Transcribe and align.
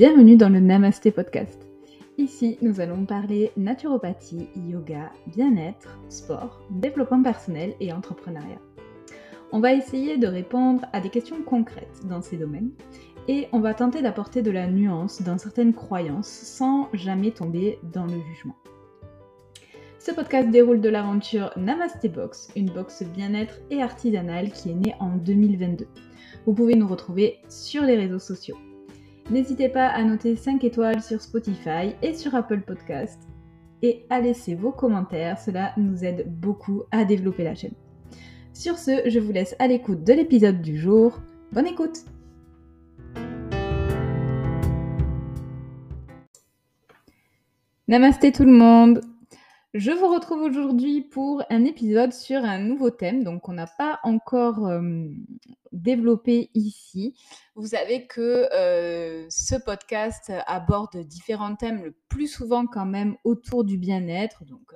Bienvenue 0.00 0.38
dans 0.38 0.48
le 0.48 0.60
Namasté 0.60 1.10
Podcast. 1.10 1.68
Ici, 2.16 2.56
nous 2.62 2.80
allons 2.80 3.04
parler 3.04 3.52
naturopathie, 3.58 4.48
yoga, 4.56 5.12
bien-être, 5.26 5.98
sport, 6.08 6.62
développement 6.70 7.22
personnel 7.22 7.74
et 7.80 7.92
entrepreneuriat. 7.92 8.62
On 9.52 9.60
va 9.60 9.74
essayer 9.74 10.16
de 10.16 10.26
répondre 10.26 10.86
à 10.94 11.00
des 11.00 11.10
questions 11.10 11.42
concrètes 11.42 12.00
dans 12.08 12.22
ces 12.22 12.38
domaines 12.38 12.70
et 13.28 13.48
on 13.52 13.60
va 13.60 13.74
tenter 13.74 14.00
d'apporter 14.00 14.40
de 14.40 14.50
la 14.50 14.68
nuance 14.68 15.20
dans 15.20 15.36
certaines 15.36 15.74
croyances 15.74 16.28
sans 16.30 16.88
jamais 16.94 17.32
tomber 17.32 17.78
dans 17.92 18.06
le 18.06 18.18
jugement. 18.30 18.56
Ce 19.98 20.12
podcast 20.12 20.48
déroule 20.48 20.80
de 20.80 20.88
l'aventure 20.88 21.52
Namasté 21.58 22.08
Box, 22.08 22.48
une 22.56 22.70
box 22.70 23.02
bien-être 23.02 23.58
et 23.70 23.82
artisanale 23.82 24.50
qui 24.50 24.70
est 24.70 24.76
née 24.76 24.94
en 24.98 25.18
2022. 25.18 25.86
Vous 26.46 26.54
pouvez 26.54 26.74
nous 26.74 26.88
retrouver 26.88 27.36
sur 27.50 27.82
les 27.82 27.96
réseaux 27.96 28.18
sociaux. 28.18 28.56
N'hésitez 29.30 29.68
pas 29.68 29.86
à 29.86 30.02
noter 30.02 30.34
5 30.34 30.64
étoiles 30.64 31.02
sur 31.02 31.20
Spotify 31.20 31.94
et 32.02 32.14
sur 32.14 32.34
Apple 32.34 32.62
Podcast 32.62 33.28
et 33.80 34.04
à 34.10 34.20
laisser 34.20 34.56
vos 34.56 34.72
commentaires, 34.72 35.38
cela 35.38 35.72
nous 35.76 36.04
aide 36.04 36.26
beaucoup 36.28 36.82
à 36.90 37.04
développer 37.04 37.44
la 37.44 37.54
chaîne. 37.54 37.74
Sur 38.52 38.76
ce, 38.76 39.08
je 39.08 39.20
vous 39.20 39.30
laisse 39.30 39.54
à 39.60 39.68
l'écoute 39.68 40.02
de 40.02 40.14
l'épisode 40.14 40.60
du 40.60 40.76
jour. 40.76 41.20
Bonne 41.52 41.68
écoute 41.68 42.04
Namasté 47.86 48.32
tout 48.32 48.44
le 48.44 48.52
monde 48.52 49.00
je 49.72 49.92
vous 49.92 50.08
retrouve 50.12 50.42
aujourd'hui 50.42 51.00
pour 51.00 51.44
un 51.48 51.64
épisode 51.64 52.12
sur 52.12 52.44
un 52.44 52.58
nouveau 52.58 52.90
thème, 52.90 53.22
donc 53.22 53.48
on 53.48 53.52
n'a 53.52 53.68
pas 53.68 54.00
encore 54.02 54.68
développé 55.70 56.50
ici. 56.54 57.16
Vous 57.54 57.68
savez 57.68 58.08
que 58.08 58.48
ce 59.30 59.54
podcast 59.54 60.32
aborde 60.46 60.96
différents 61.04 61.54
thèmes, 61.54 61.84
le 61.84 61.94
plus 62.08 62.26
souvent 62.26 62.66
quand 62.66 62.86
même 62.86 63.16
autour 63.22 63.62
du 63.62 63.78
bien-être, 63.78 64.44
donc 64.44 64.74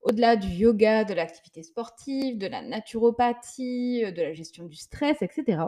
au-delà 0.00 0.36
du 0.36 0.48
yoga, 0.48 1.04
de 1.04 1.12
l'activité 1.12 1.62
sportive, 1.62 2.38
de 2.38 2.46
la 2.46 2.62
naturopathie, 2.62 4.00
de 4.12 4.22
la 4.22 4.32
gestion 4.32 4.64
du 4.64 4.76
stress, 4.76 5.20
etc. 5.20 5.64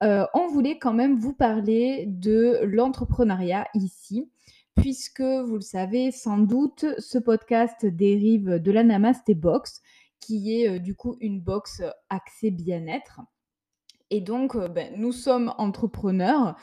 on 0.00 0.46
voulait 0.46 0.78
quand 0.78 0.94
même 0.94 1.18
vous 1.18 1.32
parler 1.32 2.04
de 2.06 2.60
l'entrepreneuriat 2.62 3.66
ici 3.74 4.30
puisque 4.74 5.22
vous 5.22 5.54
le 5.54 5.60
savez 5.60 6.10
sans 6.10 6.38
doute, 6.38 6.84
ce 6.98 7.18
podcast 7.18 7.86
dérive 7.86 8.58
de 8.58 8.70
la 8.72 8.84
Namaste 8.84 9.32
Box, 9.32 9.80
qui 10.20 10.60
est 10.60 10.68
euh, 10.68 10.78
du 10.78 10.94
coup 10.94 11.16
une 11.20 11.40
box 11.40 11.82
axée 12.08 12.50
bien-être. 12.50 13.20
Et 14.10 14.20
donc, 14.20 14.56
euh, 14.56 14.68
ben, 14.68 14.92
nous 14.96 15.12
sommes 15.12 15.54
entrepreneurs. 15.56 16.56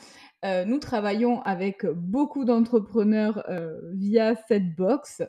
Euh, 0.44 0.64
nous 0.64 0.78
travaillons 0.78 1.42
avec 1.42 1.84
beaucoup 1.86 2.44
d'entrepreneurs 2.44 3.44
via 3.92 4.34
cette 4.48 4.74
box. 4.74 5.22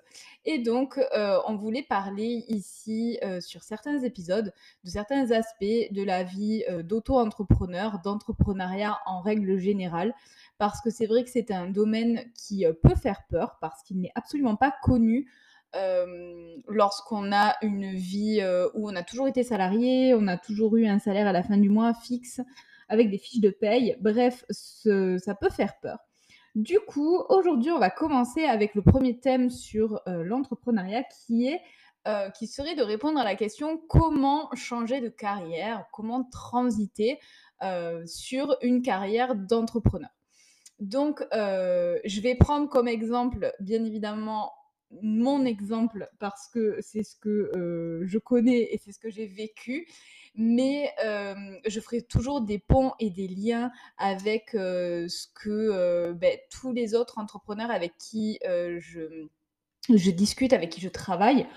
Et 0.45 0.59
donc, 0.59 0.99
on 1.47 1.55
voulait 1.55 1.83
parler 1.83 2.45
ici 2.47 3.19
sur 3.39 3.63
certains 3.63 3.99
épisodes 3.99 4.53
de 4.83 4.89
certains 4.89 5.31
aspects 5.31 5.91
de 5.91 6.03
la 6.03 6.23
vie 6.23 6.63
d'auto-entrepreneur, 6.83 7.99
d'entrepreneuriat 8.03 8.97
en 9.05 9.21
règle 9.21 9.57
générale, 9.57 10.13
parce 10.61 10.79
que 10.79 10.91
c'est 10.91 11.07
vrai 11.07 11.23
que 11.23 11.31
c'est 11.31 11.49
un 11.49 11.65
domaine 11.65 12.21
qui 12.35 12.67
euh, 12.67 12.73
peut 12.73 12.93
faire 12.93 13.23
peur 13.31 13.57
parce 13.61 13.81
qu'il 13.81 13.99
n'est 13.99 14.11
absolument 14.13 14.55
pas 14.55 14.71
connu 14.83 15.27
euh, 15.75 16.55
lorsqu'on 16.67 17.31
a 17.31 17.55
une 17.63 17.95
vie 17.95 18.41
euh, 18.41 18.69
où 18.75 18.87
on 18.87 18.95
a 18.95 19.01
toujours 19.01 19.27
été 19.27 19.41
salarié, 19.41 20.13
on 20.13 20.27
a 20.27 20.37
toujours 20.37 20.77
eu 20.77 20.85
un 20.85 20.99
salaire 20.99 21.25
à 21.25 21.31
la 21.31 21.41
fin 21.41 21.57
du 21.57 21.69
mois 21.69 21.95
fixe 21.95 22.41
avec 22.91 23.09
des 23.09 23.17
fiches 23.17 23.41
de 23.41 23.49
paye. 23.49 23.97
Bref, 23.99 24.45
ça 24.49 25.35
peut 25.35 25.49
faire 25.49 25.79
peur. 25.81 25.97
Du 26.55 26.79
coup, 26.79 27.23
aujourd'hui, 27.29 27.71
on 27.71 27.79
va 27.79 27.89
commencer 27.89 28.43
avec 28.43 28.75
le 28.75 28.81
premier 28.81 29.19
thème 29.19 29.49
sur 29.49 30.01
l'entrepreneuriat 30.05 31.03
qui 31.03 31.47
est 31.47 31.61
qui 32.35 32.47
serait 32.47 32.75
de 32.75 32.81
répondre 32.81 33.19
à 33.19 33.23
la 33.23 33.35
question 33.35 33.79
comment 33.87 34.49
changer 34.55 35.01
de 35.01 35.09
carrière, 35.09 35.85
comment 35.93 36.23
transiter 36.25 37.19
sur 38.05 38.57
une 38.61 38.81
carrière 38.81 39.35
d'entrepreneur. 39.35 40.09
Donc, 40.81 41.23
euh, 41.31 41.99
je 42.05 42.21
vais 42.21 42.33
prendre 42.33 42.67
comme 42.67 42.87
exemple, 42.87 43.53
bien 43.59 43.85
évidemment, 43.85 44.51
mon 45.03 45.45
exemple 45.45 46.09
parce 46.19 46.49
que 46.49 46.77
c'est 46.81 47.03
ce 47.03 47.15
que 47.15 47.29
euh, 47.55 48.01
je 48.07 48.17
connais 48.17 48.73
et 48.73 48.81
c'est 48.83 48.91
ce 48.91 48.99
que 48.99 49.11
j'ai 49.11 49.27
vécu. 49.27 49.87
Mais 50.35 50.93
euh, 51.03 51.35
je 51.67 51.79
ferai 51.79 52.01
toujours 52.01 52.41
des 52.41 52.57
ponts 52.57 52.93
et 52.99 53.09
des 53.09 53.27
liens 53.27 53.71
avec 53.97 54.51
ce 54.51 55.27
que 55.33 56.13
ben, 56.13 56.37
tous 56.49 56.71
les 56.71 56.95
autres 56.95 57.17
entrepreneurs 57.17 57.71
avec 57.71 57.97
qui 57.97 58.39
je 58.43 60.11
discute, 60.11 60.53
avec 60.53 60.69
qui 60.69 60.81
je 60.81 60.89
travaille, 60.89 61.47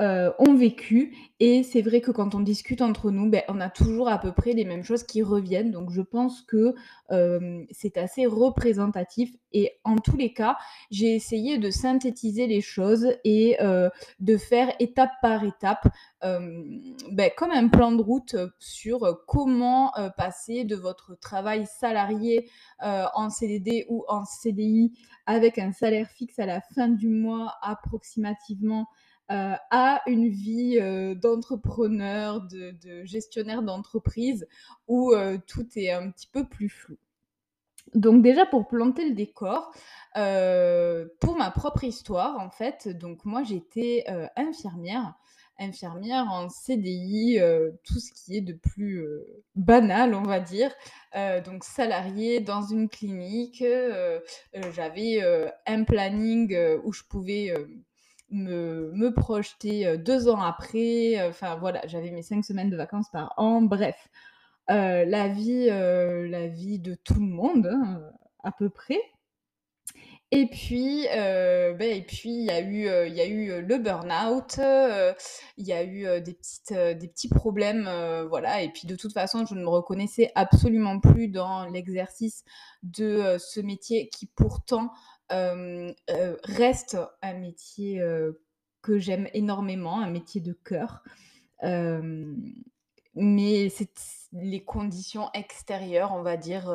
euh, 0.00 0.32
ont 0.38 0.54
vécu. 0.54 1.14
Et 1.40 1.62
c'est 1.62 1.82
vrai 1.82 2.00
que 2.00 2.10
quand 2.10 2.34
on 2.34 2.40
discute 2.40 2.80
entre 2.80 3.10
nous, 3.10 3.28
ben, 3.28 3.42
on 3.48 3.60
a 3.60 3.68
toujours 3.68 4.08
à 4.08 4.18
peu 4.18 4.32
près 4.32 4.54
les 4.54 4.64
mêmes 4.64 4.82
choses 4.82 5.02
qui 5.02 5.22
reviennent. 5.22 5.70
Donc 5.70 5.90
je 5.90 6.00
pense 6.00 6.40
que 6.40 6.74
euh, 7.10 7.64
c'est 7.70 7.98
assez 7.98 8.24
représentatif. 8.24 9.30
Et 9.52 9.78
en 9.84 9.96
tous 9.96 10.16
les 10.16 10.32
cas, 10.32 10.56
j'ai 10.90 11.14
essayé 11.14 11.58
de 11.58 11.70
synthétiser 11.70 12.46
les 12.46 12.62
choses 12.62 13.08
et 13.24 13.60
euh, 13.60 13.90
de 14.20 14.38
faire 14.38 14.72
étape 14.78 15.12
par 15.20 15.44
étape, 15.44 15.86
ben, 16.22 17.30
comme 17.36 17.50
un 17.50 17.68
plan 17.68 17.92
de 17.92 18.02
route 18.02 18.36
sur 18.58 19.22
comment 19.26 19.92
passer 20.16 20.64
de 20.64 20.76
votre 20.76 21.18
travail 21.18 21.66
salarié 21.66 22.48
en 22.80 23.30
CDD 23.30 23.86
ou 23.88 24.04
en 24.08 24.24
CDI 24.24 24.92
avec 25.26 25.58
un 25.58 25.72
salaire 25.72 26.08
fixe 26.08 26.38
à 26.38 26.46
la 26.46 26.60
fin 26.60 26.88
du 26.88 27.08
mois 27.08 27.54
approximativement 27.62 28.86
euh, 29.30 29.54
à 29.70 30.02
une 30.08 30.28
vie 30.28 30.78
euh, 30.80 31.14
d'entrepreneur, 31.14 32.40
de, 32.40 33.04
gestionnaire 33.04 33.62
d'entreprise, 33.62 34.48
où 34.88 35.12
euh, 35.12 35.38
tout 35.46 35.66
est 35.76 35.92
un 35.92 36.10
petit 36.10 36.26
peu 36.26 36.48
plus 36.48 36.68
flou. 36.68 36.96
Donc 37.94 38.22
déjà 38.22 38.44
pour 38.44 38.66
planter 38.66 39.08
le 39.08 39.14
décor, 39.14 39.72
pour 40.14 41.36
ma 41.36 41.50
propre 41.50 41.84
histoire 41.84 42.38
en 42.38 42.50
fait, 42.50 42.88
donc 42.88 43.24
moi 43.24 43.42
j'étais 43.42 44.04
infirmière, 44.36 45.14
infirmière 45.58 46.26
en 46.30 46.48
CDI, 46.48 47.40
tout 47.82 47.98
ce 47.98 48.12
qui 48.12 48.36
est 48.36 48.42
de 48.42 48.52
plus 48.52 49.04
banal, 49.56 50.14
on 50.14 50.22
va 50.22 50.40
dire. 50.40 50.72
donc 51.44 51.64
salariée 51.64 52.38
dans 52.38 52.62
une 52.62 52.88
clinique, 52.88 53.64
j'avais 54.72 55.22
un 55.66 55.82
planning 55.84 56.56
où 56.84 56.92
je 56.92 57.02
pouvais 57.04 57.52
me, 58.30 59.10
projeter 59.10 59.98
deux 59.98 60.28
ans 60.28 60.40
après. 60.40 61.28
Enfin 61.28 61.56
voilà, 61.56 61.80
j'avais 61.86 62.10
mes 62.10 62.22
cinq 62.22 62.44
semaines 62.44 62.70
de 62.70 62.76
vacances 62.76 63.10
par 63.10 63.34
an. 63.36 63.62
Bref, 63.62 64.08
la 64.68 65.28
vie, 65.28 65.66
la 65.66 66.46
vie 66.48 66.78
de 66.78 66.94
tout 66.94 67.14
le 67.14 67.26
monde 67.26 67.68
hein, 67.72 68.00
à 68.42 68.52
peu 68.52 68.70
près. 68.70 69.00
Et 70.32 70.46
puis, 70.46 71.06
ben, 71.10 71.80
et 71.80 72.02
puis 72.02 72.30
il 72.30 72.44
y 72.44 72.50
a 72.50 72.60
eu, 72.60 73.08
il 73.08 73.14
y 73.14 73.20
a 73.20 73.26
eu 73.26 73.62
le 73.62 73.78
burn-out, 73.78 74.60
il 75.56 75.66
y 75.66 75.72
a 75.72 75.82
eu 75.82 76.20
des 76.20 76.34
petites, 76.34 76.72
des 76.72 77.08
petits 77.08 77.28
problèmes, 77.28 77.90
voilà. 78.28 78.62
Et 78.62 78.68
puis 78.70 78.86
de 78.86 78.94
toute 78.94 79.12
façon, 79.12 79.44
je 79.44 79.54
ne 79.54 79.62
me 79.62 79.68
reconnaissais 79.68 80.30
absolument 80.36 81.00
plus 81.00 81.26
dans 81.26 81.64
l'exercice 81.66 82.44
de 82.84 83.36
ce 83.40 83.60
métier 83.60 84.08
qui 84.08 84.26
pourtant 84.26 84.92
reste 85.30 86.98
un 87.22 87.34
métier 87.34 88.02
que 88.82 88.98
j'aime 88.98 89.28
énormément, 89.34 90.00
un 90.00 90.10
métier 90.10 90.40
de 90.40 90.52
cœur. 90.52 91.02
mais 93.14 93.68
les 94.32 94.64
conditions 94.64 95.30
extérieures, 95.34 96.12
on 96.12 96.22
va 96.22 96.36
dire, 96.36 96.68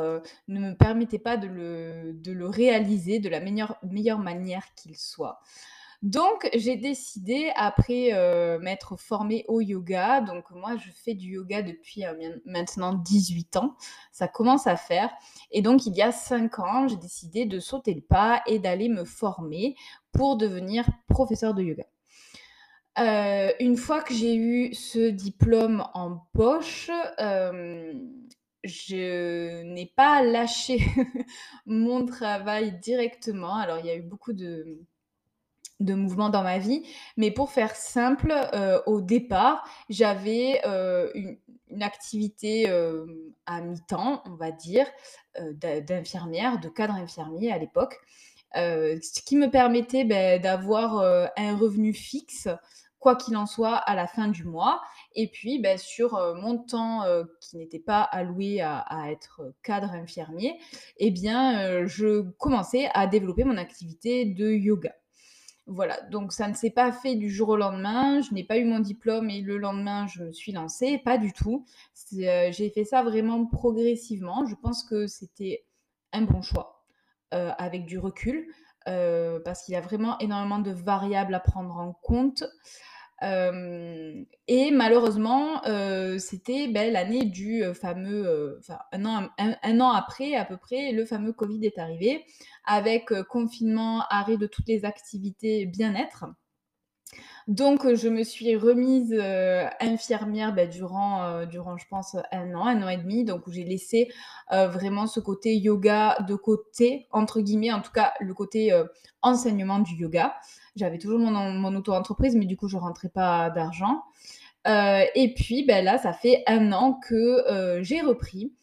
ne 0.48 0.60
me 0.60 0.74
permettaient 0.74 1.20
pas 1.20 1.38
de 1.38 1.48
le, 1.48 2.48
réaliser 2.48 3.20
de 3.20 3.30
la 3.30 3.40
meilleure 3.40 4.20
manière 4.20 4.74
qu'il 4.76 4.98
soit. 4.98 5.42
Donc, 6.02 6.50
j'ai 6.54 6.76
décidé, 6.76 7.52
après 7.56 8.14
euh, 8.14 8.60
m'être 8.60 8.96
formée 8.98 9.46
au 9.48 9.62
yoga, 9.62 10.22
donc 10.22 10.50
moi 10.52 10.76
je 10.78 10.92
fais 10.92 11.14
du 11.14 11.34
yoga 11.34 11.62
depuis 11.62 12.06
euh, 12.06 12.14
maintenant 12.46 12.94
18 12.94 13.58
ans, 13.58 13.76
ça 14.12 14.28
commence 14.28 14.68
à 14.68 14.76
faire. 14.76 15.10
Et 15.52 15.62
donc, 15.62 15.86
il 15.86 15.96
y 15.96 16.02
a 16.02 16.12
5 16.12 16.60
ans, 16.60 16.88
j'ai 16.88 16.98
décidé 16.98 17.46
de 17.46 17.60
sauter 17.60 17.94
le 17.94 18.02
pas 18.02 18.42
et 18.48 18.60
d'aller 18.60 18.90
me 18.90 19.04
former 19.04 19.76
pour 20.12 20.38
devenir 20.38 20.86
professeur 21.08 21.54
de 21.54 21.64
yoga. 21.64 21.86
Euh, 22.98 23.52
une 23.60 23.76
fois 23.76 24.02
que 24.02 24.14
j'ai 24.14 24.36
eu 24.36 24.74
ce 24.74 25.10
diplôme 25.10 25.86
en 25.94 26.18
poche, 26.34 26.90
je 28.66 29.62
n'ai 29.64 29.86
pas 29.96 30.24
lâché 30.24 30.80
mon 31.66 32.06
travail 32.06 32.80
directement. 32.80 33.56
Alors, 33.56 33.80
il 33.80 33.86
y 33.86 33.90
a 33.90 33.96
eu 33.96 34.02
beaucoup 34.02 34.34
de 34.34 34.86
de 35.80 35.94
mouvement 35.94 36.30
dans 36.30 36.44
ma 36.44 36.58
vie. 36.58 36.84
Mais 37.18 37.32
pour 37.32 37.52
faire 37.52 37.76
simple, 37.76 38.34
euh, 38.54 38.82
au 38.86 39.02
départ, 39.02 39.68
j'avais 39.90 40.62
euh, 40.66 41.10
une, 41.14 41.38
activité 41.82 42.70
à 43.46 43.60
mi-temps, 43.60 44.24
on 44.26 44.36
va 44.36 44.52
dire, 44.52 44.86
d'infirmière, 45.36 46.58
de 46.58 46.70
cadre 46.70 46.94
infirmier 46.94 47.52
à 47.52 47.58
l'époque, 47.58 48.00
ce 48.54 49.22
qui 49.22 49.36
me 49.36 49.50
permettait 49.50 50.06
ben, 50.06 50.42
d'avoir 50.42 51.00
un 51.36 51.58
revenu 51.58 51.92
fixe 51.94 52.48
quoi 53.00 53.18
qu'il 53.18 53.36
en 53.36 53.46
soit, 53.46 53.76
à 53.76 53.94
la 53.94 54.08
fin 54.08 54.30
du 54.30 54.46
mois. 54.46 54.82
Et 55.16 55.28
puis, 55.28 55.60
ben, 55.60 55.78
sur 55.78 56.14
mon 56.36 56.60
temps 56.60 57.04
qui 57.42 57.58
n'était 57.58 57.80
pas 57.80 58.04
alloué 58.04 58.62
à, 58.62 59.12
être 59.12 59.54
cadre 59.62 59.92
infirmier, 59.92 60.58
eh 60.98 61.12
bien, 61.12 61.86
je 61.88 62.22
commençais 62.38 62.90
à 62.94 63.06
développer 63.06 63.44
mon 63.44 63.58
activité 63.58 64.24
de 64.24 64.50
yoga. 64.50 64.94
Voilà, 65.68 66.00
donc 66.12 66.32
ça 66.32 66.48
ne 66.48 66.54
s'est 66.54 66.70
pas 66.70 66.92
fait 66.92 67.16
du 67.16 67.32
jour 67.32 67.50
au 67.50 67.58
lendemain. 67.58 68.22
Je 68.22 68.34
n'ai 68.34 68.44
pas 68.44 68.58
eu 68.58 68.66
mon 68.66 68.80
diplôme 68.80 69.32
et 69.32 69.42
le 69.42 69.58
lendemain, 69.58 70.06
je 70.06 70.24
me 70.24 70.32
suis 70.32 70.52
lancée. 70.52 71.00
Pas 71.04 71.18
du 71.18 71.34
tout. 71.34 71.66
J'ai 72.12 72.72
fait 72.74 72.84
ça 72.84 73.02
vraiment 73.02 73.46
progressivement. 73.48 74.46
Je 74.46 74.54
pense 74.56 74.84
que 74.84 75.08
c'était 75.08 75.66
un 76.14 76.22
bon 76.22 76.44
choix 76.44 76.84
avec 77.32 77.86
du 77.86 77.98
recul 77.98 78.48
parce 78.86 79.64
qu'il 79.64 79.74
y 79.74 79.78
a 79.78 79.82
vraiment 79.82 80.20
énormément 80.20 80.60
de 80.60 80.72
variables 80.72 81.34
à 81.34 81.40
prendre 81.40 81.76
en 81.78 81.94
compte 81.94 82.44
et 83.22 84.72
malheureusement, 84.72 85.62
c'était 86.20 86.68
ben, 86.68 86.92
l'année 86.92 87.26
du 87.26 87.64
fameux, 87.74 88.58
enfin 88.60 88.80
un 88.92 89.06
an, 89.06 89.30
un, 89.38 89.80
an 89.80 89.92
après 89.92 90.36
à 90.36 90.46
peu 90.46 90.58
près, 90.58 90.92
le 90.92 91.06
fameux 91.06 91.34
Covid 91.34 91.66
est 91.66 91.78
arrivé, 91.78 92.26
avec 92.66 93.14
confinement, 93.30 94.04
arrêt 94.10 94.38
de 94.38 94.48
toutes 94.48 94.68
les 94.68 94.86
activités 94.86 95.66
bien-être. 95.66 96.26
Donc, 97.48 97.94
je 97.94 98.08
me 98.10 98.24
suis 98.24 98.56
remise 98.56 99.14
infirmière 99.80 100.54
ben, 100.54 100.70
durant, 100.70 101.46
durant, 101.46 101.78
je 101.78 101.86
pense, 101.88 102.16
un 102.32 102.56
an, 102.56 102.66
un 102.66 102.82
an 102.82 102.90
et 102.90 102.98
demi. 102.98 103.24
Donc, 103.24 103.44
j'ai 103.50 103.64
laissé 103.64 104.12
vraiment 104.52 105.06
ce 105.06 105.20
côté 105.20 105.56
yoga 105.56 106.18
de 106.28 106.36
côté, 106.36 107.08
entre 107.12 107.42
guillemets, 107.42 107.72
en 107.72 107.82
tout 107.82 107.92
cas, 107.92 108.14
le 108.20 108.34
côté 108.34 108.74
enseignement 109.22 109.80
du 109.80 109.94
yoga. 109.94 110.36
J'avais 110.76 110.98
toujours 110.98 111.20
mon, 111.20 111.32
mon 111.32 111.76
auto-entreprise, 111.76 112.36
mais 112.36 112.46
du 112.46 112.58
coup, 112.58 112.68
je 112.68 112.78
rentrais 112.78 113.10
pas 113.10 113.52
d'argent. 113.52 114.02
et 114.66 115.34
puis, 115.36 115.66
ben, 115.68 115.86
là, 115.86 116.00
ça 116.00 116.14
fait 116.14 116.44
un 116.48 116.72
an 116.72 117.00
que 117.08 117.80
j'ai 117.84 118.02
repris 118.02 118.54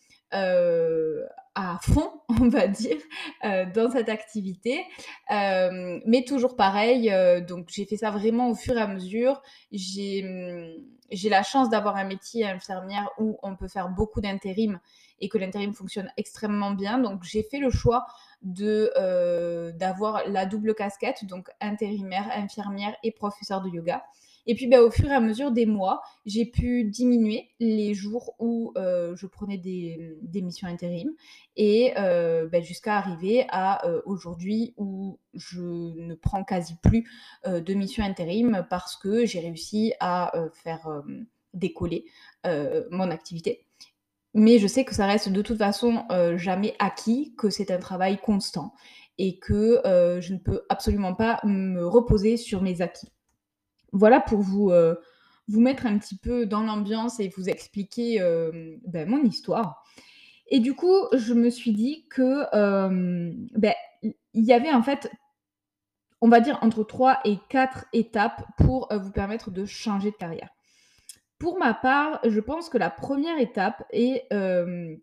à 1.55 1.79
fond, 1.83 2.11
on 2.29 2.49
va 2.49 2.67
dire, 2.67 2.97
euh, 3.45 3.67
dans 3.67 3.91
cette 3.91 4.09
activité. 4.09 4.85
Euh, 5.31 6.01
mais 6.07 6.25
toujours 6.25 6.57
pareil, 6.57 7.11
euh, 7.11 7.41
donc 7.41 7.69
j'ai 7.71 7.85
fait 7.85 7.97
ça 7.97 8.11
vraiment 8.11 8.51
au 8.51 8.55
fur 8.55 8.77
et 8.77 8.81
à 8.81 8.87
mesure. 8.87 9.43
J'ai, 9.71 10.25
hum, 10.25 10.85
j'ai 11.11 11.29
la 11.29 11.43
chance 11.43 11.69
d'avoir 11.69 11.97
un 11.97 12.05
métier 12.05 12.47
infirmière 12.47 13.11
où 13.19 13.39
on 13.43 13.55
peut 13.57 13.69
faire 13.69 13.91
beaucoup 13.91 14.21
d'intérim 14.21 14.81
et 15.21 15.29
que 15.29 15.39
l'intérim 15.39 15.75
fonctionne 15.75 16.11
extrêmement 16.17 16.73
bien. 16.73 16.99
Donc 16.99 17.23
j'ai 17.23 17.43
fait 17.43 17.59
le 17.59 17.71
choix 17.71 18.07
de 18.43 18.91
d'avoir 19.79 20.29
la 20.29 20.47
double 20.47 20.75
casquette, 20.75 21.27
donc 21.27 21.49
intérimaire, 21.61 22.29
infirmière 22.35 22.97
et 23.03 23.13
professeur 23.13 23.61
de 23.61 23.69
yoga. 23.69 24.03
Et 24.47 24.55
puis, 24.55 24.67
bah, 24.67 24.83
au 24.83 24.91
fur 24.91 25.09
et 25.09 25.15
à 25.15 25.21
mesure 25.21 25.53
des 25.53 25.67
mois, 25.67 26.03
j'ai 26.27 26.47
pu 26.47 26.85
diminuer 26.85 27.51
les 27.61 27.95
jours 27.95 28.35
où 28.41 28.73
euh, 28.77 29.15
je 29.15 29.27
prenais 29.27 29.59
des, 29.59 30.17
missions 30.43 30.67
intérim 30.67 31.11
et 31.57 31.93
euh, 31.99 32.49
bah, 32.49 32.61
jusqu'à 32.61 32.97
arriver 32.97 33.47
à 33.51 33.87
euh, 33.87 34.03
aujourd'hui 34.05 34.75
où 34.77 35.21
je 35.35 35.61
ne 35.61 36.15
prends 36.15 36.43
quasi 36.43 36.75
plus 36.83 37.09
de 37.47 37.75
missions 37.75 38.03
intérim 38.05 38.67
parce 38.69 38.97
que 38.97 39.25
j'ai 39.27 39.41
réussi 39.41 39.93
à 40.01 40.33
faire 40.53 41.03
décoller 41.55 42.05
mon 42.45 43.11
activité. 43.11 43.67
Mais 44.35 44.59
je 44.59 44.67
sais 44.67 44.85
que 44.85 44.95
ça 44.95 45.07
reste 45.07 45.29
de 45.29 45.43
toute 45.43 45.59
façon 45.59 46.05
jamais 46.37 46.75
acquis, 46.79 47.35
que 47.37 47.51
c'est 47.51 47.71
un 47.71 47.79
travail 47.79 48.19
constant 48.19 48.75
et 49.19 49.39
que 49.39 49.81
je 50.21 50.33
ne 50.33 50.39
peux 50.39 50.63
absolument 50.69 51.15
pas 51.15 51.41
me 51.45 51.87
reposer 51.87 52.37
sur 52.37 52.63
mes 52.63 52.83
acquis. 52.83 53.09
Voilà 53.93 54.21
pour 54.21 54.41
vous, 54.41 54.71
euh, 54.71 54.95
vous 55.49 55.61
mettre 55.61 55.87
un 55.87 55.99
petit 55.99 56.17
peu 56.17 56.47
dans 56.47 56.63
l'ambiance 56.63 57.21
et 57.21 57.29
vous 57.29 57.49
expliquer 57.49 58.21
euh, 58.21 58.77
ben, 58.87 59.09
mon 59.09 59.23
histoire. 59.23 59.85
Et 60.49 60.61
du 60.61 60.75
coup, 60.75 60.97
je 61.13 61.35
me 61.35 61.51
suis 61.51 61.73
dit 61.73 62.07
que 62.09 62.45
euh, 62.55 63.33
ben, 63.55 63.75
y 64.35 64.53
avait 64.53 64.73
en 64.73 64.83
fait, 64.83 65.11
on 66.23 66.29
va 66.29 66.41
dire 66.41 66.59
entre 66.63 66.85
3 66.85 67.21
et 67.25 67.37
4 67.51 67.87
étapes 67.93 68.45
pour 68.57 68.89
vous 68.93 69.13
permettre 69.13 69.51
de 69.51 69.65
changer 69.67 70.11
de 70.11 70.17
carrière. 70.17 70.51
Pour 71.39 71.59
ma 71.59 71.75
part, 71.75 72.21
je 72.25 72.41
pense 72.41 72.69
que 72.69 72.79
la 72.79 72.91
première 72.91 73.39
étape 73.39 73.85
est, 73.91 74.29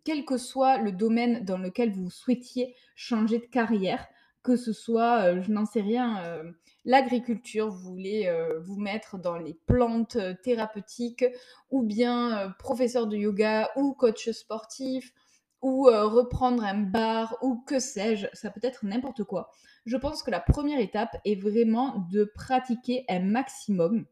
quel 0.05 0.23
que 0.25 0.37
soit 0.37 0.77
le 0.77 0.91
domaine 0.91 1.43
dans 1.43 1.57
lequel 1.57 1.91
vous 1.91 2.09
souhaitiez 2.09 2.75
changer 2.95 3.39
de 3.39 3.45
carrière, 3.45 4.07
que 4.41 4.55
ce 4.55 4.71
soit, 4.71 5.41
je 5.41 5.51
n'en 5.51 5.65
sais 5.65 5.81
rien, 5.81 6.43
l'agriculture, 6.85 7.69
vous 7.69 7.91
voulez 7.91 8.31
vous 8.61 8.77
mettre 8.79 9.17
dans 9.17 9.37
les 9.37 9.53
plantes 9.67 10.17
thérapeutiques, 10.43 11.25
ou 11.69 11.83
bien 11.83 12.53
professeur 12.59 13.07
de 13.07 13.17
yoga, 13.17 13.69
ou 13.75 13.93
coach 13.93 14.29
sportif, 14.31 15.13
ou 15.61 15.83
reprendre 15.85 16.63
un 16.63 16.77
bar, 16.77 17.37
ou 17.41 17.57
que 17.67 17.79
sais-je, 17.79 18.27
ça 18.33 18.49
peut 18.49 18.61
être 18.63 18.85
n'importe 18.85 19.23
quoi. 19.23 19.51
Je 19.85 19.97
pense 19.97 20.23
que 20.23 20.31
la 20.31 20.39
première 20.39 20.79
étape 20.79 21.17
est 21.25 21.41
vraiment 21.41 22.05
de 22.11 22.23
pratiquer 22.23 23.05
un 23.09 23.19
maximum 23.19 24.05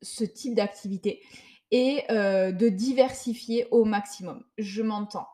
ce 0.00 0.24
type 0.24 0.54
d'activité 0.54 1.22
et 1.70 2.04
de 2.08 2.68
diversifier 2.68 3.66
au 3.70 3.84
maximum. 3.84 4.44
Je 4.56 4.82
m'entends 4.82 5.28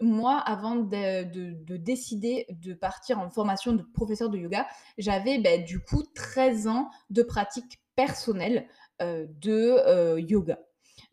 moi, 0.00 0.38
avant 0.38 0.76
de, 0.76 1.76
décider 1.76 2.46
de 2.50 2.74
partir 2.74 3.18
en 3.18 3.30
formation 3.30 3.72
de 3.72 3.82
professeur 3.82 4.28
de 4.28 4.38
yoga, 4.38 4.66
j'avais 4.98 5.38
bah, 5.38 5.58
du 5.58 5.80
coup 5.80 6.02
13 6.14 6.68
ans 6.68 6.90
de 7.10 7.22
pratique 7.22 7.80
personnelle 7.94 8.68
de 9.00 10.18
yoga. 10.18 10.58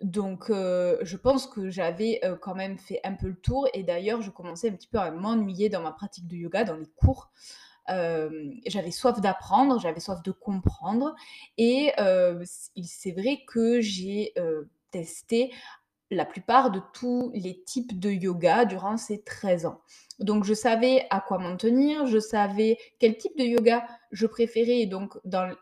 Donc, 0.02 0.46
je 0.50 1.16
pense 1.16 1.48
que 1.48 1.70
j'avais 1.70 2.22
quand 2.42 2.56
même 2.56 2.78
fait 2.78 3.00
un 3.04 3.14
peu 3.14 3.28
le 3.28 3.36
tour. 3.36 3.68
Et 3.74 3.84
d'ailleurs, 3.84 4.22
je 4.22 4.32
commençais 4.32 4.70
un 4.70 4.74
petit 4.74 4.88
peu 4.88 4.98
à 4.98 5.12
m'ennuyer 5.12 5.70
dans 5.70 5.82
ma 5.82 5.92
pratique 5.92 6.28
de 6.28 6.36
yoga, 6.36 6.64
dans 6.64 6.76
les 6.76 6.90
cours. 6.96 7.32
j'avais 7.88 8.92
soif 8.92 9.22
d'apprendre, 9.22 9.80
j'avais 9.80 10.00
soif 10.00 10.22
de 10.24 10.32
comprendre. 10.32 11.16
Et 11.58 11.92
c'est 12.84 13.12
vrai 13.12 13.44
que 13.48 13.80
j'ai 13.80 14.34
testé 14.92 15.52
la 16.13 16.25
plupart 16.25 16.71
de 16.71 16.81
tous 16.94 17.32
les 17.34 17.63
types 17.63 18.00
de 18.00 18.10
yoga 18.10 18.65
durant 18.65 18.98
ces 18.98 19.24
13 19.24 19.65
ans. 19.65 19.82
Donc 20.20 20.43
je 20.43 20.53
savais 20.53 21.05
à 21.10 21.20
quoi 21.20 21.38
m'en 21.38 21.58
tenir, 21.58 22.05
je 22.05 22.20
savais 22.20 22.77
quel 23.00 23.17
type 23.17 23.38
de 23.38 23.43
yoga 23.43 23.86
je 24.12 24.27
préférais 24.27 24.79
et 24.79 24.86
donc 24.86 25.17
dans 25.25 25.53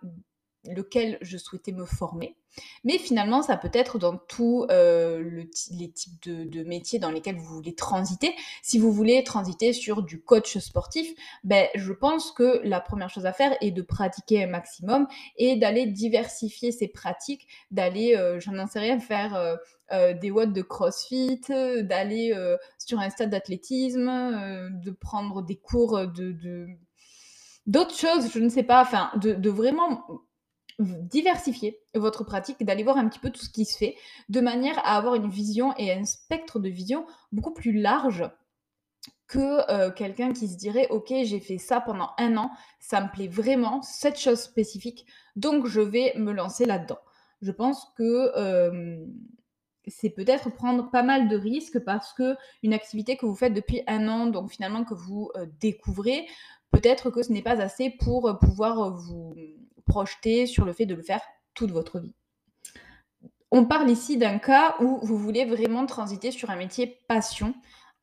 lequel 0.65 1.17
je 1.21 1.37
souhaitais 1.37 1.71
me 1.71 1.85
former. 1.85 2.35
Mais 2.83 2.97
finalement, 2.97 3.41
ça 3.41 3.57
peut 3.57 3.71
être 3.73 3.97
dans 3.97 4.17
tous 4.17 4.65
euh, 4.69 5.43
les 5.71 5.91
types 5.91 6.21
de, 6.27 6.63
métiers 6.63 6.99
dans 6.99 7.11
lesquels 7.11 7.37
vous 7.37 7.55
voulez 7.55 7.75
transiter. 7.75 8.35
Si 8.61 8.77
vous 8.77 8.91
voulez 8.91 9.23
transiter 9.23 9.73
sur 9.73 10.03
du 10.03 10.21
coach 10.21 10.57
sportif, 10.57 11.09
ben, 11.43 11.67
je 11.75 11.93
pense 11.93 12.31
que 12.31 12.61
la 12.63 12.81
première 12.81 13.09
chose 13.09 13.25
à 13.25 13.33
faire 13.33 13.55
est 13.61 13.71
de 13.71 13.81
pratiquer 13.81 14.43
un 14.43 14.47
maximum 14.47 15.07
et 15.37 15.55
d'aller 15.55 15.85
diversifier 15.85 16.71
ses 16.71 16.87
pratiques, 16.87 17.47
d'aller, 17.71 18.15
euh, 18.17 18.39
je 18.39 18.51
n'en 18.51 18.67
sais 18.67 18.79
rien, 18.79 18.99
faire 18.99 19.35
euh, 19.35 20.13
des 20.13 20.31
watts 20.31 20.53
de 20.53 20.61
crossfit, 20.61 21.41
d'aller 21.49 22.33
sur 22.77 22.99
un 22.99 23.09
stade 23.09 23.29
d'athlétisme, 23.29 24.05
de 24.83 24.91
prendre 24.91 25.41
des 25.41 25.57
cours 25.57 26.07
de... 26.07 26.67
d'autres 27.65 27.97
choses, 27.97 28.31
je 28.31 28.39
ne 28.39 28.47
sais 28.47 28.63
pas, 28.63 28.81
enfin, 28.81 29.11
de 29.17 29.49
vraiment 29.49 30.05
diversifier 30.81 31.79
votre 31.95 32.23
pratique, 32.23 32.63
d'aller 32.63 32.83
voir 32.83 32.97
un 32.97 33.07
petit 33.07 33.19
peu 33.19 33.29
tout 33.29 33.43
ce 33.43 33.49
qui 33.49 33.65
se 33.65 33.77
fait, 33.77 33.95
de 34.29 34.41
manière 34.41 34.77
à 34.79 34.97
avoir 34.97 35.15
une 35.15 35.29
vision 35.29 35.73
et 35.77 35.91
un 35.91 36.05
spectre 36.05 36.59
de 36.59 36.69
vision 36.69 37.05
beaucoup 37.31 37.53
plus 37.53 37.73
large 37.73 38.29
que 39.31 39.71
euh, 39.71 39.91
quelqu'un 39.91 40.33
qui 40.33 40.49
se 40.49 40.57
dirait 40.57 40.89
ok 40.89 41.13
j'ai 41.23 41.39
fait 41.39 41.57
ça 41.57 41.79
pendant 41.79 42.09
un 42.17 42.35
an, 42.35 42.51
ça 42.79 43.01
me 43.01 43.09
plaît 43.09 43.29
vraiment, 43.29 43.81
cette 43.81 44.19
chose 44.19 44.41
spécifique, 44.41 45.05
donc 45.37 45.67
je 45.67 45.79
vais 45.79 46.13
me 46.17 46.33
lancer 46.33 46.65
là-dedans. 46.65 46.99
Je 47.41 47.51
pense 47.51 47.87
que 47.97 48.31
euh, 48.37 49.05
c'est 49.87 50.09
peut-être 50.09 50.53
prendre 50.53 50.91
pas 50.91 51.01
mal 51.01 51.29
de 51.29 51.37
risques 51.37 51.79
parce 51.79 52.13
que 52.13 52.35
une 52.61 52.73
activité 52.73 53.15
que 53.15 53.25
vous 53.25 53.35
faites 53.35 53.53
depuis 53.53 53.83
un 53.87 54.07
an, 54.09 54.27
donc 54.27 54.51
finalement 54.51 54.83
que 54.83 54.93
vous 54.93 55.31
euh, 55.37 55.45
découvrez, 55.61 56.27
peut-être 56.71 57.09
que 57.09 57.23
ce 57.23 57.31
n'est 57.31 57.41
pas 57.41 57.61
assez 57.61 57.89
pour 57.89 58.37
pouvoir 58.39 58.93
vous 58.95 59.33
projeter 59.85 60.45
sur 60.45 60.65
le 60.65 60.73
fait 60.73 60.85
de 60.85 60.95
le 60.95 61.03
faire 61.03 61.21
toute 61.53 61.71
votre 61.71 61.99
vie. 61.99 62.13
On 63.51 63.65
parle 63.65 63.89
ici 63.89 64.17
d'un 64.17 64.39
cas 64.39 64.75
où 64.79 64.99
vous 65.03 65.17
voulez 65.17 65.45
vraiment 65.45 65.85
transiter 65.85 66.31
sur 66.31 66.49
un 66.49 66.55
métier 66.55 66.99
passion, 67.07 67.53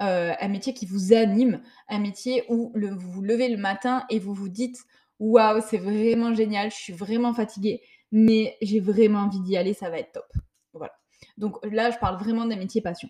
euh, 0.03 0.35
un 0.39 0.49
métier 0.49 0.75
qui 0.75 0.85
vous 0.87 1.15
anime, 1.15 1.63
un 1.89 1.99
métier 1.99 2.45
où 2.49 2.73
vous 2.75 3.11
vous 3.11 3.23
levez 3.23 3.49
le 3.49 3.57
matin 3.57 4.05
et 4.11 4.19
vous 4.19 4.35
vous 4.35 4.51
dites 4.51 4.85
waouh, 5.19 5.61
c'est 5.67 5.79
vraiment 5.79 6.35
génial, 6.35 6.71
je 6.71 6.77
suis 6.77 6.93
vraiment 6.93 7.35
fatiguée, 7.35 7.83
mais 8.13 8.57
j'ai 8.63 8.81
vraiment 8.81 9.21
envie 9.21 9.41
d'y 9.41 9.57
aller, 9.57 9.75
ça 9.75 9.91
va 9.91 9.99
être 9.99 10.13
top. 10.13 10.33
Voilà. 10.73 10.93
Donc 11.37 11.59
là, 11.65 11.91
je 11.91 11.99
parle 11.99 12.19
vraiment 12.19 12.45
des 12.45 12.57
métiers 12.57 12.83
passion. 12.83 13.09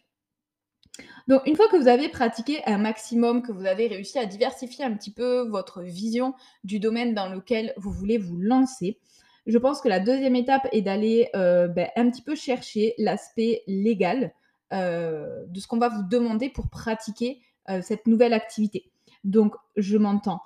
Donc 1.28 1.42
une 1.46 1.56
fois 1.56 1.68
que 1.68 1.76
vous 1.76 1.88
avez 1.88 2.08
pratiqué 2.08 2.60
un 2.66 2.78
maximum, 2.78 3.42
que 3.42 3.52
vous 3.52 3.66
avez 3.66 3.86
réussi 3.86 4.18
à 4.18 4.26
diversifier 4.26 4.84
un 4.84 4.94
petit 4.94 5.12
peu 5.12 5.48
votre 5.48 5.82
vision 5.82 6.34
du 6.64 6.80
domaine 6.80 7.14
dans 7.14 7.28
lequel 7.28 7.72
vous 7.76 7.90
voulez 7.92 8.18
vous 8.18 8.38
lancer, 8.38 8.98
je 9.46 9.58
pense 9.58 9.80
que 9.80 9.88
la 9.88 10.00
deuxième 10.00 10.36
étape 10.36 10.68
est 10.72 10.82
d'aller, 10.82 11.28
heu, 11.36 11.68
beh, 11.68 11.88
un 11.96 12.10
petit 12.10 12.22
peu 12.22 12.34
chercher 12.34 12.94
l'aspect 12.98 13.62
légal, 13.66 14.32
heu, 14.72 15.46
de 15.48 15.60
ce 15.60 15.66
qu'on 15.66 15.78
va 15.78 15.88
vous 15.88 16.02
demander 16.02 16.50
pour 16.50 16.68
pratiquer, 16.68 17.40
heu, 17.70 17.80
cette 17.82 18.06
nouvelle 18.06 18.32
activité. 18.34 18.90
Donc 19.24 19.54
je 19.76 19.96
m'entends, 19.98 20.40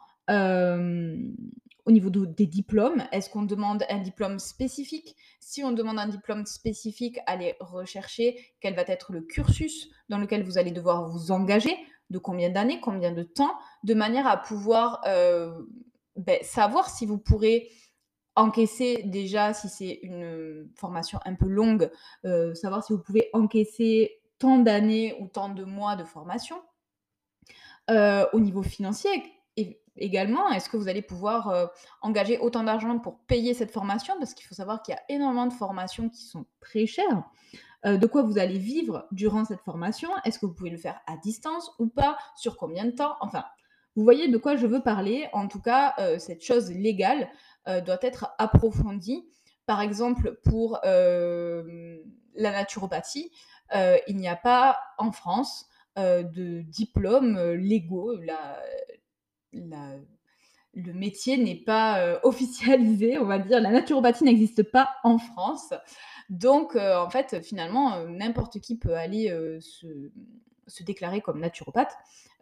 au 1.84 1.90
niveau 1.90 2.10
de 2.10 2.24
des 2.24 2.46
diplômes, 2.46 3.02
est-ce 3.12 3.28
qu'on 3.28 3.42
demande 3.42 3.84
un 3.88 3.98
diplôme 3.98 4.38
spécifique? 4.38 5.16
Si 5.40 5.64
on 5.64 5.72
demande 5.72 5.98
un 5.98 6.06
diplôme 6.06 6.46
spécifique, 6.46 7.18
allez 7.26 7.56
rechercher 7.60 8.54
quel 8.60 8.74
va 8.74 8.82
être 8.86 9.12
le 9.12 9.22
cursus 9.22 9.88
dans 10.08 10.18
lequel 10.18 10.44
vous 10.44 10.58
allez 10.58 10.70
devoir 10.70 11.08
vous 11.08 11.32
engager, 11.32 11.76
de 12.10 12.18
combien 12.18 12.50
d'années, 12.50 12.80
combien 12.80 13.12
de 13.12 13.22
temps, 13.22 13.54
de 13.82 13.94
manière 13.94 14.26
à 14.26 14.36
pouvoir, 14.36 15.02
heu, 15.08 15.68
beh, 16.16 16.40
savoir 16.42 16.88
si 16.88 17.06
vous 17.06 17.18
pourrez 17.18 17.68
encaisser 18.36 19.02
déjà 19.04 19.52
si 19.52 19.68
c'est 19.68 19.98
une, 20.02 20.70
formation 20.76 21.18
un 21.24 21.34
peu 21.34 21.46
longue, 21.46 21.90
heu, 22.24 22.54
savoir 22.54 22.84
si 22.84 22.92
vous 22.92 23.00
pouvez 23.00 23.28
encaisser 23.32 24.20
tant 24.38 24.58
d'années 24.58 25.16
ou 25.20 25.26
tant 25.26 25.48
de 25.48 25.64
mois 25.64 25.96
de 25.96 26.04
formation. 26.04 26.56
Heu, 27.90 28.26
au 28.32 28.40
niveau 28.40 28.62
financier 28.62 29.10
également, 29.96 30.50
est-ce 30.50 30.68
que 30.68 30.76
vous 30.76 30.88
allez 30.88 31.02
pouvoir, 31.02 31.50
heu, 31.50 31.68
engager 32.00 32.38
autant 32.38 32.64
d'argent 32.64 32.98
pour 32.98 33.18
payer 33.26 33.54
cette 33.54 33.70
formation? 33.70 34.14
Parce 34.18 34.34
qu'il 34.34 34.46
faut 34.46 34.54
savoir 34.54 34.82
qu'il 34.82 34.94
y 34.94 34.96
a 34.96 35.02
énormément 35.08 35.46
de 35.46 35.52
formations 35.52 36.08
qui 36.08 36.22
sont 36.24 36.46
très 36.60 36.86
chères. 36.86 37.24
Heu, 37.86 37.98
de 37.98 38.06
quoi 38.06 38.22
vous 38.22 38.38
allez 38.38 38.58
vivre 38.58 39.06
durant 39.12 39.44
cette 39.44 39.60
formation? 39.60 40.10
Est-ce 40.24 40.38
que 40.38 40.46
vous 40.46 40.54
pouvez 40.54 40.70
le 40.70 40.78
faire 40.78 41.00
à 41.06 41.16
distance 41.16 41.70
ou 41.78 41.88
pas? 41.88 42.16
Sur 42.36 42.56
combien 42.56 42.84
de 42.84 42.92
temps? 42.92 43.16
Enfin, 43.20 43.44
vous 43.96 44.04
voyez 44.04 44.28
de 44.28 44.38
quoi 44.38 44.56
je 44.56 44.66
veux 44.66 44.82
parler. 44.82 45.28
En 45.32 45.48
tout 45.48 45.60
cas, 45.60 45.94
heu, 46.00 46.18
cette 46.18 46.42
chose 46.42 46.70
légale, 46.70 47.28
doit 47.66 47.98
être 48.02 48.34
approfondie. 48.38 49.24
Par 49.66 49.80
exemple, 49.80 50.40
pour, 50.44 50.80
la 50.84 52.50
naturopathie, 52.50 53.30
il 54.08 54.16
n'y 54.16 54.28
a 54.28 54.36
pas 54.36 54.78
en 54.98 55.12
France, 55.12 55.68
de 55.96 56.62
diplômes, 56.62 57.38
légaux. 57.52 58.14
Le 59.52 60.92
métier 60.92 61.36
n'est 61.36 61.62
pas, 61.64 62.06
heu, 62.06 62.18
officialisé, 62.24 63.18
on 63.18 63.26
va 63.26 63.38
dire. 63.38 63.60
La 63.60 63.70
naturopathie 63.70 64.24
n'existe 64.24 64.62
pas 64.62 64.90
en 65.04 65.18
France. 65.18 65.74
Donc, 66.30 66.76
heu, 66.76 66.96
en 66.96 67.10
fait, 67.10 67.42
finalement, 67.42 67.96
heu, 67.98 68.08
n'importe 68.08 68.60
qui 68.60 68.78
peut 68.78 68.94
aller, 68.94 69.28
se 69.60 70.10
se 70.68 70.84
déclarer 70.84 71.20
comme 71.20 71.40
naturopathe, 71.40 71.92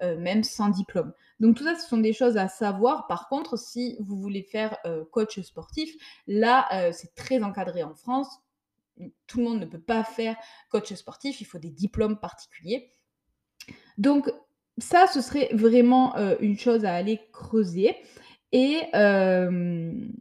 même 0.02 0.45
sans 0.45 0.69
diplôme. 0.69 1.12
Donc 1.40 1.57
tout 1.57 1.64
ça, 1.64 1.75
ce 1.75 1.88
sont 1.88 1.97
des 1.99 2.12
choses 2.12 2.37
à 2.37 2.49
savoir. 2.49 3.07
Par 3.07 3.29
contre, 3.29 3.59
si 3.59 3.97
vous 3.99 4.21
voulez 4.21 4.43
faire, 4.43 4.76
coach 5.11 5.40
sportif, 5.40 5.90
là, 6.26 6.69
c'est 6.93 7.14
très 7.14 7.43
encadré 7.43 7.83
en 7.83 7.95
France. 7.95 8.29
Tout 9.26 9.38
le 9.38 9.45
monde 9.45 9.61
ne 9.61 9.64
peut 9.64 9.81
pas 9.81 10.05
faire 10.05 10.37
coach 10.69 10.93
sportif, 10.93 11.40
il 11.40 11.45
faut 11.47 11.59
des 11.59 11.71
diplômes 11.71 12.21
particuliers. 12.21 12.93
Donc 13.97 14.31
ça, 14.81 15.07
ce 15.07 15.21
serait 15.21 15.49
vraiment, 15.53 16.17
heu, 16.19 16.37
une 16.41 16.59
chose 16.59 16.85
à 16.85 16.95
aller 16.95 17.21
creuser 17.33 17.97
et 18.53 18.79
hem 18.93 20.13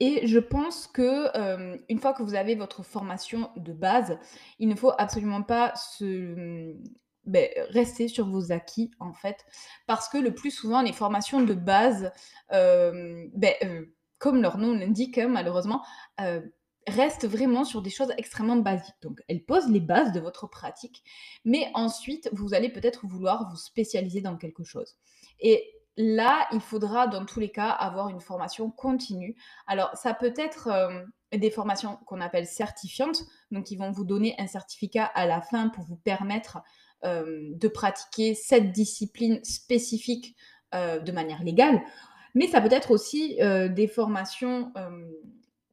et 0.00 0.26
je 0.28 0.38
pense 0.38 0.86
que, 0.86 1.36
hem, 1.36 1.80
une 1.88 1.98
fois 1.98 2.12
que 2.14 2.22
vous 2.22 2.34
avez 2.34 2.54
votre 2.54 2.82
formation 2.84 3.50
de 3.56 3.72
base, 3.72 4.16
il 4.60 4.68
ne 4.68 4.76
faut 4.76 4.92
absolument 4.96 5.42
pas 5.42 5.74
se, 5.74 6.04
mmh, 6.04 6.84
beh, 7.24 7.50
rester 7.70 8.06
sur 8.08 8.28
vos 8.28 8.52
acquis, 8.52 8.90
en 9.00 9.12
fait. 9.12 9.44
Parce 9.88 10.08
que 10.08 10.18
le 10.18 10.32
plus 10.34 10.52
souvent, 10.52 10.82
les 10.82 10.92
formations 10.92 11.40
de 11.42 11.54
base, 11.54 12.12
heu, 12.54 13.30
comme 14.18 14.40
leur 14.42 14.58
nom 14.58 14.72
l'indique, 14.74 15.18
hein, 15.18 15.28
malheureusement, 15.28 15.82
heu, 16.88 16.94
restent 16.94 17.26
vraiment 17.26 17.64
sur 17.64 17.82
des 17.82 17.90
choses 17.90 18.12
extrêmement 18.18 18.56
basiques. 18.56 18.94
Donc 19.02 19.20
elles 19.28 19.44
posent 19.44 19.70
les 19.70 19.80
bases 19.80 20.12
de 20.12 20.20
votre 20.20 20.46
pratique, 20.48 21.02
mais 21.44 21.70
ensuite, 21.74 22.28
vous 22.32 22.54
allez 22.54 22.68
peut-être 22.70 23.06
vouloir 23.06 23.48
vous 23.50 23.56
spécialiser 23.56 24.20
dans 24.20 24.36
quelque 24.36 24.64
chose 24.64 24.96
et 25.40 25.64
là, 25.96 26.46
il 26.52 26.60
faudra 26.60 27.08
dans 27.08 27.24
tous 27.24 27.40
les 27.40 27.50
cas 27.50 27.70
avoir 27.70 28.08
une 28.08 28.20
formation 28.20 28.70
continue 28.70 29.36
alors, 29.66 29.90
ça 29.96 30.14
peut 30.14 30.32
être, 30.36 30.68
hem, 30.68 31.10
des 31.40 31.50
formations 31.50 31.98
qu'on 32.06 32.20
appelle 32.20 32.46
certifiantes, 32.46 33.22
donc 33.50 33.70
ils 33.70 33.76
vont 33.76 33.90
vous 33.90 34.04
donner 34.04 34.34
un 34.38 34.46
certificat 34.46 35.04
à 35.04 35.26
la 35.26 35.40
fin 35.42 35.68
pour 35.68 35.84
vous 35.84 35.96
permettre, 35.96 36.58
hem, 37.02 37.56
de 37.58 37.68
pratiquer 37.68 38.34
cette 38.34 38.72
discipline 38.72 39.42
spécifique, 39.44 40.36
heu, 40.74 41.00
de 41.00 41.12
manière 41.12 41.42
légale. 41.42 41.82
Mais 42.34 42.46
ça 42.46 42.60
peut 42.60 42.72
être 42.72 42.90
aussi, 42.92 43.36
des 43.70 43.88
formations, 43.88 44.72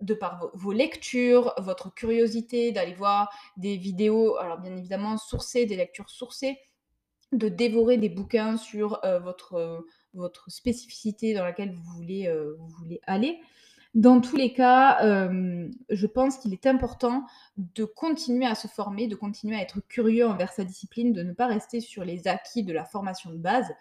de 0.01 0.13
par 0.13 0.51
vos 0.53 0.71
lectures, 0.71 1.53
votre 1.57 1.93
curiosité 1.93 2.71
d'aller 2.71 2.93
voir 2.93 3.29
des 3.57 3.77
vidéos, 3.77 4.37
alors 4.37 4.59
bien 4.59 4.75
évidemment 4.75 5.17
sourcées, 5.17 5.65
des 5.65 5.75
lectures 5.77 6.09
sourcées, 6.09 6.57
de 7.31 7.49
dévorer 7.49 7.97
des 7.97 8.09
bouquins 8.09 8.57
sur, 8.57 9.01
votre, 9.23 9.55
heu, 9.57 9.85
votre 10.13 10.49
spécificité 10.51 11.33
dans 11.33 11.43
laquelle 11.43 11.73
vous 11.73 11.83
voulez, 11.95 12.27
heu, 12.27 12.55
vous 12.59 12.67
voulez 12.67 13.01
aller. 13.07 13.39
Dans 13.93 14.19
tous 14.19 14.35
les 14.35 14.51
cas, 14.51 14.99
je 15.89 16.05
pense 16.07 16.37
qu'il 16.37 16.51
est 16.51 16.65
important 16.65 17.25
de 17.55 17.85
continuer 17.85 18.45
à 18.45 18.53
se 18.53 18.67
former, 18.67 19.07
de 19.07 19.15
continuer 19.15 19.55
à 19.55 19.61
être 19.61 19.79
curieux 19.87 20.27
envers 20.27 20.51
sa 20.51 20.65
discipline, 20.65 21.13
de 21.13 21.23
ne 21.23 21.31
pas 21.31 21.47
rester 21.47 21.79
sur 21.79 22.03
les 22.03 22.27
acquis 22.27 22.63
de 22.63 22.73
la 22.73 22.83
formation 22.83 23.29
de 23.31 23.37
base. 23.37 23.71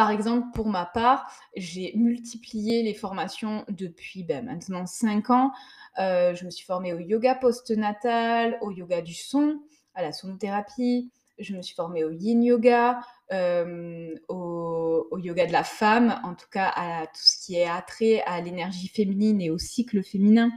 Par 0.00 0.10
exemple, 0.10 0.46
pour 0.54 0.66
ma 0.66 0.86
part, 0.86 1.30
j'ai 1.56 1.92
multiplié 1.94 2.82
les 2.82 2.94
formations 2.94 3.66
depuis, 3.68 4.24
bah, 4.24 4.40
maintenant 4.40 4.86
5 4.86 5.28
ans. 5.28 5.52
Heu, 5.98 6.34
je 6.34 6.46
me 6.46 6.50
suis 6.50 6.64
formée 6.64 6.94
au 6.94 6.98
yoga 6.98 7.34
postnatal, 7.34 8.56
au 8.62 8.70
yoga 8.70 9.02
du 9.02 9.12
son, 9.12 9.60
à 9.94 10.00
la 10.00 10.12
sonothérapie. 10.12 11.12
Je 11.38 11.54
me 11.54 11.60
suis 11.60 11.74
formée 11.74 12.02
au 12.02 12.10
yin 12.10 12.42
yoga, 12.42 13.02
hem, 13.28 14.18
au 14.28 15.18
yoga 15.18 15.44
de 15.44 15.52
la 15.52 15.64
femme, 15.64 16.18
en 16.24 16.34
tout 16.34 16.48
cas 16.50 16.72
à 16.74 17.06
tout 17.06 17.22
ce 17.22 17.44
qui 17.44 17.56
est 17.56 17.68
attrait 17.68 18.22
à 18.22 18.40
l'énergie 18.40 18.88
féminine 18.88 19.42
et 19.42 19.50
au 19.50 19.58
cycle 19.58 20.02
féminin. 20.02 20.50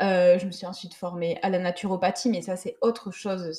Heu, 0.00 0.38
je 0.38 0.46
me 0.46 0.52
suis 0.52 0.66
ensuite 0.66 0.94
formée 0.94 1.40
à 1.42 1.50
la 1.50 1.58
naturopathie, 1.58 2.30
mais 2.30 2.42
ça 2.42 2.54
c'est 2.54 2.76
autre 2.80 3.10
chose, 3.10 3.58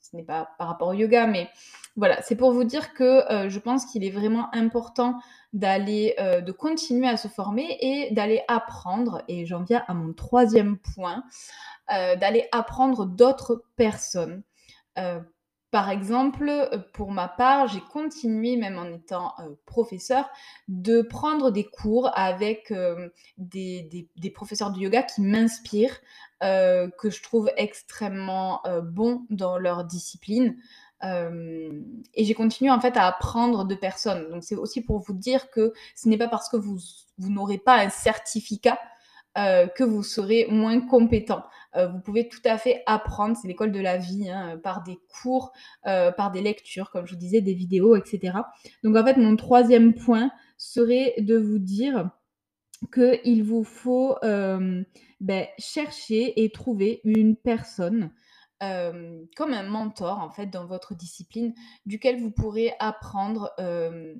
ce 0.00 0.16
n'est 0.16 0.24
pas 0.24 0.48
par 0.56 0.68
rapport 0.68 0.88
au 0.88 0.94
yoga, 0.94 1.26
mais 1.26 1.50
voilà, 1.96 2.22
c'est 2.22 2.36
pour 2.36 2.52
vous 2.52 2.64
dire 2.64 2.94
que, 2.94 3.46
heu, 3.46 3.48
je 3.50 3.58
pense 3.58 3.84
qu'il 3.86 4.04
est 4.04 4.10
vraiment 4.10 4.54
important 4.54 5.18
d'aller, 5.52 6.14
heu, 6.20 6.40
de 6.42 6.52
continuer 6.52 7.08
à 7.08 7.16
se 7.18 7.28
former 7.28 7.76
et 7.80 8.10
d'aller 8.14 8.42
apprendre 8.48 9.22
et 9.28 9.44
j'en 9.46 9.62
viens 9.62 9.84
à 9.88 9.94
mon 9.94 10.12
troisième 10.14 10.78
point, 10.78 11.24
heu, 11.92 12.16
d'aller 12.16 12.48
apprendre 12.52 13.06
d'autres 13.06 13.64
personnes. 13.76 14.42
Par 15.70 15.88
exemple, 15.88 16.50
pour 16.92 17.12
ma 17.12 17.28
part, 17.28 17.66
j'ai 17.66 17.80
continué, 17.80 18.56
même 18.56 18.76
en 18.78 18.84
étant, 18.92 19.32
heu, 19.40 19.58
professeure, 19.64 20.28
de 20.68 21.00
prendre 21.00 21.50
des 21.50 21.64
cours 21.64 22.10
avec, 22.14 22.70
des 23.38 24.30
professeurs 24.34 24.70
de 24.72 24.78
yoga 24.80 25.02
qui 25.02 25.22
m'inspirent, 25.22 25.98
que 26.42 27.08
je 27.10 27.22
trouve 27.22 27.50
extrêmement, 27.56 28.60
bons 28.82 29.24
dans 29.30 29.56
leur 29.56 29.84
discipline. 29.84 30.56
Hem 31.02 31.84
et 32.14 32.24
j'ai 32.24 32.34
continué 32.34 32.70
en 32.70 32.80
fait 32.80 32.96
à 32.96 33.06
apprendre 33.06 33.64
de 33.64 33.74
personnes. 33.74 34.28
Donc 34.30 34.44
c'est 34.44 34.54
aussi 34.56 34.82
pour 34.82 35.00
vous 35.00 35.14
dire 35.14 35.50
que 35.50 35.72
ce 35.96 36.08
n'est 36.08 36.18
pas 36.18 36.28
parce 36.28 36.48
que 36.48 36.56
vous 36.56 36.78
n'aurez 37.18 37.58
pas 37.58 37.80
un 37.80 37.90
certificat, 37.90 38.78
heu, 39.38 39.68
que 39.74 39.84
vous 39.84 40.02
serez 40.02 40.46
moins 40.50 40.80
compétent. 40.80 41.42
Heu, 41.76 41.88
vous 41.88 42.00
pouvez 42.00 42.28
tout 42.28 42.42
à 42.44 42.58
fait 42.58 42.82
apprendre, 42.86 43.36
c'est 43.36 43.48
l'école 43.48 43.72
de 43.72 43.80
la 43.80 43.96
vie, 43.96 44.30
hein, 44.30 44.60
par 44.62 44.82
des 44.82 44.98
cours, 45.22 45.52
par 45.82 46.30
des 46.30 46.42
lectures, 46.42 46.90
comme 46.90 47.06
je 47.06 47.14
vous 47.14 47.18
disais, 47.18 47.40
des 47.40 47.54
vidéos 47.54 47.96
et 47.96 48.02
cetera. 48.04 48.52
Donc 48.84 48.96
en 48.96 49.04
fait, 49.04 49.16
mon 49.16 49.36
troisième 49.36 49.94
point 49.94 50.30
serait 50.58 51.14
de 51.18 51.36
vous 51.36 51.58
dire 51.58 52.10
qu'il 52.92 53.42
vous 53.42 53.64
faut, 53.64 54.16
beh, 55.20 55.48
chercher 55.58 56.44
et 56.44 56.50
trouver 56.50 57.00
une 57.04 57.36
personne, 57.36 58.10
hem, 58.62 59.26
comme 59.36 59.52
un 59.52 59.64
mentor 59.64 60.18
en 60.20 60.30
fait 60.30 60.46
dans 60.46 60.66
votre 60.66 60.94
discipline, 60.94 61.54
duquel 61.86 62.20
vous 62.20 62.30
pourrez 62.30 62.72
apprendre, 62.78 63.52
hem, 63.58 64.16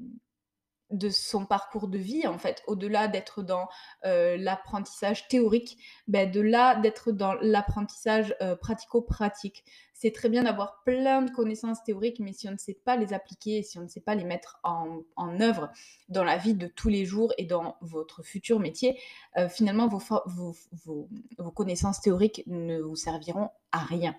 de 0.93 1.09
son 1.11 1.47
parcours 1.47 1.89
de 1.89 1.99
vie, 1.99 2.27
en 2.27 2.39
fait, 2.39 2.63
au-delà 2.67 3.09
d'être 3.09 3.43
dans, 3.43 3.69
heu, 4.05 4.37
l'apprentissage 4.37 5.29
théorique, 5.29 5.79
beh, 6.09 6.27
de 6.27 6.41
là, 6.41 6.77
d'être 6.77 7.13
dans 7.13 7.35
l'apprentissage, 7.35 8.35
heu, 8.43 8.57
pratico-pratique. 8.57 9.65
C'est 9.95 10.13
très 10.13 10.29
bien 10.29 10.43
d'avoir 10.43 10.83
plein 10.85 11.23
de 11.23 11.31
connaissances 11.31 11.83
théoriques, 11.85 12.19
mais 12.21 12.33
si 12.33 12.49
on 12.49 12.53
ne 12.53 12.57
sait 12.57 12.79
pas 12.85 12.97
les 12.97 13.13
appliquer 13.13 13.63
si 13.63 13.79
on 13.79 13.83
ne 13.83 13.89
sait 13.89 14.01
pas 14.01 14.15
les 14.15 14.25
mettre 14.25 14.59
en 14.65 15.41
œuvre 15.41 15.71
dans 16.09 16.25
la 16.25 16.37
vie 16.37 16.55
de 16.55 16.67
tous 16.67 16.89
les 16.89 17.05
jours 17.05 17.33
et 17.39 17.45
dans 17.45 17.77
votre 17.81 18.23
futur 18.23 18.59
métier, 18.59 18.99
heu, 19.39 19.49
finalement 19.49 19.89
vos 19.89 21.51
connaissances 21.55 22.01
théoriques 22.01 22.43
ne 22.47 22.81
vous 22.81 22.97
serviront 22.97 23.51
à 23.71 23.79
rien 23.79 24.17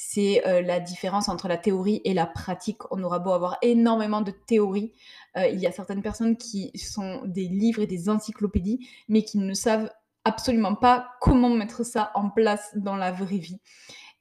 c'est 0.00 0.46
euh, 0.46 0.62
la 0.62 0.78
différence 0.78 1.28
entre 1.28 1.48
la 1.48 1.56
théorie 1.56 2.00
et 2.04 2.14
la 2.14 2.24
pratique. 2.24 2.82
On 2.92 3.02
aura 3.02 3.18
beau 3.18 3.32
avoir 3.32 3.58
énormément 3.62 4.20
de 4.20 4.30
théories, 4.30 4.92
euh, 5.36 5.48
il 5.48 5.58
y 5.58 5.66
a 5.66 5.72
certaines 5.72 6.02
personnes 6.02 6.36
qui 6.36 6.70
sont 6.78 7.22
des 7.24 7.48
livres 7.48 7.82
et 7.82 7.88
des 7.88 8.08
encyclopédies, 8.08 8.88
mais 9.08 9.24
qui 9.24 9.38
ne 9.38 9.52
savent 9.54 9.90
absolument 10.22 10.76
pas 10.76 11.08
comment 11.20 11.50
mettre 11.50 11.84
ça 11.84 12.12
en 12.14 12.30
place 12.30 12.70
dans 12.76 12.94
la 12.94 13.10
vraie 13.10 13.38
vie. 13.38 13.60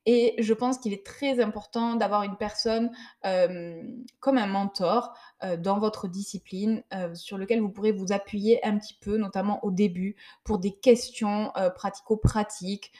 Et 0.07 0.33
je 0.39 0.53
pense 0.55 0.79
qu'il 0.79 0.93
est 0.93 1.05
très 1.05 1.39
important 1.39 1.93
d'avoir 1.93 2.23
une 2.23 2.37
personne 2.37 2.89
euh, 3.27 3.79
comme 4.19 4.39
un 4.39 4.47
mentor 4.47 5.13
dans 5.59 5.77
votre 5.77 6.07
discipline 6.07 6.81
sur 7.13 7.37
lequel 7.37 7.59
vous 7.59 7.69
pourrez 7.69 7.91
vous 7.91 8.13
appuyer 8.13 8.65
un 8.65 8.79
petit 8.79 8.97
peu, 8.99 9.17
notamment 9.17 9.63
au 9.63 9.69
début, 9.69 10.15
pour 10.43 10.57
des 10.57 10.71
questions 10.71 11.51
pratico-pratiques, 11.75 12.91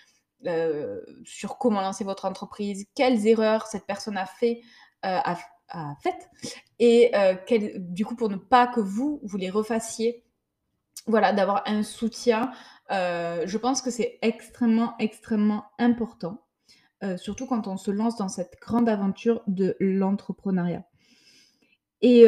euh, 0.45 1.01
sur 1.25 1.57
comment 1.57 1.81
lancer 1.81 2.03
votre 2.03 2.25
entreprise, 2.25 2.85
quelles 2.93 3.25
erreurs 3.25 3.65
cette 3.65 3.87
personne 3.87 4.17
a 4.17 4.27
fait, 4.27 4.61
euh, 5.03 5.17
a, 5.23 5.95
faites, 6.03 6.29
et 6.77 7.09
euh, 7.15 7.33
du 7.79 8.05
coup 8.05 8.15
pour 8.15 8.29
ne 8.29 8.35
pas 8.35 8.67
que 8.67 8.79
vous 8.79 9.19
vous 9.23 9.37
les 9.37 9.49
refassiez, 9.49 10.23
voilà, 11.07 11.33
d'avoir 11.33 11.63
un 11.65 11.81
soutien. 11.81 12.51
je 12.91 13.57
pense 13.57 13.81
que 13.81 13.89
c'est 13.89 14.19
extrêmement 14.21 14.93
extrêmement 14.99 15.65
important, 15.79 16.45
surtout 17.15 17.47
quand 17.47 17.67
on 17.67 17.77
se 17.77 17.89
lance 17.89 18.15
dans 18.17 18.29
cette 18.29 18.59
grande 18.61 18.87
aventure 18.89 19.41
de 19.47 19.75
l'entrepreneuriat. 19.79 20.83
Et 22.01 22.25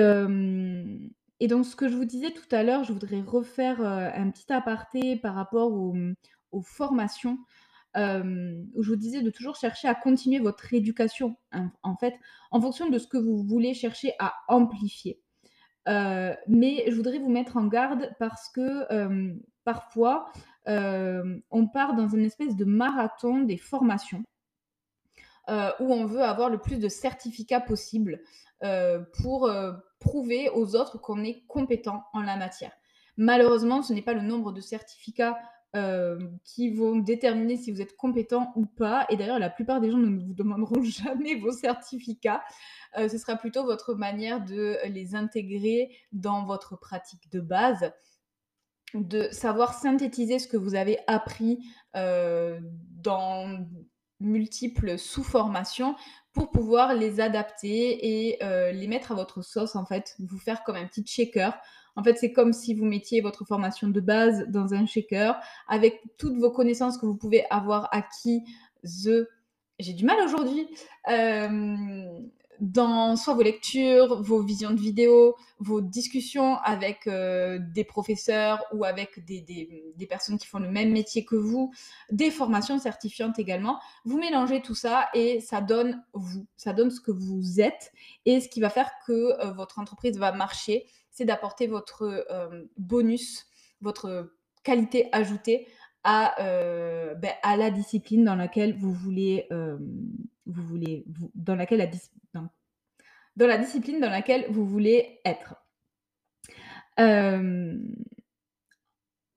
donc 1.48 1.66
ce 1.66 1.76
que 1.76 1.88
je 1.88 1.96
vous 1.96 2.06
disais 2.06 2.32
tout 2.32 2.56
à 2.56 2.64
l'heure, 2.64 2.84
je 2.84 2.92
voudrais 2.92 3.22
refaire 3.22 3.82
un 3.82 4.32
petit 4.32 4.52
aparté 4.52 5.16
par 5.16 5.36
rapport 5.36 5.72
aux 5.72 6.62
formations 6.64 7.38
où 7.96 8.84
je 8.84 8.90
vous 8.90 8.96
disais 8.96 9.22
de 9.22 9.30
toujours 9.30 9.56
chercher 9.56 9.88
à 9.88 9.96
continuer 9.96 10.40
votre 10.40 10.74
éducation, 10.74 11.36
en 11.84 11.96
fait, 11.98 12.14
en 12.52 12.62
fonction 12.62 12.90
de 12.90 12.98
ce 12.98 13.08
que 13.08 13.18
vous 13.18 13.44
voulez 13.44 13.74
chercher 13.74 14.14
à 14.20 14.36
amplifier. 14.48 15.22
mais 15.88 16.86
je 16.88 16.96
voudrais 16.96 17.20
vous 17.20 17.30
mettre 17.30 17.58
en 17.58 17.66
garde 17.66 18.12
parce 18.20 18.50
que 18.50 18.86
parfois, 19.64 20.32
on 20.66 21.68
part 21.68 21.96
dans 21.96 22.08
une 22.08 22.26
espèce 22.26 22.56
de 22.56 22.66
marathon 22.66 23.42
des 23.42 23.58
formations 23.58 24.24
où 25.48 25.94
on 25.94 26.06
veut 26.06 26.22
avoir 26.22 26.50
le 26.50 26.60
plus 26.60 26.78
de 26.78 26.90
certificats 26.90 27.62
possible 27.62 28.22
pour 29.22 29.52
prouver 30.00 30.50
aux 30.50 30.76
autres 30.76 31.00
qu'on 31.00 31.24
est 31.24 31.44
compétent 31.48 32.04
en 32.14 32.22
la 32.22 32.38
matière. 32.38 32.72
Malheureusement, 33.18 33.82
ce 33.82 33.94
n'est 33.94 34.02
pas 34.02 34.14
le 34.14 34.22
nombre 34.22 34.54
de 34.54 34.62
certificats 34.62 35.38
qui 36.44 36.74
vont 36.74 36.96
déterminer 36.98 37.58
si 37.58 37.72
vous 37.72 37.82
êtes 37.82 37.96
compétent 37.96 38.52
ou 38.56 38.66
pas. 38.66 39.06
Et 39.10 39.18
d'ailleurs, 39.18 39.40
la 39.40 39.50
plupart 39.50 39.82
des 39.82 39.92
gens 39.92 39.98
ne 39.98 40.20
vous 40.20 40.34
demanderont 40.34 40.82
jamais 40.84 41.36
vos 41.36 41.52
certificats. 41.52 42.44
ce 42.96 43.18
sera 43.18 43.36
plutôt 43.36 43.64
votre 43.64 43.94
manière 43.94 44.44
de 44.44 44.78
les 44.88 45.16
intégrer 45.16 45.96
dans 46.12 46.46
votre 46.46 46.80
pratique 46.80 47.32
de 47.32 47.40
base, 47.40 47.92
de 48.96 49.30
savoir 49.32 49.76
synthétiser 49.76 50.40
ce 50.40 50.48
que 50.48 50.58
vous 50.58 50.74
avez 50.76 50.98
appris 51.08 51.60
dans 51.94 53.66
multiples 54.20 54.98
sous-formations 54.98 55.96
pour 56.34 56.52
pouvoir 56.52 56.94
les 56.94 57.20
adapter 57.20 58.30
et 58.30 58.40
les 58.74 58.88
mettre 58.88 59.12
à 59.12 59.16
votre 59.16 59.42
sauce 59.42 59.76
en 59.76 59.86
fait, 59.86 60.16
vous 60.20 60.40
faire 60.40 60.64
comme 60.64 60.76
un 60.76 60.88
petit 60.88 61.06
shaker 61.06 61.60
en 61.96 62.04
fait, 62.04 62.18
c'est 62.18 62.32
comme 62.32 62.54
si 62.54 62.74
vous 62.74 62.86
mettiez 62.86 63.22
votre 63.22 63.46
formation 63.46 63.90
de 63.90 64.00
base 64.00 64.46
dans 64.48 64.74
un 64.74 64.86
shaker 64.86 65.40
avec 65.68 66.02
toutes 66.18 66.38
vos 66.38 66.52
connaissances 66.52 66.98
que 66.98 67.06
vous 67.06 67.16
pouvez 67.16 67.46
avoir 67.50 67.90
acquis 67.92 68.44
the 68.84 69.28
j'ai 69.80 69.94
du 69.94 70.06
mal 70.06 70.18
aujourd'hui 70.26 70.68
euh, 71.10 72.20
dans 72.60 73.16
soit 73.16 73.34
vos 73.34 73.42
lectures, 73.42 74.22
vos 74.22 74.42
visions 74.42 74.72
de 74.72 74.80
vidéos, 74.80 75.36
vos 75.60 75.80
discussions 75.80 76.58
avec 76.58 77.08
euh, 77.08 77.58
des 77.74 77.86
professeurs 77.86 78.62
ou 78.74 78.84
avec 78.84 79.24
des, 79.26 79.42
des, 79.96 80.06
personnes 80.08 80.38
qui 80.38 80.48
font 80.48 80.60
le 80.60 80.70
même 80.70 80.92
métier 80.92 81.24
que 81.24 81.38
vous, 81.38 81.72
des 82.12 82.32
formations 82.32 82.78
certifiantes 82.78 83.40
également. 83.40 83.80
Vous 84.04 84.20
mélangez 84.20 84.62
tout 84.62 84.76
ça 84.76 85.08
et 85.14 85.40
ça 85.40 85.62
donne 85.62 86.04
vous, 86.14 86.46
ça 86.58 86.74
donne 86.74 86.92
ce 86.92 87.00
que 87.00 87.12
vous 87.12 87.62
êtes 87.62 87.94
et 88.26 88.42
ce 88.42 88.50
qui 88.50 88.60
va 88.60 88.70
faire 88.70 88.92
que 89.08 89.14
euh, 89.14 89.54
votre 89.54 89.80
entreprise 89.80 90.18
va 90.18 90.34
marcher 90.34 90.86
c'est 91.20 91.26
d'apporter 91.26 91.68
votre 91.68 92.04
euh, 92.32 92.64
bonus, 92.78 93.46
votre 93.82 94.32
qualité 94.64 95.10
ajoutée 95.12 95.68
à, 96.06 96.42
euh, 96.42 97.14
ben, 97.16 97.34
à 97.44 97.58
la 97.58 97.72
discipline 97.72 98.24
dans 98.24 98.36
laquelle 98.36 98.78
vous 98.78 98.94
voulez, 98.94 99.46
euh, 99.52 99.78
vous 100.46 100.64
voulez 100.64 101.04
dans 101.36 101.56
laquelle 101.56 101.80
la 101.80 101.88
dans, 102.34 102.48
dans, 103.36 103.48
la 103.48 103.58
discipline 103.58 104.00
dans 104.00 104.10
laquelle 104.10 104.46
vous 104.50 104.66
voulez 104.66 105.20
être. 105.26 105.56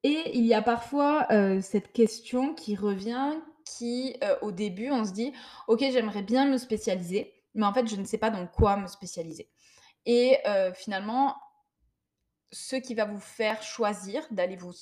et 0.05 0.39
il 0.39 0.47
y 0.47 0.55
a 0.55 0.63
parfois 0.63 1.27
cette 1.63 1.93
question 1.93 2.55
qui 2.55 2.77
revient, 2.77 3.41
qui 3.65 4.15
au 4.41 4.53
début 4.53 4.93
on 4.93 5.05
se 5.05 5.13
dit, 5.13 5.33
ok 5.67 5.81
j'aimerais 5.81 6.23
bien 6.23 6.49
me 6.49 6.59
spécialiser, 6.59 7.35
mais 7.57 7.67
en 7.67 7.75
fait 7.75 7.89
je 7.89 7.97
ne 7.97 8.05
sais 8.05 8.19
pas 8.19 8.31
dans 8.31 8.47
quoi 8.47 8.77
me 8.77 8.87
spécialiser. 8.87 9.51
Et 10.07 10.39
finalement, 10.75 11.37
ce 12.53 12.77
qui 12.77 12.95
va 12.95 13.07
vous 13.07 13.19
faire 13.19 13.63
choisir 13.63 14.23
d'aller 14.31 14.57
vous, 14.57 14.73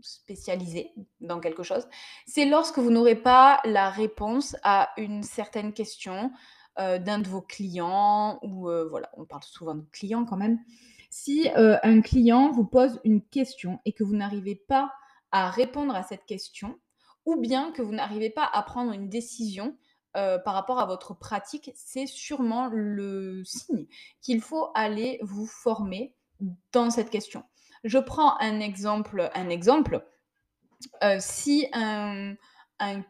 spécialiser 0.00 0.94
dans 1.20 1.40
quelque 1.40 1.64
chose, 1.64 1.86
c'est 2.26 2.44
lorsque 2.44 2.78
vous 2.78 2.90
n'aurez 2.90 3.16
pas 3.16 3.60
la 3.64 3.90
réponse 3.90 4.56
à 4.62 4.90
une 4.96 5.24
certaine 5.24 5.72
question 5.72 6.30
euh, 6.78 6.98
d'un 6.98 7.18
de 7.18 7.28
vos 7.28 7.42
clients, 7.42 8.38
ou 8.42 8.70
euh, 8.70 8.86
voilà, 8.88 9.10
on 9.14 9.24
parle 9.24 9.42
souvent 9.42 9.74
de 9.74 9.84
clients 9.90 10.24
quand 10.24 10.36
même. 10.36 10.60
Si 11.10 11.48
euh, 11.56 11.76
un 11.82 12.00
client 12.00 12.52
vous 12.52 12.66
pose 12.66 13.00
une 13.02 13.22
question 13.22 13.80
et 13.84 13.92
que 13.92 14.04
vous 14.04 14.14
n'arrivez 14.14 14.54
pas 14.54 14.92
à 15.32 15.50
répondre 15.50 15.94
à 15.94 16.04
cette 16.04 16.24
question, 16.24 16.78
ou 17.24 17.36
bien 17.36 17.72
que 17.72 17.82
vous 17.82 17.92
n'arrivez 17.92 18.30
pas 18.30 18.48
à 18.52 18.62
prendre 18.62 18.92
une 18.92 19.08
décision 19.08 19.76
par 20.14 20.54
rapport 20.54 20.78
à 20.78 20.86
votre 20.86 21.12
pratique, 21.12 21.70
c'est 21.74 22.06
sûrement 22.06 22.70
le 22.72 23.42
signe 23.44 23.86
qu'il 24.22 24.40
faut 24.40 24.70
aller 24.74 25.18
vous 25.20 25.44
former 25.44 26.16
dans 26.72 26.90
cette 26.90 27.10
question. 27.10 27.44
Je 27.84 27.98
prends 27.98 28.38
un 28.40 28.60
exemple. 28.60 29.30
Un 29.34 29.48
exemple. 29.48 30.04
Euh, 31.02 31.16
si 31.20 31.66
un, 31.72 32.34
un, 32.80 33.02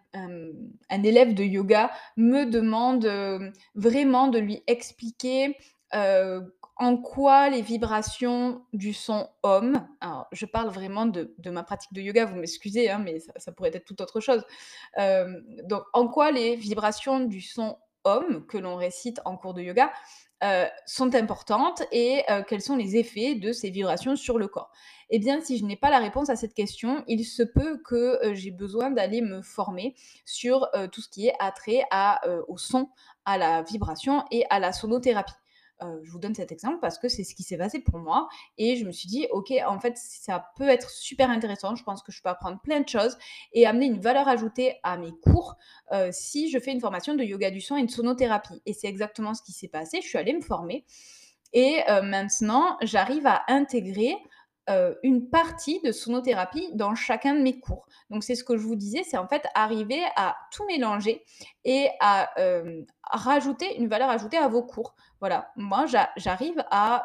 élève 1.02 1.34
de 1.34 1.42
yoga 1.42 1.90
me 2.16 2.44
demande 2.44 3.04
euh, 3.04 3.50
vraiment 3.74 4.28
de 4.28 4.38
lui 4.38 4.62
expliquer 4.66 5.56
euh, 5.94 6.40
en 6.76 6.96
quoi 6.96 7.48
les 7.48 7.62
vibrations 7.62 8.62
du 8.72 8.92
son 8.92 9.28
homme, 9.42 9.86
alors 10.00 10.26
je 10.30 10.46
parle 10.46 10.68
vraiment 10.68 11.06
de, 11.06 11.34
ma 11.46 11.62
pratique 11.62 11.92
de 11.92 12.02
yoga, 12.02 12.26
vous 12.26 12.36
m'excusez, 12.36 12.90
hein, 12.90 13.00
mais 13.02 13.18
ça, 13.18 13.50
pourrait 13.50 13.70
être 13.72 13.86
tout 13.86 14.00
autre 14.02 14.20
chose. 14.20 14.44
donc, 15.64 15.82
en 15.94 16.06
quoi 16.06 16.30
les 16.30 16.54
vibrations 16.54 17.20
du 17.20 17.40
son 17.40 17.78
homme 18.04 18.46
que 18.46 18.58
l'on 18.58 18.76
récite 18.76 19.20
en 19.24 19.36
cours 19.36 19.54
de 19.54 19.62
yoga 19.62 19.90
euh, 20.44 20.66
sont 20.84 21.14
importantes 21.14 21.82
et 21.92 22.22
euh, 22.30 22.42
quels 22.46 22.60
sont 22.60 22.76
les 22.76 22.96
effets 22.96 23.36
de 23.36 23.52
ces 23.52 23.70
vibrations 23.70 24.16
sur 24.16 24.38
le 24.38 24.48
corps 24.48 24.70
Eh 25.08 25.18
bien, 25.18 25.40
si 25.40 25.56
je 25.56 25.64
n'ai 25.64 25.76
pas 25.76 25.88
la 25.88 25.98
réponse 25.98 26.28
à 26.28 26.36
cette 26.36 26.52
question, 26.52 27.02
il 27.08 27.24
se 27.24 27.42
peut 27.42 27.80
que 27.82 28.22
euh, 28.22 28.34
j'ai 28.34 28.50
besoin 28.50 28.90
d'aller 28.90 29.22
me 29.22 29.40
former 29.40 29.94
sur 30.26 30.68
tout 30.92 31.00
ce 31.00 31.08
qui 31.08 31.28
est 31.28 31.34
attrait 31.38 31.84
au 32.48 32.58
son, 32.58 32.90
à 33.24 33.38
la 33.38 33.62
vibration 33.62 34.24
et 34.30 34.44
à 34.50 34.58
la 34.58 34.72
sonothérapie. 34.72 35.32
Euh, 35.82 35.98
je 36.02 36.10
vous 36.10 36.18
donne 36.18 36.34
cet 36.34 36.52
exemple 36.52 36.78
parce 36.80 36.98
que 36.98 37.08
c'est 37.08 37.24
ce 37.24 37.34
qui 37.34 37.42
s'est 37.42 37.56
passé 37.56 37.80
pour 37.80 37.98
moi. 37.98 38.28
Et 38.58 38.76
je 38.76 38.84
me 38.84 38.92
suis 38.92 39.08
dit, 39.08 39.26
OK, 39.30 39.52
en 39.66 39.78
fait, 39.78 39.96
ça 39.96 40.52
peut 40.56 40.68
être 40.68 40.90
super 40.90 41.30
intéressant. 41.30 41.74
Je 41.74 41.84
pense 41.84 42.02
que 42.02 42.12
je 42.12 42.22
peux 42.22 42.28
apprendre 42.28 42.60
plein 42.60 42.80
de 42.80 42.88
choses 42.88 43.16
et 43.52 43.66
amener 43.66 43.86
une 43.86 44.00
valeur 44.00 44.28
ajoutée 44.28 44.76
à 44.82 44.96
mes 44.96 45.12
cours 45.12 45.56
euh, 45.92 46.10
si 46.12 46.50
je 46.50 46.58
fais 46.58 46.72
une 46.72 46.80
formation 46.80 47.14
de 47.14 47.22
yoga 47.22 47.50
du 47.50 47.60
son 47.60 47.76
et 47.76 47.84
de 47.84 47.90
sonothérapie. 47.90 48.62
Et 48.66 48.72
c'est 48.72 48.88
exactement 48.88 49.34
ce 49.34 49.42
qui 49.42 49.52
s'est 49.52 49.68
passé. 49.68 50.00
Je 50.02 50.08
suis 50.08 50.18
allée 50.18 50.34
me 50.34 50.42
former. 50.42 50.84
Et 51.52 51.82
euh, 51.88 52.02
maintenant, 52.02 52.76
j'arrive 52.82 53.26
à 53.26 53.44
intégrer 53.48 54.16
une 55.02 55.30
partie 55.30 55.80
de 55.82 55.92
sonothérapie 55.92 56.70
dans 56.74 56.94
chacun 56.94 57.34
de 57.34 57.40
mes 57.40 57.60
cours. 57.60 57.86
Donc 58.10 58.24
c'est 58.24 58.34
ce 58.34 58.44
que 58.44 58.56
je 58.56 58.62
vous 58.62 58.76
disais, 58.76 59.02
c'est 59.04 59.16
en 59.16 59.28
fait 59.28 59.46
arriver 59.54 60.02
à 60.16 60.36
tout 60.50 60.64
mélanger 60.66 61.24
et 61.64 61.88
à 62.00 62.30
rajouter 63.04 63.76
une 63.78 63.88
valeur 63.88 64.10
ajoutée 64.10 64.38
à 64.38 64.48
vos 64.48 64.62
cours. 64.62 64.94
Voilà, 65.20 65.52
moi 65.56 65.86
j'arrive 66.16 66.64
à 66.70 67.04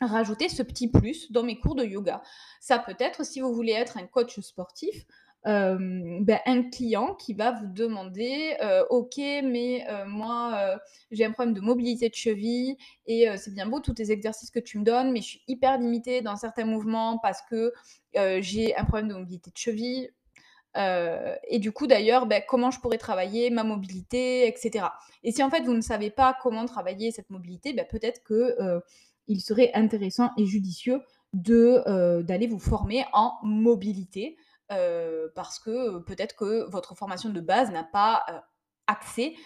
rajouter 0.00 0.48
ce 0.48 0.62
petit 0.62 0.88
plus 0.88 1.30
dans 1.32 1.42
mes 1.42 1.58
cours 1.58 1.74
de 1.74 1.84
yoga. 1.84 2.22
Ça 2.60 2.78
peut 2.78 2.96
être, 2.98 3.24
si 3.24 3.40
vous 3.40 3.52
voulez 3.54 3.72
être 3.72 3.96
un 3.96 4.06
coach 4.06 4.38
sportif, 4.40 5.06
ben, 5.44 6.38
un 6.46 6.62
client 6.70 7.14
qui 7.14 7.32
va 7.32 7.52
vous 7.52 7.68
demander 7.68 8.56
OK, 8.90 9.16
mais 9.16 9.86
moi, 10.06 10.78
j'ai 11.10 11.24
un 11.24 11.32
problème 11.32 11.54
de 11.54 11.60
mobilité 11.60 12.08
de 12.08 12.14
cheville 12.14 12.76
et 13.06 13.26
c'est 13.36 13.54
bien 13.54 13.66
beau 13.66 13.80
tous 13.80 13.94
tes 13.94 14.10
exercices 14.10 14.50
que 14.50 14.58
tu 14.58 14.78
me 14.78 14.84
donnes, 14.84 15.12
mais 15.12 15.20
je 15.20 15.26
suis 15.26 15.42
hyper 15.48 15.78
limitée 15.78 16.20
dans 16.22 16.36
certains 16.36 16.64
mouvements 16.64 17.18
parce 17.18 17.40
que 17.42 17.72
j'ai 18.40 18.76
un 18.76 18.84
problème 18.84 19.08
de 19.08 19.14
mobilité 19.14 19.50
de 19.50 19.56
cheville. 19.56 20.10
et 20.76 21.58
du 21.58 21.72
coup, 21.72 21.86
d'ailleurs, 21.86 22.26
ben, 22.26 22.42
comment 22.46 22.70
je 22.70 22.80
pourrais 22.80 22.98
travailler 22.98 23.50
ma 23.50 23.64
mobilité, 23.64 24.46
etc. 24.48 24.86
Et 25.22 25.32
si 25.32 25.42
en 25.42 25.50
fait 25.50 25.62
vous 25.62 25.74
ne 25.74 25.80
savez 25.80 26.10
pas 26.10 26.36
comment 26.42 26.66
travailler 26.66 27.10
cette 27.10 27.30
mobilité, 27.30 27.72
ben, 27.72 27.86
peut-être 27.88 28.22
que 28.22 28.82
il 29.28 29.40
serait 29.40 29.70
intéressant 29.74 30.30
et 30.36 30.46
judicieux 30.46 31.00
d'aller 31.32 32.46
vous 32.48 32.58
former 32.58 33.04
en 33.12 33.34
mobilité 33.42 34.36
parce 34.68 35.58
que 35.58 35.98
peut-être 36.00 36.36
que 36.36 36.68
votre 36.70 36.94
formation 36.94 37.30
de 37.30 37.40
base 37.40 37.70
n'a 37.70 37.84
pas 37.84 38.24
axé 38.86 39.36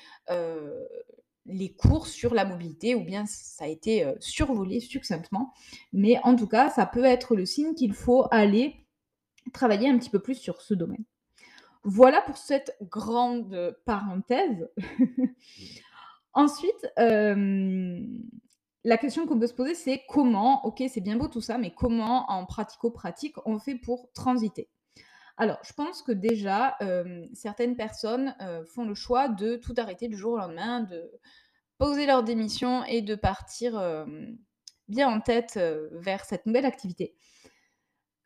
les 1.46 1.74
cours 1.74 2.06
sur 2.06 2.34
la 2.34 2.44
mobilité 2.44 2.94
ou 2.94 3.04
bien 3.04 3.26
ça 3.26 3.64
a 3.64 3.68
été 3.68 4.12
survolé 4.20 4.80
succinctement. 4.80 5.52
Mais 5.92 6.18
en 6.22 6.36
tout 6.36 6.46
cas, 6.46 6.70
ça 6.70 6.86
peut 6.86 7.04
être 7.04 7.34
le 7.34 7.46
signe 7.46 7.74
qu'il 7.74 7.94
faut 7.94 8.26
aller 8.30 8.86
travailler 9.52 9.88
un 9.88 9.98
petit 9.98 10.10
peu 10.10 10.20
plus 10.20 10.36
sur 10.36 10.60
ce 10.60 10.74
domaine. 10.74 11.04
Voilà 11.84 12.22
pour 12.22 12.36
cette 12.36 12.76
grande 12.82 13.76
parenthèse. 13.84 14.68
Ensuite, 16.32 16.86
la 18.84 18.98
question 18.98 19.26
qu'on 19.26 19.38
peut 19.38 19.46
se 19.46 19.54
poser, 19.54 19.74
c'est 19.74 20.02
comment, 20.08 20.64
ok, 20.64 20.82
c'est 20.88 21.00
bien 21.00 21.16
beau 21.16 21.28
tout 21.28 21.40
ça, 21.40 21.58
mais 21.58 21.72
comment 21.72 22.30
en 22.30 22.46
pratico-pratique 22.46 23.36
on 23.46 23.58
fait 23.58 23.74
pour 23.74 24.10
transiter? 24.12 24.68
Alors, 25.36 25.58
je 25.62 25.72
pense 25.72 26.02
que 26.02 26.12
déjà, 26.12 26.76
certaines 27.32 27.76
personnes 27.76 28.34
font 28.74 28.84
le 28.84 28.94
choix 28.94 29.28
de 29.28 29.56
tout 29.56 29.74
arrêter 29.76 30.08
du 30.08 30.16
jour 30.16 30.34
au 30.34 30.38
lendemain, 30.38 30.80
de 30.80 31.10
poser 31.78 32.06
leur 32.06 32.22
démission 32.22 32.84
et 32.84 33.02
de 33.02 33.14
partir 33.14 34.06
bien 34.88 35.08
en 35.08 35.20
tête 35.20 35.58
vers 35.92 36.24
cette 36.24 36.46
nouvelle 36.46 36.66
activité. 36.66 37.16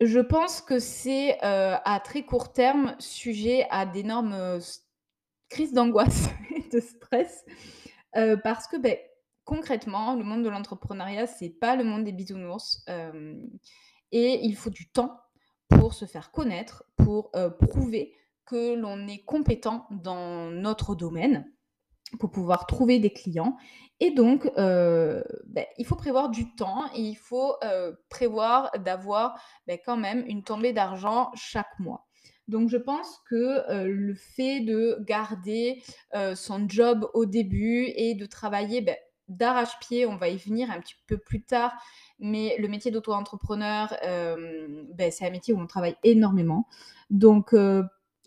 Je 0.00 0.20
pense 0.20 0.60
que 0.60 0.78
c'est 0.78 1.38
à 1.40 2.00
très 2.04 2.24
court 2.24 2.52
terme 2.52 2.96
sujet 2.98 3.66
à 3.70 3.86
d'énormes 3.86 4.58
crises 5.48 5.72
d'angoisse 5.72 6.28
et 6.56 6.68
de 6.68 6.80
stress 6.80 7.44
parce 8.42 8.66
que 8.66 8.76
ben, 8.76 8.96
concrètement, 9.44 10.16
le 10.16 10.24
monde 10.24 10.42
de 10.42 10.48
l'entrepreneuriat, 10.48 11.28
c'est 11.28 11.50
pas 11.50 11.76
le 11.76 11.84
monde 11.84 12.04
des 12.04 12.12
bisounours 12.12 12.84
et 14.10 14.44
il 14.44 14.56
faut 14.56 14.70
du 14.70 14.88
temps 14.90 15.20
pour 15.68 15.94
se 15.94 16.04
faire 16.04 16.30
connaître, 16.30 16.84
pour 16.96 17.30
prouver 17.58 18.14
que 18.44 18.74
l'on 18.74 19.08
est 19.08 19.24
compétent 19.24 19.86
dans 19.90 20.50
notre 20.50 20.94
domaine, 20.94 21.50
pour 22.20 22.30
pouvoir 22.30 22.66
trouver 22.66 22.98
des 22.98 23.12
clients. 23.12 23.56
Et 23.98 24.10
donc, 24.10 24.50
ben, 24.56 25.64
il 25.78 25.84
faut 25.84 25.96
prévoir 25.96 26.28
du 26.28 26.54
temps 26.54 26.84
et 26.94 27.00
il 27.00 27.16
faut 27.16 27.56
prévoir 28.08 28.70
d'avoir 28.84 29.40
ben, 29.66 29.78
quand 29.84 29.96
même 29.96 30.24
une 30.26 30.44
tombée 30.44 30.72
d'argent 30.72 31.30
chaque 31.34 31.78
mois. 31.78 32.06
Donc, 32.46 32.68
je 32.68 32.76
pense 32.76 33.20
que 33.28 33.84
le 33.84 34.14
fait 34.14 34.60
de 34.60 34.98
garder 35.00 35.82
son 36.34 36.68
job 36.68 37.08
au 37.14 37.26
début 37.26 37.86
et 37.96 38.14
de 38.14 38.26
travailler 38.26 38.82
ben, 38.82 38.96
d'arrache-pied, 39.28 40.06
on 40.06 40.16
va 40.16 40.28
y 40.28 40.36
venir 40.36 40.70
un 40.70 40.80
petit 40.80 40.94
peu 41.06 41.18
plus 41.18 41.42
tard, 41.42 41.72
mais 42.18 42.56
le 42.58 42.68
métier 42.68 42.90
d'auto-entrepreneur, 42.90 43.94
euh, 44.04 44.84
ben, 44.94 45.10
c'est 45.10 45.26
un 45.26 45.30
métier 45.30 45.52
où 45.52 45.60
on 45.60 45.66
travaille 45.66 45.96
énormément. 46.04 46.68
Donc, 47.10 47.52
euh, 47.52 47.82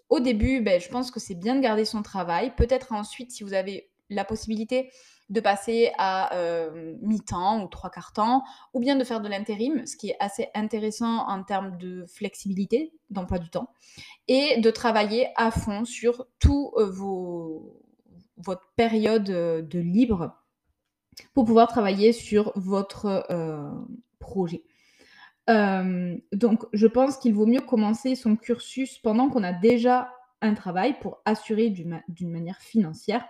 au 0.09 0.19
début, 0.19 0.61
ben, 0.61 0.79
je 0.79 0.89
pense 0.89 1.11
que 1.11 1.19
c'est 1.19 1.35
bien 1.35 1.55
de 1.55 1.61
garder 1.61 1.85
son 1.85 2.01
travail. 2.01 2.53
Peut-être 2.55 2.91
ensuite, 2.91 3.31
si 3.31 3.43
vous 3.43 3.53
avez 3.53 3.89
la 4.09 4.25
possibilité 4.25 4.91
de 5.29 5.39
passer 5.39 5.91
à 5.99 6.35
euh, 6.35 6.95
mi-temps 7.01 7.63
ou 7.63 7.67
trois 7.67 7.91
quarts 7.91 8.13
temps, 8.13 8.43
ou 8.73 8.79
bien 8.79 8.95
de 8.95 9.03
faire 9.03 9.21
de 9.21 9.29
l'intérim, 9.29 9.85
ce 9.85 9.95
qui 9.95 10.09
est 10.09 10.17
assez 10.19 10.47
intéressant 10.55 11.27
en 11.27 11.43
termes 11.43 11.77
de 11.77 12.05
flexibilité 12.07 12.91
d'emploi 13.11 13.37
du 13.37 13.49
temps, 13.49 13.71
et 14.27 14.59
de 14.59 14.71
travailler 14.71 15.27
à 15.35 15.51
fond 15.51 15.85
sur 15.85 16.25
tout 16.39 16.73
vos, 16.75 17.79
votre 18.37 18.73
période 18.75 19.25
de 19.25 19.79
libre 19.79 20.38
pour 21.33 21.45
pouvoir 21.45 21.67
travailler 21.67 22.13
sur 22.13 22.51
votre 22.55 23.25
euh, 23.29 23.69
projet. 24.19 24.63
Euh, 25.49 26.15
donc, 26.31 26.65
je 26.73 26.87
pense 26.87 27.17
qu'il 27.17 27.33
vaut 27.33 27.47
mieux 27.47 27.61
commencer 27.61 28.15
son 28.15 28.35
cursus 28.35 28.99
pendant 28.99 29.29
qu'on 29.29 29.43
a 29.43 29.53
déjà 29.53 30.11
un 30.41 30.53
travail 30.53 30.99
pour 30.99 31.21
assurer 31.25 31.69
d'une 31.69 32.31
manière 32.31 32.59
financière. 32.59 33.25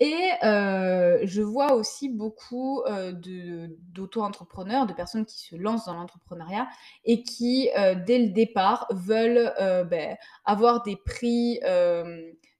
Et 0.00 0.14
euh, 0.44 1.18
je 1.24 1.42
vois 1.42 1.74
aussi 1.74 2.08
beaucoup 2.08 2.84
d'auto-entrepreneurs, 2.84 4.86
de, 4.86 4.92
personnes 4.92 5.26
qui 5.26 5.40
se 5.40 5.56
lancent 5.56 5.86
dans 5.86 5.94
l'entrepreneuriat 5.94 6.68
et 7.04 7.24
qui, 7.24 7.68
dès 8.06 8.20
le 8.20 8.28
départ, 8.28 8.86
veulent 8.92 9.52
ben, 9.90 10.16
avoir 10.44 10.84
des 10.84 10.96
prix 11.04 11.58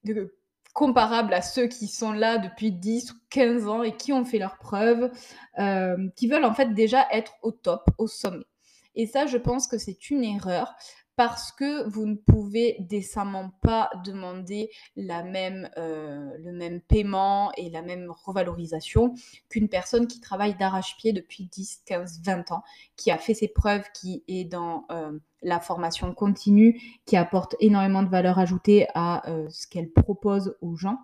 de 0.03 0.35
comparables 0.79 1.33
à 1.33 1.41
ceux 1.41 1.67
qui 1.67 1.87
sont 1.87 2.13
là 2.13 2.37
depuis 2.37 2.71
10 2.71 3.11
ou 3.11 3.15
15 3.31 3.67
ans 3.67 3.83
et 3.83 3.97
qui 3.97 4.13
ont 4.13 4.23
fait 4.23 4.39
leurs 4.39 4.57
preuves, 4.57 5.11
euh, 5.59 6.07
qui 6.15 6.29
veulent 6.29 6.45
en 6.45 6.53
fait 6.53 6.73
déjà 6.73 7.05
être 7.11 7.33
au 7.41 7.51
top, 7.51 7.89
au 7.97 8.07
sommet. 8.07 8.45
Et 8.95 9.05
ça, 9.05 9.25
je 9.25 9.35
pense 9.35 9.67
que 9.67 9.77
c'est 9.77 10.09
une 10.09 10.23
erreur 10.23 10.73
parce 11.19 11.51
que 11.51 11.85
vous 11.89 12.05
ne 12.05 12.15
pouvez 12.15 12.77
décemment 12.79 13.51
pas 13.61 13.89
demander 14.05 14.69
euh, 14.97 16.29
le 16.39 16.51
même 16.53 16.79
paiement 16.87 17.51
et 17.57 17.69
la 17.69 17.81
même 17.81 18.09
revalorisation 18.23 19.13
qu'une 19.49 19.67
personne 19.67 20.07
qui 20.07 20.21
travaille 20.21 20.55
d'arrache-pied 20.55 21.11
depuis 21.11 21.49
10, 21.51 21.81
15, 21.85 22.21
20 22.23 22.53
ans, 22.53 22.63
qui 22.95 23.11
a 23.11 23.17
fait 23.17 23.33
ses 23.33 23.49
preuves, 23.49 23.83
qui 23.93 24.23
est 24.29 24.45
dans 24.45 24.85
euh, 24.91 25.19
la 25.41 25.59
formation 25.59 26.13
continue, 26.13 26.79
qui 27.05 27.17
apporte 27.17 27.53
énormément 27.59 28.03
de 28.03 28.09
valeur 28.09 28.39
ajoutée 28.39 28.87
à 28.95 29.29
euh, 29.29 29.49
ce 29.49 29.67
qu'elle 29.67 29.91
propose 29.91 30.55
aux 30.61 30.77
gens. 30.77 30.99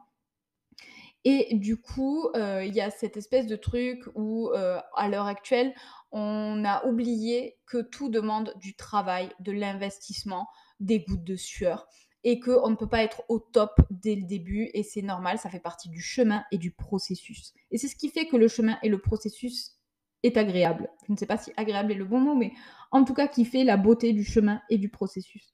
Et 1.25 1.55
du 1.55 1.81
coup, 1.81 2.29
il 2.35 2.73
y 2.73 2.81
a 2.81 2.91
cette 2.91 3.17
espèce 3.17 3.47
de 3.47 3.55
truc 3.55 4.03
où, 4.13 4.51
à 4.53 5.09
l'heure 5.09 5.25
actuelle, 5.25 5.73
on 6.11 6.63
a 6.63 6.85
oublié 6.85 7.57
que 7.65 7.81
tout 7.81 8.09
demande 8.09 8.53
du 8.61 8.75
travail, 8.75 9.29
de 9.39 9.51
l'investissement, 9.51 10.47
des 10.79 10.99
gouttes 10.99 11.23
de 11.23 11.35
sueur 11.35 11.87
et 12.23 12.39
qu'on 12.39 12.71
ne 12.71 12.75
peut 12.75 12.89
pas 12.89 13.03
être 13.03 13.21
au 13.29 13.39
top 13.39 13.79
dès 13.91 14.15
le 14.15 14.23
début 14.23 14.69
et 14.73 14.81
c'est 14.81 15.03
normal, 15.03 15.37
ça 15.37 15.49
fait 15.49 15.59
partie 15.59 15.89
du 15.89 16.01
chemin 16.01 16.43
et 16.51 16.57
du 16.57 16.71
processus. 16.71 17.53
Et 17.69 17.77
c'est 17.77 17.87
ce 17.87 17.95
qui 17.95 18.09
fait 18.09 18.25
que 18.25 18.35
le 18.35 18.47
chemin 18.47 18.77
et 18.81 18.89
le 18.89 18.99
processus 18.99 19.75
est 20.23 20.35
agréable. 20.35 20.89
Je 21.07 21.13
ne 21.13 21.17
sais 21.17 21.27
pas 21.27 21.37
si 21.37 21.53
agréable 21.55 21.91
est 21.91 21.95
le 21.95 22.03
bon 22.03 22.19
mot, 22.19 22.33
mais 22.33 22.51
en 22.91 23.03
tout 23.03 23.13
cas 23.13 23.27
qui 23.27 23.45
fait 23.45 23.63
la 23.63 23.77
beauté 23.77 24.11
du 24.11 24.23
chemin 24.23 24.59
et 24.71 24.79
du 24.79 24.89
processus. 24.89 25.51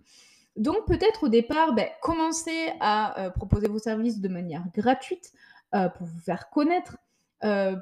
Donc 0.56 0.86
peut-être 0.88 1.26
au 1.26 1.30
départ, 1.30 1.74
ben, 1.74 1.90
commencez 2.02 2.72
à 2.80 3.20
euh, 3.20 3.30
proposer 3.32 3.68
vos 3.68 3.80
services 3.80 4.22
de 4.22 4.30
manière 4.30 4.64
gratuite 4.74 5.34
euh, 5.74 5.90
pour 5.90 6.06
vous 6.06 6.20
faire 6.20 6.50
connaître, 6.50 6.98
euh, 7.44 7.76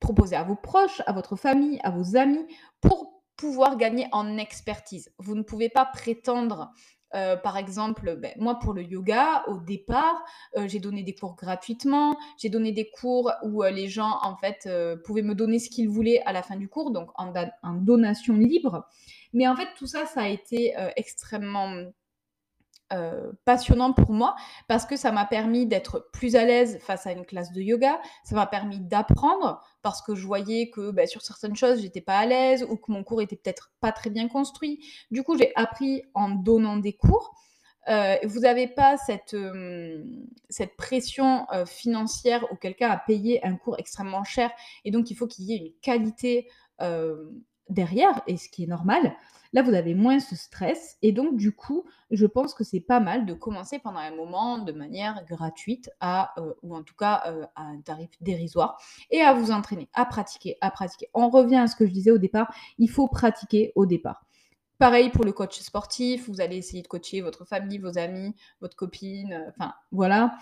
proposer 0.00 0.34
à 0.36 0.42
vos 0.42 0.56
proches, 0.56 1.02
à 1.06 1.12
votre 1.12 1.36
famille, 1.36 1.78
à 1.84 1.90
vos 1.90 2.16
amis, 2.16 2.44
pour 2.80 3.22
pouvoir 3.36 3.76
gagner 3.76 4.08
en 4.12 4.38
expertise. 4.38 5.12
Vous 5.18 5.34
ne 5.34 5.42
pouvez 5.42 5.68
pas 5.68 5.84
prétendre 5.84 6.72
euh, 7.14 7.36
par 7.36 7.58
exemple, 7.58 8.16
ben, 8.16 8.32
moi 8.38 8.58
pour 8.58 8.72
le 8.72 8.82
yoga, 8.82 9.44
au 9.46 9.58
départ, 9.58 10.24
j'ai 10.64 10.80
donné 10.80 11.02
des 11.02 11.14
cours 11.14 11.36
gratuitement, 11.36 12.16
j'ai 12.38 12.48
donné 12.48 12.72
des 12.72 12.88
cours 12.88 13.30
où 13.42 13.62
les 13.64 13.86
gens 13.86 14.18
en 14.22 14.34
fait 14.38 14.66
pouvaient 15.04 15.20
me 15.20 15.34
donner 15.34 15.58
ce 15.58 15.68
qu'ils 15.68 15.90
voulaient 15.90 16.22
à 16.22 16.32
la 16.32 16.42
fin 16.42 16.56
du 16.56 16.70
cours, 16.70 16.90
donc 16.90 17.10
en, 17.16 17.30
donation 17.74 18.34
libre. 18.34 18.88
Mais 19.34 19.46
en 19.46 19.54
fait, 19.54 19.68
tout 19.76 19.86
ça, 19.86 20.06
ça 20.06 20.22
a 20.22 20.28
été 20.28 20.74
extrêmement 20.96 21.84
euh, 22.92 23.32
passionnant 23.44 23.92
pour 23.92 24.12
moi 24.12 24.34
parce 24.68 24.86
que 24.86 24.96
ça 24.96 25.12
m'a 25.12 25.24
permis 25.24 25.66
d'être 25.66 26.10
plus 26.12 26.36
à 26.36 26.44
l'aise 26.44 26.78
face 26.80 27.06
à 27.06 27.12
une 27.12 27.24
classe 27.24 27.52
de 27.52 27.60
yoga, 27.60 28.00
ça 28.24 28.34
m'a 28.34 28.46
permis 28.46 28.80
d'apprendre 28.80 29.60
parce 29.82 30.02
que 30.02 30.14
je 30.14 30.26
voyais 30.26 30.70
que 30.70 30.90
bah, 30.90 31.06
sur 31.06 31.22
certaines 31.22 31.56
choses 31.56 31.80
j'étais 31.80 32.00
pas 32.00 32.18
à 32.18 32.26
l'aise 32.26 32.66
ou 32.68 32.76
que 32.76 32.92
mon 32.92 33.02
cours 33.02 33.22
était 33.22 33.36
peut-être 33.36 33.72
pas 33.80 33.92
très 33.92 34.10
bien 34.10 34.28
construit. 34.28 34.84
Du 35.10 35.22
coup, 35.22 35.36
j'ai 35.36 35.52
appris 35.56 36.02
en 36.14 36.30
donnant 36.30 36.76
des 36.76 36.92
cours. 36.92 37.34
Euh, 37.88 38.16
vous 38.24 38.40
n'avez 38.40 38.68
pas 38.68 38.96
cette, 38.96 39.34
euh, 39.34 40.04
cette 40.48 40.76
pression 40.76 41.46
financière 41.66 42.44
où 42.52 42.56
quelqu'un 42.56 42.90
a 42.90 42.96
payé 42.96 43.44
un 43.44 43.56
cours 43.56 43.76
extrêmement 43.78 44.22
cher 44.22 44.50
et 44.84 44.90
donc 44.90 45.10
il 45.10 45.16
faut 45.16 45.26
qu'il 45.26 45.46
y 45.46 45.54
ait 45.54 45.58
une 45.58 45.72
qualité 45.80 46.48
derrière, 47.68 48.22
et 48.26 48.36
ce 48.36 48.48
qui 48.48 48.64
est 48.64 48.66
normal. 48.66 49.14
Là, 49.52 49.62
vous 49.62 49.74
avez 49.74 49.94
moins 49.94 50.18
ce 50.18 50.34
stress 50.34 50.96
et 51.02 51.12
donc 51.12 51.36
du 51.36 51.54
coup, 51.54 51.84
je 52.10 52.26
pense 52.26 52.54
que 52.54 52.64
c'est 52.64 52.80
pas 52.80 53.00
mal 53.00 53.26
de 53.26 53.34
commencer 53.34 53.78
pendant 53.78 53.98
un 53.98 54.14
moment 54.14 54.58
de 54.58 54.72
manière 54.72 55.24
gratuite 55.26 55.90
à, 56.00 56.32
euh, 56.40 56.54
ou 56.62 56.74
en 56.74 56.82
tout 56.82 56.94
cas 56.94 57.22
euh, 57.26 57.44
à 57.54 57.64
un 57.64 57.80
tarif 57.80 58.10
dérisoire 58.20 58.80
et 59.10 59.20
à 59.20 59.34
vous 59.34 59.50
entraîner, 59.50 59.88
à 59.92 60.06
pratiquer, 60.06 60.56
à 60.60 60.70
pratiquer. 60.70 61.08
On 61.12 61.28
revient 61.28 61.56
à 61.56 61.66
ce 61.66 61.76
que 61.76 61.86
je 61.86 61.92
disais 61.92 62.10
au 62.10 62.18
départ, 62.18 62.54
il 62.78 62.88
faut 62.88 63.08
pratiquer 63.08 63.72
au 63.74 63.84
départ. 63.84 64.24
Pareil 64.78 65.10
pour 65.10 65.24
le 65.24 65.32
coach 65.32 65.60
sportif, 65.60 66.28
vous 66.28 66.40
allez 66.40 66.56
essayer 66.56 66.82
de 66.82 66.88
coacher 66.88 67.20
votre 67.20 67.44
famille, 67.44 67.78
vos 67.78 67.98
amis, 67.98 68.34
votre 68.60 68.74
copine, 68.74 69.32
euh, 69.32 69.50
enfin 69.50 69.74
voilà. 69.92 70.36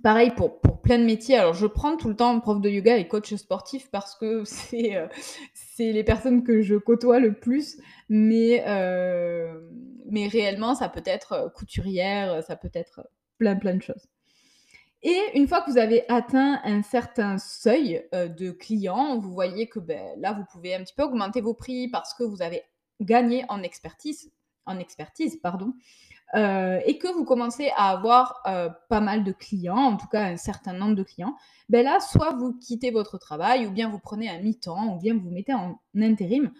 Pareil 0.00 0.30
pour, 0.30 0.60
pour, 0.60 0.80
plein 0.80 0.98
de 0.98 1.04
métiers. 1.04 1.36
Alors, 1.36 1.52
je 1.52 1.66
prends 1.66 1.96
tout 1.98 2.08
le 2.08 2.16
temps 2.16 2.40
prof 2.40 2.60
de 2.60 2.70
yoga 2.70 2.96
et 2.96 3.06
coach 3.06 3.34
sportif 3.34 3.90
parce 3.90 4.14
que 4.16 4.42
c'est 4.46 4.96
euh, 4.96 5.06
les 5.78 6.04
personnes 6.04 6.42
que 6.44 6.62
je 6.62 6.76
côtoie 6.76 7.20
le 7.20 7.34
plus. 7.34 7.78
Mais, 8.08 8.64
euh, 8.66 9.60
mais 10.06 10.28
réellement, 10.28 10.74
ça 10.74 10.88
peut 10.88 11.02
être 11.04 11.32
euh, 11.32 11.48
couturière, 11.50 12.42
ça 12.42 12.56
peut 12.56 12.70
être 12.72 13.06
plein, 13.38 13.54
plein 13.54 13.74
de 13.74 13.82
choses. 13.82 14.06
Et 15.02 15.18
une 15.34 15.46
fois 15.48 15.60
que 15.60 15.70
vous 15.70 15.78
avez 15.78 16.08
atteint 16.08 16.60
un 16.64 16.82
certain 16.82 17.36
seuil 17.36 18.06
de 18.12 18.52
clients, 18.52 19.18
vous 19.18 19.32
voyez 19.32 19.68
que 19.68 19.80
ben, 19.80 20.14
là, 20.18 20.32
vous 20.32 20.44
pouvez 20.52 20.76
un 20.76 20.84
petit 20.84 20.94
peu 20.94 21.02
augmenter 21.02 21.40
vos 21.40 21.54
prix 21.54 21.88
parce 21.88 22.14
que 22.14 22.22
vous 22.22 22.40
avez 22.40 22.62
gagné 23.00 23.44
en 23.48 23.64
expertise, 23.64 24.30
en 24.64 24.78
expertise 24.78 25.40
pardon, 25.42 25.74
euh, 26.34 26.80
et 26.86 26.96
que 26.96 27.08
vous 27.08 27.24
commencez 27.24 27.70
à 27.76 27.90
avoir 27.90 28.40
euh, 28.46 28.70
pas 28.88 29.00
mal 29.00 29.22
de 29.22 29.32
clients, 29.32 29.76
en 29.76 29.96
tout 29.96 30.06
cas 30.06 30.24
un 30.24 30.36
certain 30.36 30.72
nombre 30.72 30.94
de 30.94 31.02
clients, 31.02 31.36
ben 31.68 31.84
là, 31.84 32.00
soit 32.00 32.34
vous 32.34 32.54
quittez 32.54 32.90
votre 32.90 33.18
travail, 33.18 33.66
ou 33.66 33.70
bien 33.70 33.88
vous 33.90 33.98
prenez 33.98 34.30
un 34.30 34.40
mi-temps, 34.40 34.94
ou 34.94 34.98
bien 34.98 35.14
vous 35.14 35.30
mettez 35.30 35.52
en 35.52 35.78
intérim. 35.96 36.50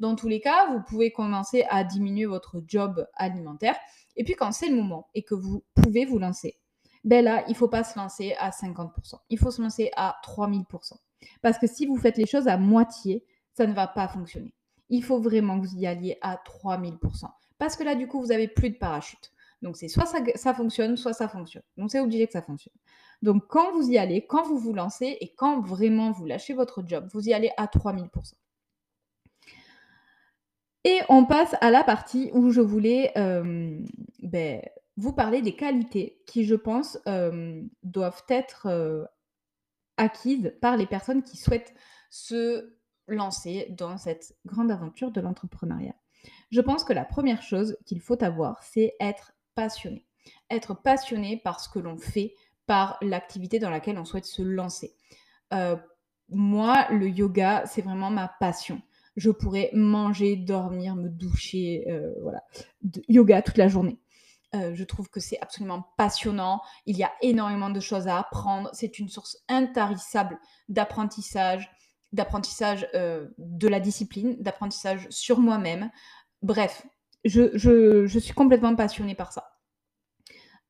Dans 0.00 0.16
tous 0.16 0.28
les 0.28 0.40
cas, 0.40 0.72
vous 0.72 0.82
pouvez 0.82 1.12
commencer 1.12 1.64
à 1.70 1.84
diminuer 1.84 2.26
votre 2.26 2.62
job 2.66 3.06
alimentaire. 3.14 3.76
Et 4.16 4.24
puis 4.24 4.34
quand 4.34 4.50
c'est 4.50 4.68
le 4.68 4.76
moment 4.76 5.08
et 5.14 5.22
que 5.22 5.34
vous 5.34 5.62
pouvez 5.74 6.06
vous 6.06 6.18
lancer, 6.18 6.58
ben 7.04 7.24
là, 7.24 7.44
il 7.46 7.50
ne 7.50 7.56
faut 7.56 7.68
pas 7.68 7.84
se 7.84 7.98
lancer 7.98 8.34
à 8.38 8.50
50%. 8.50 8.90
Il 9.28 9.38
faut 9.38 9.50
se 9.50 9.62
lancer 9.62 9.90
à 9.96 10.16
3000%. 10.24 10.94
Parce 11.42 11.58
que 11.58 11.66
si 11.66 11.86
vous 11.86 11.96
faites 11.96 12.16
les 12.16 12.26
choses 12.26 12.48
à 12.48 12.56
moitié, 12.56 13.24
ça 13.52 13.66
ne 13.66 13.72
va 13.74 13.86
pas 13.86 14.08
fonctionner. 14.08 14.54
Il 14.88 15.04
faut 15.04 15.20
vraiment 15.20 15.60
que 15.60 15.66
vous 15.66 15.76
y 15.76 15.86
alliez 15.86 16.18
à 16.20 16.36
3000% 16.36 17.28
parce 17.60 17.76
que 17.76 17.84
là, 17.84 17.94
du 17.94 18.08
coup, 18.08 18.20
vous 18.20 18.28
n'avez 18.28 18.48
plus 18.48 18.70
de 18.70 18.76
parachute. 18.76 19.32
Donc, 19.60 19.76
c'est 19.76 19.88
soit 19.88 20.06
ça, 20.06 20.54
fonctionne, 20.54 20.96
soit 20.96 21.12
ça 21.12 21.28
fonctionne. 21.28 21.62
Donc, 21.76 21.90
c'est 21.90 22.00
obligé 22.00 22.26
que 22.26 22.32
ça 22.32 22.40
fonctionne. 22.40 22.72
Donc, 23.20 23.46
quand 23.48 23.72
vous 23.72 23.90
y 23.90 23.98
allez, 23.98 24.26
quand 24.26 24.42
vous 24.42 24.58
vous 24.58 24.72
lancez 24.72 25.18
et 25.20 25.34
quand 25.34 25.60
vraiment 25.60 26.10
vous 26.10 26.24
lâchez 26.24 26.54
votre 26.54 26.82
job, 26.86 27.06
vous 27.12 27.28
y 27.28 27.34
allez 27.34 27.50
à 27.58 27.66
3000%. 27.66 28.08
Et 30.84 31.00
on 31.10 31.26
passe 31.26 31.54
à 31.60 31.70
la 31.70 31.84
partie 31.84 32.30
où 32.32 32.48
je 32.50 32.62
voulais 32.62 33.12
euh, 33.18 33.78
ben, 34.22 34.62
vous 34.96 35.12
parler 35.12 35.42
des 35.42 35.54
qualités 35.54 36.22
qui, 36.26 36.44
je 36.44 36.54
pense, 36.54 36.98
euh, 37.06 37.62
doivent 37.82 38.24
être 38.30 38.66
euh, 38.66 39.04
acquises 39.98 40.54
par 40.62 40.78
les 40.78 40.86
personnes 40.86 41.22
qui 41.22 41.36
souhaitent 41.36 41.74
se 42.08 42.74
lancer 43.06 43.66
dans 43.76 43.98
cette 43.98 44.34
grande 44.46 44.70
aventure 44.70 45.10
de 45.10 45.20
l'entrepreneuriat. 45.20 45.99
Je 46.50 46.60
pense 46.60 46.84
que 46.84 46.92
la 46.92 47.04
première 47.04 47.42
chose 47.42 47.76
qu'il 47.86 48.00
faut 48.00 48.22
avoir, 48.22 48.62
c'est 48.62 48.94
être 49.00 49.32
passionné. 49.54 50.04
Être 50.50 50.74
passionné 50.74 51.36
par 51.36 51.60
ce 51.60 51.68
que 51.68 51.78
l'on 51.78 51.96
fait, 51.96 52.34
par 52.66 52.98
l'activité 53.02 53.58
dans 53.58 53.70
laquelle 53.70 53.98
on 53.98 54.04
souhaite 54.04 54.26
se 54.26 54.42
lancer. 54.42 54.94
Euh, 55.52 55.76
moi, 56.28 56.86
le 56.90 57.08
yoga, 57.08 57.64
c'est 57.66 57.82
vraiment 57.82 58.10
ma 58.10 58.28
passion. 58.28 58.80
Je 59.16 59.30
pourrais 59.30 59.70
manger, 59.72 60.36
dormir, 60.36 60.94
me 60.94 61.08
doucher, 61.08 61.84
euh, 61.88 62.12
voilà, 62.22 62.42
yoga 63.08 63.42
toute 63.42 63.58
la 63.58 63.68
journée. 63.68 63.98
Euh, 64.54 64.74
je 64.74 64.84
trouve 64.84 65.08
que 65.08 65.20
c'est 65.20 65.40
absolument 65.40 65.92
passionnant. 65.96 66.62
Il 66.86 66.96
y 66.96 67.04
a 67.04 67.12
énormément 67.22 67.70
de 67.70 67.80
choses 67.80 68.08
à 68.08 68.18
apprendre. 68.18 68.70
C'est 68.72 68.98
une 68.98 69.08
source 69.08 69.36
intarissable 69.48 70.38
d'apprentissage, 70.68 71.70
d'apprentissage 72.12 72.88
de 72.92 73.68
la 73.68 73.80
discipline, 73.80 74.36
d'apprentissage 74.40 75.06
sur 75.10 75.38
moi-même, 75.38 75.90
Bref, 76.42 76.86
je, 77.24 78.18
suis 78.18 78.32
complètement 78.32 78.74
passionnée 78.74 79.14
par 79.14 79.32
ça. 79.32 79.58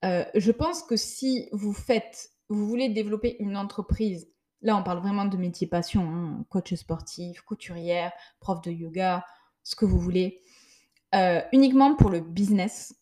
Euh, 0.05 0.25
je 0.35 0.51
pense 0.51 0.83
que 0.83 0.97
si 0.97 1.49
vous 1.53 1.73
faites, 1.73 2.31
vous 2.49 2.67
voulez 2.67 2.89
développer 2.89 3.37
une 3.39 3.57
entreprise, 3.57 4.29
là 4.63 4.77
on 4.77 4.83
parle 4.83 4.99
vraiment 4.99 5.27
de 5.27 5.37
métier 5.37 5.67
passion, 5.67 6.03
hein, 6.03 6.45
coach 6.49 6.75
sportif, 6.75 7.43
couturière, 7.43 8.13
prof 8.41 8.61
de 8.63 8.71
yoga, 8.71 9.25
ce 9.63 9.77
que 9.77 9.85
vous 9.85 9.99
voulez, 9.99 10.41
euh, 11.15 11.41
uniquement 11.53 11.95
pour 11.95 12.11
le 12.11 12.21
business, 12.21 12.95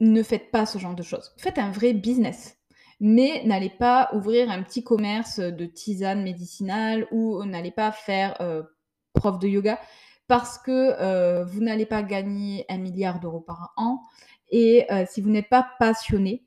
ne 0.00 0.22
faites 0.22 0.50
pas 0.50 0.64
ce 0.64 0.78
genre 0.78 0.94
de 0.94 1.02
choses. 1.02 1.34
Faites 1.36 1.58
un 1.58 1.70
vrai 1.70 1.92
business, 1.92 2.56
mais 3.00 3.42
n'allez 3.44 3.70
pas 3.70 4.10
ouvrir 4.12 4.50
un 4.50 4.62
petit 4.62 4.84
commerce 4.84 5.40
de 5.40 5.66
tisane 5.66 6.22
médicinale 6.22 7.06
ou 7.10 7.44
n'allez 7.44 7.72
pas 7.72 7.90
faire 7.92 8.40
euh, 8.40 8.62
prof 9.12 9.38
de 9.38 9.48
yoga 9.48 9.78
parce 10.26 10.58
que 10.58 10.70
euh, 11.00 11.44
vous 11.44 11.60
n'allez 11.60 11.86
pas 11.86 12.02
gagner 12.02 12.64
un 12.68 12.78
milliard 12.78 13.20
d'euros 13.20 13.40
par 13.40 13.72
an 13.76 14.02
et 14.50 14.90
euh, 14.90 15.04
si 15.08 15.20
vous 15.20 15.30
n'êtes 15.30 15.48
pas 15.48 15.68
passionné, 15.78 16.44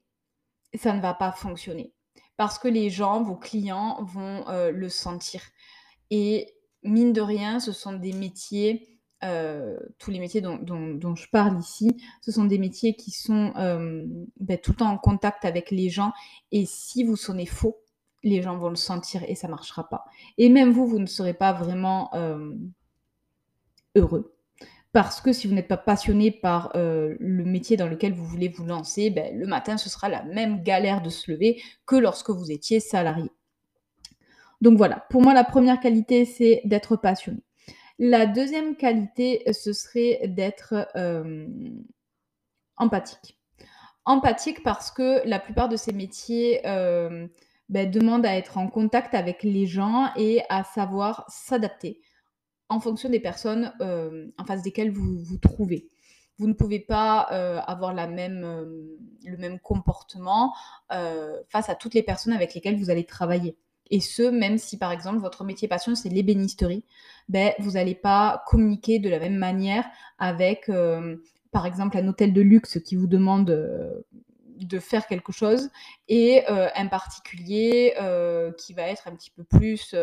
ça 0.74 0.94
ne 0.94 1.02
va 1.02 1.14
pas 1.14 1.32
fonctionner 1.32 1.94
parce 2.38 2.60
que 2.60 2.68
les 2.68 2.90
gens, 2.90 3.24
vos 3.24 3.36
clients 3.36 4.04
vont 4.04 4.48
euh, 4.48 4.72
le 4.72 4.90
sentir. 4.90 5.42
Et 6.12 6.54
mine 6.84 7.12
de 7.12 7.22
rien, 7.22 7.60
ce 7.60 7.72
sont 7.72 7.94
des 7.94 8.14
métiers, 8.14 9.00
tous 9.98 10.12
les 10.12 10.20
métiers 10.20 10.42
dont, 10.42 11.16
je 11.16 11.28
parle 11.32 11.60
ici, 11.60 11.98
ce 12.22 12.32
sont 12.32 12.46
des 12.46 12.60
métiers 12.60 12.96
qui 12.96 13.10
sont 13.10 13.52
ben, 13.56 14.58
tout 14.62 14.72
le 14.72 14.78
temps 14.78 14.92
en 14.92 15.00
contact 15.00 15.44
avec 15.44 15.72
les 15.72 15.90
gens. 15.90 16.14
Et 16.52 16.66
si 16.68 17.04
vous 17.04 17.16
sonnez 17.16 17.48
faux, 17.48 17.82
les 18.24 18.44
gens 18.44 18.58
vont 18.58 18.70
le 18.70 18.76
sentir 18.76 19.24
et 19.28 19.34
ça 19.34 19.48
ne 19.48 19.54
marchera 19.54 19.90
pas. 19.90 20.06
Et 20.38 20.50
même 20.50 20.72
vous, 20.72 20.86
vous 20.86 21.00
ne 21.00 21.08
serez 21.08 21.34
pas 21.34 21.52
vraiment 21.52 22.12
heureux. 23.98 24.34
Parce 24.94 25.22
que 25.22 25.34
si 25.34 25.48
vous 25.48 25.54
n'êtes 25.54 25.68
pas 25.68 25.78
passionné 25.78 26.32
par 26.32 26.72
euh, 26.76 27.16
le 27.20 27.44
métier 27.44 27.78
dans 27.78 27.88
lequel 27.88 28.14
vous 28.14 28.26
voulez 28.26 28.48
vous 28.48 28.66
lancer, 28.66 29.10
ben, 29.10 29.38
le 29.38 29.46
matin, 29.46 29.78
ce 29.78 29.90
sera 29.90 30.10
la 30.10 30.24
même 30.24 30.64
galère 30.64 31.02
de 31.02 31.10
se 31.10 31.30
lever 31.30 31.62
que 31.86 31.96
lorsque 31.96 32.30
vous 32.30 32.52
étiez 32.52 32.80
salarié. 32.80 33.30
Donc 34.62 34.78
voilà, 34.78 35.06
pour 35.10 35.22
moi, 35.22 35.34
la 35.34 35.44
première 35.44 35.80
qualité, 35.80 36.26
c'est 36.26 36.62
d'être 36.66 36.96
passionné. 36.96 37.42
La 38.00 38.26
deuxième 38.26 38.76
qualité, 38.76 39.44
ce 39.52 39.74
serait 39.74 40.22
d'être 40.28 40.88
euh, 40.96 41.48
empathique. 42.78 43.40
Empathique 44.06 44.64
parce 44.64 44.90
que 44.90 45.28
la 45.28 45.40
plupart 45.40 45.68
de 45.68 45.76
ces 45.76 45.92
métiers 45.92 46.66
euh, 46.66 47.28
ben, 47.70 47.92
demandent 47.92 48.26
à 48.26 48.36
être 48.36 48.58
en 48.58 48.68
contact 48.68 49.14
avec 49.14 49.44
les 49.44 49.68
gens 49.68 50.12
et 50.16 50.42
à 50.50 50.64
savoir 50.64 51.26
s'adapter 51.28 52.02
en 52.70 52.80
fonction 52.80 53.10
des 53.10 53.20
personnes 53.20 53.74
euh, 53.82 54.28
en 54.38 54.46
face 54.46 54.62
desquelles 54.62 54.92
vous 54.92 55.20
vous 55.20 55.38
trouvez. 55.38 55.90
Vous 56.38 56.48
ne 56.48 56.54
pouvez 56.54 56.80
pas 56.80 57.28
euh, 57.32 57.60
avoir 57.66 57.96
euh, 57.98 58.66
le 59.26 59.38
même 59.38 59.60
comportement 59.60 60.54
face 61.50 61.70
à 61.70 61.76
toutes 61.76 61.94
les 61.94 62.04
personnes 62.04 62.34
avec 62.34 62.54
lesquelles 62.54 62.78
vous 62.78 62.90
allez 62.90 63.06
travailler. 63.06 63.58
Et 63.90 64.02
ce, 64.02 64.24
même 64.24 64.58
si 64.58 64.78
par 64.78 64.92
exemple 64.92 65.20
votre 65.20 65.44
métier 65.44 65.68
passion, 65.68 65.96
c'est 65.96 66.10
l'ébénisterie, 66.10 66.84
ben, 67.30 67.54
vous 67.60 67.72
n'allez 67.72 67.96
pas 67.96 68.44
communiquer 68.46 69.00
de 69.00 69.10
la 69.10 69.20
même 69.20 69.38
manière 69.38 69.86
avec, 70.20 70.70
par 71.52 71.66
exemple, 71.66 71.98
un 71.98 72.08
hôtel 72.08 72.34
de 72.34 72.42
luxe 72.42 72.80
qui 72.84 72.98
vous 72.98 73.08
demande 73.08 73.46
de 73.46 74.80
faire 74.80 75.08
quelque 75.08 75.32
chose 75.32 75.70
et 76.10 76.46
un 76.48 76.88
particulier 76.88 77.94
qui 78.58 78.74
va 78.74 78.84
être 78.84 79.08
un 79.08 79.16
petit 79.16 79.32
peu 79.32 79.46
plus 79.46 79.96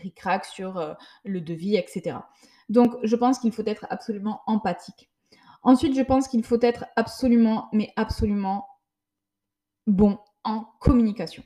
ric 0.00 0.20
sur 0.44 0.78
euh, 0.78 0.94
le 1.24 1.40
devis, 1.40 1.76
etc. 1.76 2.18
Donc, 2.68 2.94
je 3.02 3.16
pense 3.16 3.38
qu'il 3.38 3.52
faut 3.52 3.66
être 3.66 3.86
absolument 3.90 4.42
empathique. 4.46 5.10
Ensuite, 5.62 5.96
je 5.96 6.02
pense 6.02 6.28
qu'il 6.28 6.44
faut 6.44 6.60
être 6.60 6.84
absolument, 6.96 7.68
mais 7.72 7.92
absolument 7.96 8.66
bon 9.86 10.18
en 10.44 10.64
communication. 10.80 11.42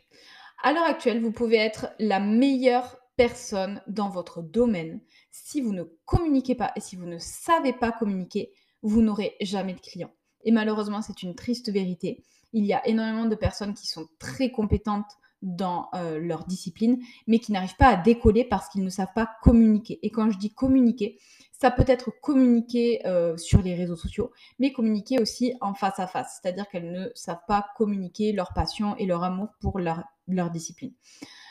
À 0.62 0.72
l'heure 0.72 0.84
actuelle, 0.84 1.20
vous 1.20 1.32
pouvez 1.32 1.56
être 1.56 1.88
la 1.98 2.20
meilleure 2.20 2.98
personne 3.16 3.82
dans 3.86 4.08
votre 4.08 4.42
domaine. 4.42 5.00
Si 5.30 5.60
vous 5.60 5.72
ne 5.72 5.84
communiquez 6.04 6.54
pas 6.54 6.72
et 6.76 6.80
si 6.80 6.96
vous 6.96 7.06
ne 7.06 7.18
savez 7.18 7.72
pas 7.72 7.92
communiquer, 7.92 8.52
vous 8.82 9.02
n'aurez 9.02 9.36
jamais 9.40 9.74
de 9.74 9.80
clients. 9.80 10.12
Et 10.44 10.52
malheureusement, 10.52 11.02
c'est 11.02 11.22
une 11.22 11.34
triste 11.34 11.70
vérité. 11.70 12.22
Il 12.52 12.64
y 12.66 12.72
a 12.72 12.86
énormément 12.86 13.26
de 13.26 13.34
personnes 13.34 13.74
qui 13.74 13.86
sont 13.86 14.08
très 14.18 14.50
compétentes 14.50 15.16
dans 15.42 15.88
euh, 15.94 16.18
leur 16.18 16.44
discipline, 16.44 16.98
mais 17.26 17.38
qui 17.38 17.52
n'arrivent 17.52 17.76
pas 17.76 17.88
à 17.88 17.96
décoller 17.96 18.44
parce 18.44 18.68
qu'ils 18.68 18.84
ne 18.84 18.90
savent 18.90 19.12
pas 19.14 19.28
communiquer. 19.42 19.98
Et 20.02 20.10
quand 20.10 20.30
je 20.30 20.38
dis 20.38 20.54
communiquer, 20.54 21.18
ça 21.52 21.70
peut 21.70 21.84
être 21.86 22.10
communiquer 22.22 23.06
euh, 23.06 23.36
sur 23.36 23.62
les 23.62 23.74
réseaux 23.74 23.96
sociaux, 23.96 24.32
mais 24.58 24.72
communiquer 24.72 25.20
aussi 25.20 25.54
en 25.60 25.74
face 25.74 25.98
à 25.98 26.06
face, 26.06 26.40
c'est-à-dire 26.40 26.68
qu'elles 26.68 26.90
ne 26.90 27.08
savent 27.14 27.44
pas 27.46 27.66
communiquer 27.76 28.32
leur 28.32 28.52
passion 28.52 28.96
et 28.96 29.06
leur 29.06 29.22
amour 29.22 29.48
pour 29.60 29.78
leur, 29.78 30.04
discipline. 30.50 30.92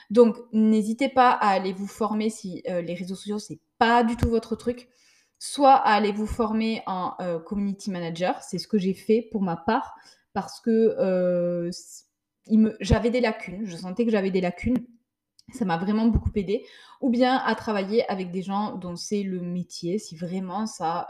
Donc, 0.09 0.37
n'hésitez 0.51 1.07
pas 1.07 1.31
à 1.31 1.49
aller 1.49 1.71
vous 1.71 1.87
former 1.87 2.29
si 2.29 2.63
euh, 2.67 2.81
les 2.81 2.93
réseaux 2.93 3.15
sociaux, 3.15 3.39
c'est 3.39 3.59
pas 3.77 4.03
du 4.03 4.17
tout 4.17 4.29
votre 4.29 4.55
truc. 4.55 4.89
soit 5.39 5.75
à 5.75 5.93
aller 5.93 6.11
vous 6.11 6.27
former 6.27 6.83
en 6.85 7.15
community 7.45 7.89
manager. 7.89 8.39
C'est 8.43 8.59
ce 8.59 8.67
que 8.67 8.77
j'ai 8.77 8.93
fait 8.93 9.27
pour 9.31 9.41
ma 9.41 9.57
part 9.57 9.95
parce 10.33 10.59
que 10.59 11.71
j'avais 12.79 13.09
des 13.09 13.21
lacunes. 13.21 13.65
Je 13.65 13.75
sentais 13.75 14.05
que 14.05 14.11
j'avais 14.11 14.31
des 14.31 14.41
lacunes. 14.41 14.85
Ça 15.53 15.65
m'a 15.65 15.77
vraiment 15.77 16.05
beaucoup 16.05 16.31
aidé. 16.35 16.65
Ou 17.01 17.09
bien 17.09 17.37
à 17.37 17.55
travailler 17.55 18.09
avec 18.09 18.31
des 18.31 18.41
gens 18.41 18.75
dont 18.75 18.95
c'est 18.95 19.23
le 19.23 19.41
métier, 19.41 19.99
si 19.99 20.15
vraiment 20.15 20.65
ça, 20.65 21.07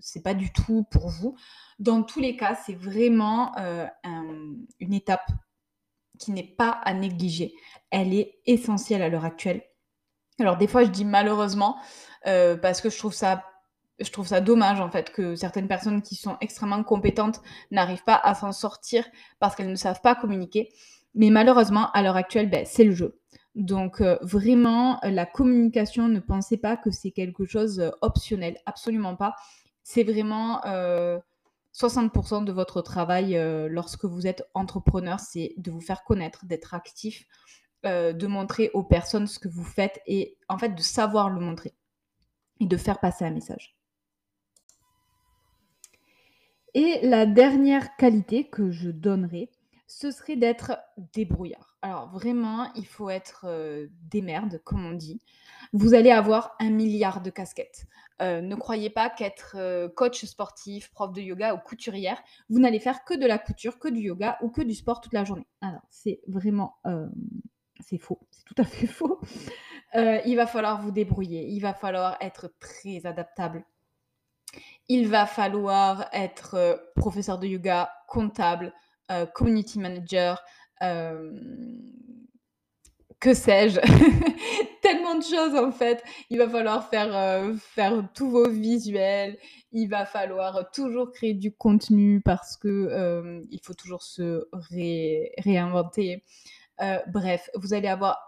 c'est 0.00 0.22
pas 0.22 0.34
du 0.34 0.52
tout 0.52 0.84
pour 0.90 1.08
vous. 1.08 1.36
Dans 1.78 2.02
tous 2.02 2.20
les 2.20 2.36
cas, 2.36 2.54
c'est 2.54 2.74
vraiment 2.74 3.52
une 4.80 4.94
étape 4.94 5.30
qui 6.18 6.32
n'est 6.32 6.54
pas 6.56 6.70
à 6.70 6.92
négliger. 6.94 7.54
Elle 7.90 8.14
est 8.14 8.40
essentielle 8.46 9.02
à 9.02 9.08
l'heure 9.08 9.24
actuelle. 9.24 9.62
Alors 10.40 10.56
des 10.56 10.66
fois, 10.66 10.84
je 10.84 10.90
dis 10.90 11.04
malheureusement 11.04 11.78
parce 12.24 12.80
que 12.80 12.90
je 12.90 12.98
trouve 12.98 13.14
ça 13.14 13.44
je 14.02 14.12
trouve 14.12 14.26
ça 14.26 14.40
dommage 14.40 14.80
en 14.80 14.90
fait 14.90 15.10
que 15.10 15.34
certaines 15.34 15.68
personnes 15.68 16.02
qui 16.02 16.14
sont 16.14 16.36
extrêmement 16.40 16.82
compétentes 16.82 17.40
n'arrivent 17.70 18.04
pas 18.04 18.20
à 18.22 18.34
s'en 18.34 18.52
sortir 18.52 19.04
parce 19.38 19.54
qu'elles 19.54 19.70
ne 19.70 19.76
savent 19.76 20.00
pas 20.00 20.14
communiquer. 20.14 20.72
Mais 21.14 21.30
malheureusement, 21.30 21.90
à 21.92 22.02
l'heure 22.02 22.16
actuelle, 22.16 22.48
ben, 22.48 22.64
c'est 22.66 22.84
le 22.84 22.92
jeu. 22.92 23.18
Donc 23.54 24.00
vraiment, 24.22 24.98
la 25.02 25.26
communication, 25.26 26.08
ne 26.08 26.20
pensez 26.20 26.56
pas 26.56 26.76
que 26.78 26.90
c'est 26.90 27.10
quelque 27.10 27.44
chose 27.44 27.92
optionnel, 28.00 28.56
absolument 28.64 29.14
pas. 29.14 29.34
C'est 29.82 30.04
vraiment 30.04 30.62
60% 31.74 32.44
de 32.44 32.52
votre 32.52 32.80
travail 32.80 33.38
lorsque 33.68 34.06
vous 34.06 34.26
êtes 34.26 34.48
entrepreneur, 34.54 35.20
c'est 35.20 35.52
de 35.58 35.70
vous 35.70 35.82
faire 35.82 36.02
connaître, 36.04 36.46
d'être 36.46 36.72
actif, 36.72 37.26
de 37.84 38.26
montrer 38.26 38.70
aux 38.72 38.84
personnes 38.84 39.26
ce 39.26 39.38
que 39.38 39.48
vous 39.48 39.64
faites 39.64 40.00
et 40.06 40.38
en 40.48 40.56
fait 40.56 40.70
de 40.70 40.80
savoir 40.80 41.28
le 41.28 41.40
montrer 41.40 41.74
et 42.60 42.66
de 42.66 42.76
faire 42.78 43.00
passer 43.00 43.26
un 43.26 43.32
message. 43.32 43.76
Et 46.74 47.00
la 47.02 47.26
dernière 47.26 47.96
qualité 47.96 48.44
que 48.48 48.70
je 48.70 48.90
donnerai, 48.90 49.50
ce 49.86 50.10
serait 50.10 50.36
d'être 50.36 50.78
débrouillard. 51.12 51.76
Alors 51.82 52.08
vraiment, 52.08 52.72
il 52.76 52.86
faut 52.86 53.10
être 53.10 53.46
des 54.10 54.22
merdes, 54.22 54.60
comme 54.64 54.86
on 54.86 54.94
dit. 54.94 55.20
Vous 55.74 55.92
allez 55.92 56.10
avoir 56.10 56.56
un 56.60 56.70
milliard 56.70 57.20
de 57.20 57.28
casquettes. 57.28 57.86
ne 58.20 58.54
croyez 58.54 58.88
pas 58.88 59.10
qu'être 59.10 59.88
coach 59.94 60.24
sportif, 60.24 60.90
prof 60.92 61.12
de 61.12 61.20
yoga 61.20 61.54
ou 61.54 61.58
couturière, 61.58 62.22
vous 62.48 62.58
n'allez 62.58 62.80
faire 62.80 63.04
que 63.04 63.14
de 63.14 63.26
la 63.26 63.38
couture, 63.38 63.78
que 63.78 63.88
du 63.88 64.00
yoga 64.00 64.38
ou 64.40 64.48
que 64.48 64.62
du 64.62 64.74
sport 64.74 65.02
toute 65.02 65.12
la 65.12 65.24
journée. 65.24 65.46
Alors 65.60 65.82
c'est 65.90 66.20
vraiment, 66.26 66.78
c'est 67.80 67.98
faux, 67.98 68.20
c'est 68.30 68.44
tout 68.44 68.54
à 68.56 68.64
fait 68.64 68.86
faux. 68.98 69.20
il 69.94 70.34
va 70.36 70.46
falloir 70.46 70.80
vous 70.80 70.90
débrouiller, 70.90 71.48
il 71.48 71.60
va 71.60 71.74
falloir 71.74 72.16
être 72.20 72.54
très 72.60 73.04
adaptable. 73.04 73.64
Il 74.88 75.08
va 75.08 75.26
falloir 75.26 76.08
être 76.12 76.92
professeur 76.96 77.38
de 77.38 77.46
yoga, 77.46 77.90
comptable, 78.08 78.72
euh, 79.10 79.26
community 79.26 79.78
manager, 79.78 80.42
euh, 80.82 81.32
que 83.20 83.34
sais-je, 83.34 83.80
tellement 84.82 85.16
de 85.16 85.22
choses 85.22 85.54
en 85.54 85.72
fait. 85.72 86.02
Il 86.30 86.38
va 86.38 86.48
falloir 86.48 86.88
faire, 86.88 87.14
euh, 87.14 87.54
faire 87.56 88.08
tous 88.14 88.30
vos 88.30 88.48
visuels, 88.48 89.38
il 89.72 89.88
va 89.88 90.06
falloir 90.06 90.70
toujours 90.70 91.10
créer 91.12 91.34
du 91.34 91.52
contenu 91.52 92.20
parce 92.20 92.56
que 92.56 93.42
il 93.50 93.60
faut 93.62 93.74
toujours 93.74 94.02
se 94.02 94.48
réinventer. 95.38 96.24
bref, 97.08 97.50
vous 97.54 97.74
allez 97.74 97.88
avoir 97.88 98.18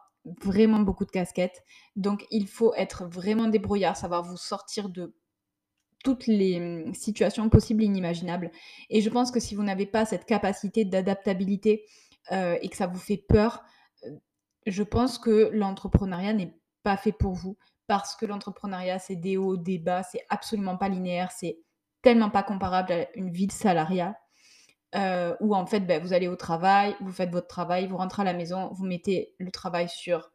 vraiment 0.42 0.80
beaucoup 0.80 1.04
de 1.04 1.10
casquettes. 1.10 1.62
Donc 1.96 2.26
il 2.30 2.46
faut 2.46 2.74
être 2.74 3.06
vraiment 3.06 3.48
débrouillard, 3.48 3.96
savoir 3.96 4.22
vous 4.22 4.36
sortir 4.36 4.88
de 4.88 5.14
toutes 6.04 6.28
les 6.28 6.60
mmh, 6.60 6.94
situations 6.94 7.48
possibles 7.48 7.82
et 7.82 7.86
inimaginables. 7.86 8.52
Et 8.90 9.00
je 9.00 9.10
pense 9.10 9.32
que 9.32 9.40
si 9.40 9.56
vous 9.56 9.64
n'avez 9.64 9.86
pas 9.86 10.04
cette 10.04 10.26
capacité 10.26 10.84
d'adaptabilité 10.84 11.84
euh, 12.30 12.56
et 12.62 12.68
que 12.68 12.76
ça 12.76 12.86
vous 12.86 12.98
fait 12.98 13.16
peur, 13.16 13.64
euh, 14.06 14.10
je 14.66 14.84
pense 14.84 15.18
que 15.18 15.50
l'entrepreneuriat 15.52 16.34
n'est 16.34 16.54
pas 16.84 16.96
fait 16.96 17.12
pour 17.12 17.32
vous 17.32 17.56
parce 17.88 18.14
que 18.14 18.26
l'entrepreneuriat, 18.26 18.98
c'est 18.98 19.16
des 19.16 19.36
hauts, 19.36 19.56
des 19.56 19.78
bas, 19.78 20.02
c'est 20.04 20.24
absolument 20.28 20.76
pas 20.76 20.88
linéaire, 20.88 21.32
c'est 21.32 21.58
tellement 22.02 22.30
pas 22.30 22.42
comparable 22.42 22.92
à 22.92 23.16
une 23.16 23.30
vie 23.30 23.46
de 23.46 23.52
salariat. 23.52 24.16
Euh, 24.94 25.34
où 25.40 25.56
en 25.56 25.66
fait, 25.66 25.80
ben, 25.80 26.00
vous 26.00 26.12
allez 26.12 26.28
au 26.28 26.36
travail, 26.36 26.94
vous 27.00 27.10
faites 27.10 27.30
votre 27.30 27.48
travail, 27.48 27.88
vous 27.88 27.96
rentrez 27.96 28.22
à 28.22 28.24
la 28.24 28.32
maison, 28.32 28.70
vous 28.72 28.84
mettez 28.84 29.34
le 29.38 29.50
travail 29.50 29.88
sur 29.88 30.30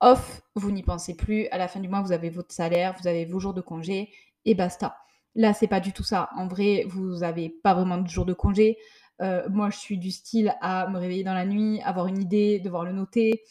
off, 0.00 0.42
vous 0.54 0.70
n'y 0.70 0.84
pensez 0.84 1.16
plus. 1.16 1.48
À 1.48 1.58
la 1.58 1.66
fin 1.66 1.80
du 1.80 1.88
mois, 1.88 2.02
vous 2.02 2.12
avez 2.12 2.30
votre 2.30 2.54
salaire, 2.54 2.94
vous 3.00 3.08
avez 3.08 3.24
vos 3.24 3.40
jours 3.40 3.54
de 3.54 3.62
congé 3.62 4.10
et 4.44 4.54
basta. 4.54 4.96
Là, 5.36 5.52
c'est 5.52 5.68
pas 5.68 5.80
du 5.80 5.92
tout 5.92 6.02
ça. 6.02 6.30
En 6.34 6.48
vrai, 6.48 6.84
vous 6.88 7.18
n'avez 7.18 7.50
pas 7.50 7.74
vraiment 7.74 7.98
de 7.98 8.08
jour 8.08 8.24
de 8.24 8.32
congé. 8.32 8.78
Euh, 9.20 9.46
moi, 9.50 9.68
je 9.70 9.76
suis 9.76 9.98
du 9.98 10.10
style 10.10 10.54
à 10.62 10.88
me 10.88 10.98
réveiller 10.98 11.24
dans 11.24 11.34
la 11.34 11.44
nuit, 11.44 11.80
avoir 11.82 12.06
une 12.06 12.20
idée, 12.20 12.58
devoir 12.58 12.84
le 12.84 12.92
noter. 12.92 13.42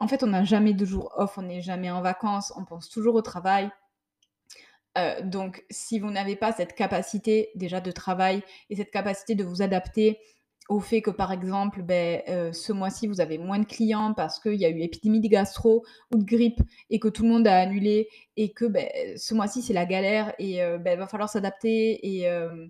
En 0.00 0.08
fait, 0.08 0.24
on 0.24 0.28
n'a 0.28 0.44
jamais 0.44 0.74
de 0.74 0.84
jour 0.84 1.12
off, 1.16 1.38
on 1.38 1.42
n'est 1.42 1.62
jamais 1.62 1.90
en 1.90 2.02
vacances, 2.02 2.52
on 2.56 2.64
pense 2.64 2.88
toujours 2.88 3.14
au 3.14 3.22
travail. 3.22 3.70
Euh, 4.98 5.22
donc, 5.22 5.64
si 5.70 6.00
vous 6.00 6.10
n'avez 6.10 6.34
pas 6.34 6.52
cette 6.52 6.74
capacité 6.74 7.50
déjà 7.54 7.80
de 7.80 7.92
travail 7.92 8.42
et 8.68 8.76
cette 8.76 8.90
capacité 8.90 9.36
de 9.36 9.44
vous 9.44 9.62
adapter 9.62 10.18
au 10.70 10.78
fait 10.78 11.02
que, 11.02 11.10
par 11.10 11.32
exemple, 11.32 11.82
ben, 11.82 12.22
euh, 12.28 12.52
ce 12.52 12.72
mois-ci, 12.72 13.08
vous 13.08 13.20
avez 13.20 13.38
moins 13.38 13.58
de 13.58 13.64
clients 13.64 14.14
parce 14.14 14.38
qu'il 14.38 14.54
y 14.54 14.64
a 14.64 14.70
eu 14.70 14.80
épidémie 14.82 15.20
de 15.20 15.26
gastro 15.26 15.84
ou 16.12 16.18
de 16.18 16.24
grippe 16.24 16.60
et 16.90 17.00
que 17.00 17.08
tout 17.08 17.24
le 17.24 17.28
monde 17.28 17.48
a 17.48 17.58
annulé 17.58 18.08
et 18.36 18.52
que 18.52 18.66
ben, 18.66 18.86
ce 19.16 19.34
mois-ci, 19.34 19.62
c'est 19.62 19.72
la 19.72 19.84
galère 19.84 20.32
et 20.38 20.62
euh, 20.62 20.78
ben, 20.78 20.92
il 20.92 20.98
va 20.98 21.08
falloir 21.08 21.28
s'adapter. 21.28 21.98
Et 22.08 22.30
euh, 22.30 22.68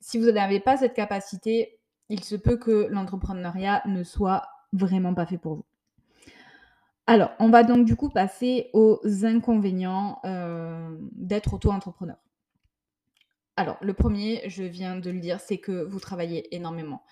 si 0.00 0.18
vous 0.18 0.30
n'avez 0.30 0.60
pas 0.60 0.78
cette 0.78 0.94
capacité, 0.94 1.78
il 2.08 2.24
se 2.24 2.36
peut 2.36 2.56
que 2.56 2.86
l'entrepreneuriat 2.88 3.82
ne 3.86 4.02
soit 4.02 4.44
vraiment 4.72 5.12
pas 5.12 5.26
fait 5.26 5.38
pour 5.38 5.56
vous. 5.56 5.64
Alors, 7.06 7.32
on 7.38 7.50
va 7.50 7.64
donc 7.64 7.84
du 7.84 7.96
coup 7.96 8.08
passer 8.08 8.70
aux 8.72 8.98
inconvénients 9.24 10.22
d'être 11.12 11.52
auto-entrepreneur. 11.52 12.16
Alors, 13.56 13.76
le 13.82 13.92
premier, 13.92 14.42
je 14.48 14.62
viens 14.62 14.96
de 14.96 15.10
le 15.10 15.20
dire, 15.20 15.38
c'est 15.38 15.58
que 15.58 15.84
vous 15.84 16.00
travaillez 16.00 16.54
énormément. 16.54 17.02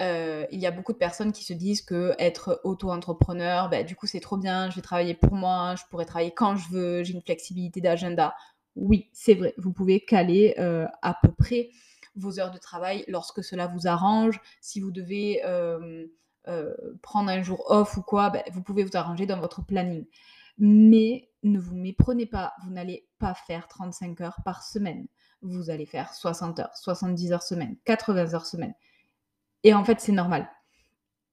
Euh, 0.00 0.46
il 0.52 0.60
y 0.60 0.66
a 0.66 0.70
beaucoup 0.70 0.92
de 0.92 0.98
personnes 0.98 1.32
qui 1.32 1.44
se 1.44 1.52
disent 1.52 1.82
que 1.82 2.14
être 2.18 2.60
auto-entrepreneur, 2.64 3.68
bah, 3.68 3.82
du 3.82 3.96
coup, 3.96 4.06
c'est 4.06 4.20
trop 4.20 4.36
bien, 4.36 4.70
je 4.70 4.76
vais 4.76 4.82
travailler 4.82 5.14
pour 5.14 5.34
moi, 5.34 5.74
je 5.76 5.82
pourrais 5.90 6.04
travailler 6.04 6.32
quand 6.32 6.56
je 6.56 6.68
veux, 6.70 7.02
j'ai 7.02 7.14
une 7.14 7.22
flexibilité 7.22 7.80
d'agenda. 7.80 8.34
Oui, 8.76 9.08
c'est 9.12 9.34
vrai, 9.34 9.54
vous 9.58 9.72
pouvez 9.72 10.00
caler 10.00 10.54
euh, 10.58 10.86
à 11.02 11.14
peu 11.20 11.32
près 11.32 11.70
vos 12.14 12.38
heures 12.38 12.52
de 12.52 12.58
travail 12.58 13.04
lorsque 13.08 13.42
cela 13.42 13.66
vous 13.66 13.86
arrange. 13.88 14.40
Si 14.60 14.80
vous 14.80 14.92
devez 14.92 15.42
euh, 15.44 16.06
prendre 17.02 17.30
un 17.30 17.42
jour 17.42 17.64
off 17.68 17.96
ou 17.96 18.02
quoi, 18.02 18.30
bah, 18.30 18.42
vous 18.52 18.62
pouvez 18.62 18.84
vous 18.84 18.96
arranger 18.96 19.26
dans 19.26 19.40
votre 19.40 19.64
planning. 19.64 20.06
Mais 20.58 21.28
ne 21.42 21.58
vous 21.58 21.76
méprenez 21.76 22.26
pas, 22.26 22.54
vous 22.64 22.70
n'allez 22.70 23.06
pas 23.18 23.34
faire 23.34 23.68
35 23.68 24.20
heures 24.20 24.40
par 24.44 24.62
semaine. 24.62 25.06
Vous 25.42 25.70
allez 25.70 25.86
faire 25.86 26.14
60 26.14 26.58
heures, 26.60 26.76
70 26.76 27.32
heures 27.32 27.42
semaine, 27.42 27.76
80 27.84 28.34
heures 28.34 28.46
semaine. 28.46 28.74
Et 29.64 29.74
en 29.74 29.84
fait, 29.84 30.00
c'est 30.00 30.12
normal. 30.12 30.48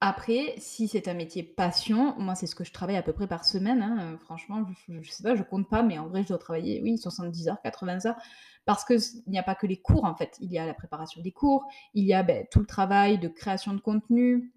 Après, 0.02 0.56
si 0.58 0.88
c'est 0.88 1.08
un 1.08 1.14
métier 1.14 1.42
passion, 1.42 2.16
moi, 2.20 2.36
c'est 2.36 2.48
ce 2.48 2.56
que 2.56 2.64
je 2.64 2.72
travaille 2.74 2.98
à 2.98 3.02
peu 3.02 3.14
près 3.14 3.28
par 3.28 3.46
semaine. 3.46 3.82
Hein, 3.82 3.98
euh, 4.02 4.18
franchement, 4.18 4.66
je, 4.88 4.94
ne 4.94 5.04
sais 5.04 5.24
pas, 5.24 5.36
je 5.36 5.44
compte 5.44 5.70
pas, 5.70 5.84
mais 5.84 5.98
en 5.98 6.08
vrai, 6.08 6.22
je 6.24 6.28
dois 6.28 6.38
travailler, 6.38 6.82
oui, 6.84 6.98
70 6.98 7.48
heures, 7.48 7.62
80 7.64 8.06
heures, 8.06 8.18
parce 8.66 8.84
qu'il 8.84 9.00
n'y 9.28 9.40
a 9.40 9.44
pas 9.44 9.56
que 9.56 9.66
les 9.66 9.78
cours, 9.78 10.04
en 10.04 10.14
fait. 10.16 10.38
Il 10.42 10.52
y 10.52 10.60
a 10.60 10.66
la 10.66 10.74
préparation 10.74 11.22
des 11.22 11.32
cours, 11.32 11.66
il 11.94 12.06
y 12.06 12.14
a 12.14 12.24
ben, 12.24 12.46
tout 12.52 12.60
le 12.60 12.66
travail 12.66 13.18
de 13.20 13.30
création 13.30 13.74
de 13.74 13.80
contenu, 13.80 14.54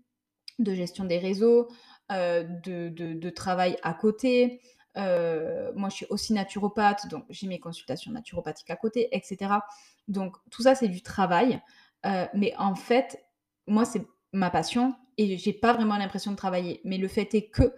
de 0.58 0.74
gestion 0.74 1.04
des 1.04 1.18
réseaux, 1.18 1.68
euh, 2.10 2.42
de, 2.42 3.30
travail 3.30 3.78
à 3.82 3.94
côté. 3.94 4.60
Euh, 4.96 5.72
moi, 5.76 5.88
je 5.88 5.94
suis 5.94 6.06
aussi 6.10 6.32
naturopathe, 6.32 7.08
donc 7.08 7.24
j'ai 7.30 7.46
mes 7.46 7.60
consultations 7.60 8.10
naturopathiques 8.10 8.70
à 8.70 8.76
côté, 8.76 9.08
etc. 9.12 9.52
Donc, 10.08 10.36
tout 10.50 10.62
ça, 10.62 10.74
c'est 10.74 10.88
du 10.88 11.00
travail. 11.00 11.62
mais 12.34 12.54
en 12.58 12.74
fait, 12.74 13.22
moi, 13.68 13.84
c'est 13.84 14.06
ma 14.32 14.50
passion 14.50 14.94
et 15.16 15.36
j'ai 15.36 15.52
pas 15.52 15.72
vraiment 15.72 15.96
l'impression 15.96 16.30
de 16.30 16.36
travailler. 16.36 16.80
Mais 16.84 16.98
le 16.98 17.08
fait 17.08 17.34
est 17.34 17.50
que 17.50 17.74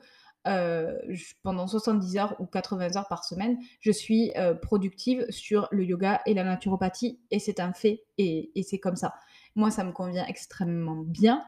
euh, 0.46 0.98
pendant 1.42 1.66
70 1.66 2.16
heures 2.16 2.36
ou 2.38 2.46
80 2.46 2.96
heures 2.96 3.08
par 3.08 3.24
semaine, 3.24 3.58
je 3.80 3.90
suis 3.90 4.32
euh, 4.36 4.54
productive 4.54 5.26
sur 5.28 5.68
le 5.70 5.84
yoga 5.84 6.22
et 6.24 6.32
la 6.32 6.44
naturopathie 6.44 7.20
et 7.30 7.38
c'est 7.38 7.60
un 7.60 7.72
fait 7.72 8.04
et, 8.16 8.50
c'est 8.66 8.78
comme 8.78 8.96
ça. 8.96 9.14
Moi, 9.54 9.70
ça 9.70 9.84
me 9.84 9.92
convient 9.92 10.24
extrêmement 10.26 11.02
bien. 11.04 11.44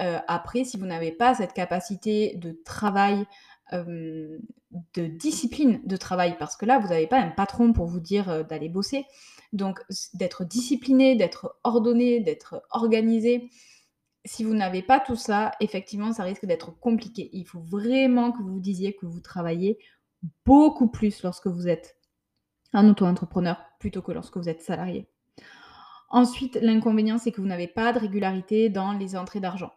Euh, 0.00 0.18
après, 0.28 0.64
si 0.64 0.78
vous 0.78 0.86
n'avez 0.86 1.12
pas 1.12 1.34
cette 1.34 1.52
capacité 1.52 2.36
de 2.36 2.58
travail, 2.64 3.26
de 3.72 5.06
discipline 5.06 5.80
de 5.84 5.96
travail, 5.96 6.36
parce 6.38 6.56
que 6.56 6.66
là, 6.66 6.80
vous 6.80 6.88
n'avez 6.88 7.06
pas 7.06 7.20
un 7.20 7.30
patron 7.30 7.72
pour 7.72 7.86
vous 7.86 8.00
dire 8.00 8.44
d'aller 8.46 8.68
bosser. 8.68 9.04
Donc, 9.52 9.80
d'être 10.14 10.44
discipliné, 10.44 11.14
d'être 11.14 11.56
ordonné, 11.62 12.18
d'être 12.18 12.62
organisé, 12.70 13.48
si 14.24 14.44
vous 14.44 14.54
n'avez 14.54 14.82
pas 14.82 15.00
tout 15.00 15.16
ça, 15.16 15.52
effectivement, 15.60 16.12
ça 16.12 16.24
risque 16.24 16.46
d'être 16.46 16.78
compliqué. 16.78 17.30
Il 17.32 17.46
faut 17.46 17.60
vraiment 17.60 18.32
que 18.32 18.42
vous 18.42 18.54
vous 18.54 18.60
disiez 18.60 18.94
que 18.94 19.06
vous 19.06 19.20
travaillez 19.20 19.78
beaucoup 20.44 20.88
plus 20.88 21.22
lorsque 21.22 21.46
vous 21.46 21.68
êtes 21.68 21.96
un 22.72 22.88
auto-entrepreneur 22.88 23.62
plutôt 23.78 24.02
que 24.02 24.12
lorsque 24.12 24.36
vous 24.36 24.48
êtes 24.48 24.62
salarié. 24.62 25.08
Ensuite, 26.10 26.56
l'inconvénient, 26.60 27.18
c'est 27.18 27.32
que 27.32 27.40
vous 27.40 27.46
n'avez 27.46 27.68
pas 27.68 27.92
de 27.92 27.98
régularité 27.98 28.68
dans 28.68 28.92
les 28.92 29.16
entrées 29.16 29.40
d'argent. 29.40 29.72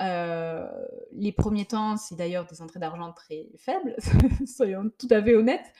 Euh, 0.00 0.66
les 1.12 1.32
premiers 1.32 1.66
temps, 1.66 1.96
c'est 1.96 2.16
d'ailleurs 2.16 2.46
des 2.46 2.60
entrées 2.60 2.80
d'argent 2.80 3.12
très 3.12 3.48
faibles, 3.56 3.94
soyons 4.46 4.90
tout 4.98 5.08
à 5.10 5.22
fait 5.22 5.34
honnêtes, 5.34 5.72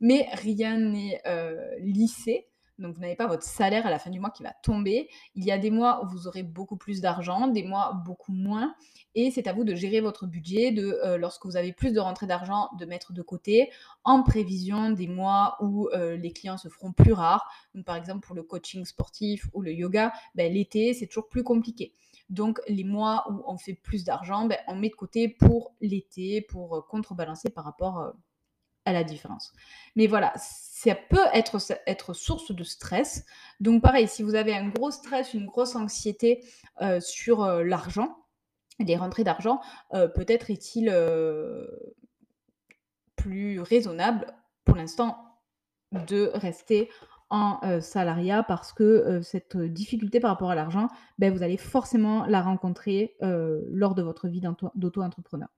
mais 0.00 0.28
rien 0.32 0.78
n'est 0.78 1.20
euh, 1.26 1.74
lissé. 1.78 2.48
Donc, 2.78 2.94
vous 2.94 3.00
n'avez 3.00 3.14
pas 3.14 3.26
votre 3.26 3.44
salaire 3.44 3.86
à 3.86 3.90
la 3.90 3.98
fin 3.98 4.10
du 4.10 4.18
mois 4.18 4.30
qui 4.30 4.42
va 4.42 4.52
tomber. 4.62 5.08
Il 5.34 5.44
y 5.44 5.52
a 5.52 5.58
des 5.58 5.70
mois 5.70 6.04
où 6.04 6.08
vous 6.08 6.26
aurez 6.26 6.42
beaucoup 6.42 6.76
plus 6.76 7.00
d'argent, 7.00 7.46
des 7.46 7.62
mois 7.62 7.92
beaucoup 8.04 8.32
moins. 8.32 8.74
Et 9.14 9.30
c'est 9.30 9.46
à 9.46 9.52
vous 9.52 9.62
de 9.62 9.76
gérer 9.76 10.00
votre 10.00 10.26
budget, 10.26 10.72
de 10.72 10.98
euh, 11.04 11.16
lorsque 11.16 11.46
vous 11.46 11.56
avez 11.56 11.72
plus 11.72 11.92
de 11.92 12.00
rentrées 12.00 12.26
d'argent, 12.26 12.70
de 12.78 12.84
mettre 12.84 13.12
de 13.12 13.22
côté 13.22 13.70
en 14.02 14.22
prévision 14.24 14.90
des 14.90 15.06
mois 15.06 15.56
où 15.60 15.88
euh, 15.92 16.16
les 16.16 16.32
clients 16.32 16.58
se 16.58 16.68
feront 16.68 16.92
plus 16.92 17.12
rares. 17.12 17.48
Donc, 17.74 17.84
par 17.84 17.96
exemple, 17.96 18.26
pour 18.26 18.34
le 18.34 18.42
coaching 18.42 18.84
sportif 18.84 19.46
ou 19.52 19.62
le 19.62 19.72
yoga, 19.72 20.12
ben, 20.34 20.52
l'été, 20.52 20.94
c'est 20.94 21.06
toujours 21.06 21.28
plus 21.28 21.44
compliqué. 21.44 21.94
Donc, 22.28 22.60
les 22.66 22.84
mois 22.84 23.24
où 23.30 23.44
on 23.46 23.56
fait 23.56 23.74
plus 23.74 24.02
d'argent, 24.02 24.46
ben, 24.46 24.58
on 24.66 24.74
met 24.74 24.88
de 24.88 24.96
côté 24.96 25.28
pour 25.28 25.74
l'été, 25.80 26.40
pour 26.40 26.76
euh, 26.76 26.80
contrebalancer 26.80 27.50
par 27.50 27.64
rapport 27.64 28.14
à 28.84 28.92
la 28.92 29.04
différence. 29.04 29.52
Mais 29.96 30.06
voilà, 30.06 30.32
ça 30.36 30.94
peut 30.94 31.26
être, 31.32 32.12
source 32.12 32.52
de 32.52 32.64
stress. 32.64 33.24
Donc 33.60 33.82
pareil, 33.82 34.08
si 34.08 34.22
vous 34.22 34.34
avez 34.34 34.54
un 34.54 34.68
gros 34.68 34.90
stress, 34.90 35.34
une 35.34 35.46
grosse 35.46 35.76
anxiété 35.76 36.44
euh, 36.82 37.00
sur 37.00 37.42
euh, 37.42 37.64
l'argent, 37.64 38.16
les 38.80 38.96
rentrées 38.96 39.24
d'argent, 39.24 39.60
euh, 39.94 40.08
peut-être 40.08 40.50
est-il 40.50 40.92
plus 43.16 43.60
raisonnable 43.60 44.26
pour 44.64 44.76
l'instant 44.76 45.16
de 45.92 46.30
rester 46.34 46.90
en 47.30 47.80
salariat 47.80 48.42
parce 48.42 48.72
que 48.72 49.20
cette 49.22 49.56
difficulté 49.56 50.20
par 50.20 50.30
rapport 50.30 50.50
à 50.50 50.54
l'argent, 50.54 50.88
ben, 51.18 51.32
vous 51.32 51.42
allez 51.42 51.56
forcément 51.56 52.26
la 52.26 52.42
rencontrer 52.42 53.16
lors 53.20 53.94
de 53.94 54.02
votre 54.02 54.28
vie 54.28 54.42
d'auto-entrepreneur. 54.74 55.48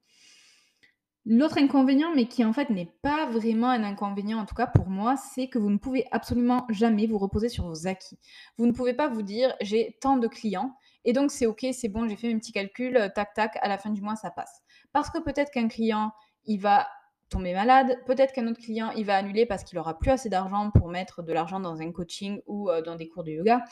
L'autre 1.29 1.59
inconvénient, 1.59 2.15
mais 2.15 2.29
qui 2.29 2.45
en 2.45 2.53
fait 2.53 2.71
n'est 2.71 2.93
pas 3.03 3.27
vraiment 3.27 3.69
un 3.69 3.83
inconvénient, 3.83 4.39
en 4.39 4.47
tout 4.47 4.55
cas 4.55 4.69
pour 4.69 4.87
moi, 4.89 5.17
c'est 5.17 5.49
que 5.49 5.59
vous 5.59 5.71
ne 5.71 5.77
pouvez 5.77 6.07
absolument 6.13 6.67
jamais 6.71 7.09
vous 7.09 7.19
reposer 7.19 7.49
sur 7.49 7.67
vos 7.67 7.89
acquis. 7.89 8.17
Vous 8.59 8.67
ne 8.67 8.71
pouvez 8.71 8.95
pas 8.95 9.09
vous 9.09 9.23
dire 9.23 9.53
j'ai 9.61 9.99
tant 10.01 10.19
de 10.19 10.29
clients 10.29 10.77
et 11.05 11.13
donc 11.13 11.33
c'est 11.33 11.47
ok, 11.47 11.67
c'est 11.73 11.89
bon, 11.89 12.09
j'ai 12.09 12.15
fait 12.15 12.29
mes 12.29 12.39
petits 12.39 12.53
calculs, 12.53 12.97
euh, 12.97 13.09
tac 13.09 13.35
tac, 13.35 13.59
à 13.61 13.67
la 13.67 13.77
fin 13.77 13.91
du 13.91 14.03
mois 14.03 14.15
ça 14.15 14.31
passe. 14.31 14.63
Parce 14.93 15.11
que 15.11 15.19
peut-être 15.19 15.51
qu'un 15.51 15.67
client 15.67 16.13
il 16.45 16.61
va 16.61 16.87
tomber 17.29 17.55
malade, 17.55 17.99
peut-être 18.07 18.33
qu'un 18.33 18.47
autre 18.47 18.61
client 18.61 18.91
il 18.97 19.05
va 19.05 19.17
annuler 19.17 19.47
parce 19.47 19.65
qu'il 19.65 19.79
aura 19.79 19.99
plus 19.99 20.11
assez 20.11 20.29
d'argent 20.29 20.71
pour 20.71 20.89
mettre 20.89 21.23
de 21.23 21.33
l'argent 21.33 21.59
dans 21.59 21.81
un 21.81 21.91
coaching 21.91 22.41
ou 22.47 22.71
euh, 22.71 22.83
dans 22.83 22.95
des 22.95 23.09
cours 23.09 23.25
de 23.25 23.33
yoga 23.33 23.65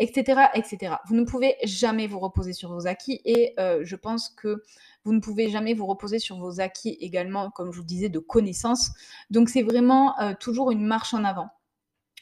etc., 0.00 0.42
etc. 0.54 0.94
Vous 1.08 1.16
ne 1.16 1.24
pouvez 1.24 1.56
jamais 1.64 2.06
vous 2.06 2.20
reposer 2.20 2.52
sur 2.52 2.72
vos 2.72 2.86
acquis 2.86 3.20
et 3.24 3.54
euh, 3.58 3.80
je 3.82 3.96
pense 3.96 4.28
que 4.28 4.62
vous 5.04 5.12
ne 5.12 5.20
pouvez 5.20 5.48
jamais 5.48 5.74
vous 5.74 5.86
reposer 5.86 6.20
sur 6.20 6.38
vos 6.38 6.60
acquis 6.60 6.96
également, 7.00 7.50
comme 7.50 7.72
je 7.72 7.78
vous 7.78 7.84
disais, 7.84 8.08
de 8.08 8.20
connaissances. 8.20 8.90
Donc 9.30 9.48
c'est 9.48 9.62
vraiment 9.62 10.18
euh, 10.20 10.34
toujours 10.38 10.70
une 10.70 10.86
marche 10.86 11.14
en 11.14 11.24
avant. 11.24 11.48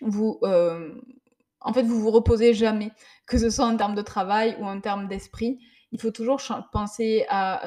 Vous, 0.03 0.41
en 0.43 1.73
fait, 1.73 1.83
vous 1.83 2.01
vous 2.01 2.11
reposez 2.11 2.53
jamais, 2.53 2.93
que 3.27 3.39
ce 3.39 3.49
soit 3.49 3.65
en 3.65 3.77
termes 3.79 3.95
de 3.95 4.03
travail 4.03 4.57
ou 4.61 4.67
en 4.67 4.79
termes 4.79 5.09
d'esprit. 5.09 5.59
Il 5.91 6.01
faut 6.01 6.11
toujours 6.11 6.39
penser 6.71 7.25
à 7.31 7.63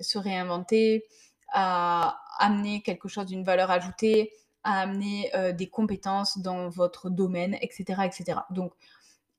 se 0.00 0.16
réinventer, 0.16 1.04
à 1.52 2.18
amener 2.38 2.82
quelque 2.82 3.08
chose 3.08 3.26
d'une 3.26 3.44
valeur 3.44 3.70
ajoutée, 3.70 4.32
à 4.64 4.80
amener 4.80 5.30
des 5.56 5.68
compétences 5.68 6.38
dans 6.38 6.68
votre 6.68 7.10
domaine, 7.10 7.56
etc., 7.60 8.02
etc. 8.04 8.38
Donc 8.50 8.72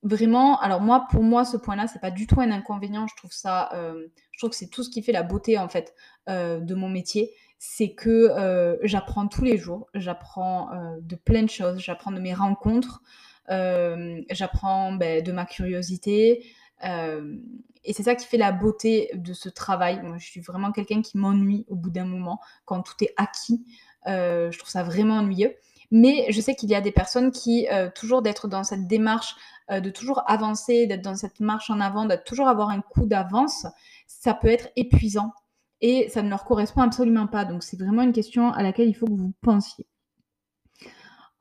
vraiment, 0.03 0.59
alors 0.59 0.81
moi, 0.81 1.07
pour 1.09 1.23
moi, 1.23 1.45
ce 1.45 1.57
point-là, 1.57 1.87
c'est 1.87 1.99
pas 1.99 2.11
du 2.11 2.27
tout 2.27 2.39
un 2.41 2.51
inconvénient. 2.51 3.07
Je 3.07 3.15
trouve 3.15 3.31
ça, 3.31 3.71
euh, 3.73 4.07
je 4.31 4.37
trouve 4.37 4.51
que 4.51 4.55
c'est 4.55 4.69
tout 4.69 4.83
ce 4.83 4.89
qui 4.89 5.01
fait 5.01 5.11
la 5.11 5.23
beauté 5.23 5.57
en 5.57 5.69
fait 5.69 5.95
euh, 6.29 6.59
de 6.59 6.75
mon 6.75 6.89
métier. 6.89 7.33
C'est 7.57 7.93
que 7.93 8.09
euh, 8.09 8.77
j'apprends 8.83 9.27
tous 9.27 9.45
les 9.45 9.57
jours, 9.57 9.87
j'apprends 9.93 10.69
de 11.01 11.15
plein 11.15 11.43
de 11.43 11.49
choses, 11.49 11.79
j'apprends 11.79 12.11
de 12.11 12.19
mes 12.19 12.33
rencontres, 12.33 13.01
j'apprends 13.47 14.91
ben, 14.93 15.23
de 15.23 15.31
ma 15.31 15.45
curiosité. 15.45 16.45
Et 16.83 17.93
c'est 17.93 18.03
ça 18.03 18.15
qui 18.15 18.25
fait 18.25 18.37
la 18.37 18.51
beauté 18.51 19.09
de 19.13 19.33
ce 19.33 19.49
travail. 19.49 20.01
Moi, 20.03 20.17
je 20.17 20.25
suis 20.25 20.41
vraiment 20.41 20.71
quelqu'un 20.71 21.01
qui 21.01 21.17
m'ennuie 21.17 21.65
au 21.67 21.75
bout 21.75 21.89
d'un 21.89 22.05
moment 22.05 22.39
quand 22.65 22.81
tout 22.81 22.95
est 23.01 23.13
acquis. 23.17 23.65
je 24.05 24.57
trouve 24.57 24.69
ça 24.69 24.83
vraiment 24.83 25.17
ennuyeux. 25.17 25.53
Mais 25.91 26.25
je 26.31 26.41
sais 26.41 26.55
qu'il 26.55 26.69
y 26.69 26.75
a 26.75 26.81
des 26.81 26.91
personnes 26.91 27.31
qui, 27.31 27.67
toujours 27.95 28.21
d'être 28.21 28.47
dans 28.47 28.63
cette 28.63 28.87
démarche 28.87 29.35
euh, 29.71 29.79
de 29.79 29.89
toujours 29.89 30.23
avancer, 30.29 30.87
d'être 30.87 31.01
dans 31.01 31.15
cette 31.15 31.39
marche 31.39 31.69
en 31.69 31.79
avant, 31.79 32.05
de 32.05 32.17
toujours 32.17 32.49
avoir 32.49 32.69
un 32.69 32.81
coup 32.81 33.05
d'avance, 33.05 33.65
ça 34.07 34.33
peut 34.33 34.49
être 34.49 34.67
épuisant 34.75 35.31
et 35.79 36.09
ça 36.09 36.21
ne 36.21 36.29
leur 36.29 36.43
correspond 36.43 36.81
absolument 36.81 37.27
pas. 37.27 37.45
Donc 37.45 37.63
c'est 37.63 37.79
vraiment 37.79 38.01
une 38.01 38.11
question 38.11 38.51
à 38.51 38.61
laquelle 38.61 38.89
il 38.89 38.93
faut 38.93 39.05
que 39.05 39.13
vous 39.13 39.33
pensiez. 39.41 39.87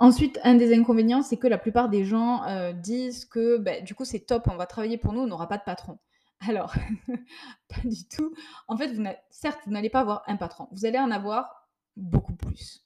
Ensuite, 0.02 0.40
un 0.42 0.56
des 0.56 0.76
inconvénients, 0.76 1.22
c'est 1.22 1.36
que 1.36 1.46
la 1.46 1.58
plupart 1.58 1.88
des 1.88 2.04
gens 2.04 2.42
euh, 2.48 2.72
disent 2.72 3.24
que 3.24 3.58
ben, 3.58 3.84
du 3.84 3.94
coup 3.94 4.04
c'est 4.04 4.18
top, 4.18 4.48
on 4.50 4.56
va 4.56 4.66
travailler 4.66 4.98
pour 4.98 5.12
nous, 5.12 5.20
on 5.20 5.28
n'aura 5.28 5.46
pas 5.46 5.58
de 5.58 5.62
patron. 5.62 5.96
Alors, 6.40 6.74
pas 7.68 7.80
du 7.84 8.08
tout. 8.08 8.34
En 8.66 8.76
fait, 8.76 8.90
certes, 9.30 9.60
vous 9.64 9.70
n'allez 9.70 9.90
pas 9.90 10.00
avoir 10.00 10.24
un 10.26 10.34
patron, 10.34 10.66
vous 10.72 10.86
allez 10.86 10.98
en 10.98 11.12
avoir 11.12 11.68
beaucoup 11.94 12.34
plus. 12.34 12.84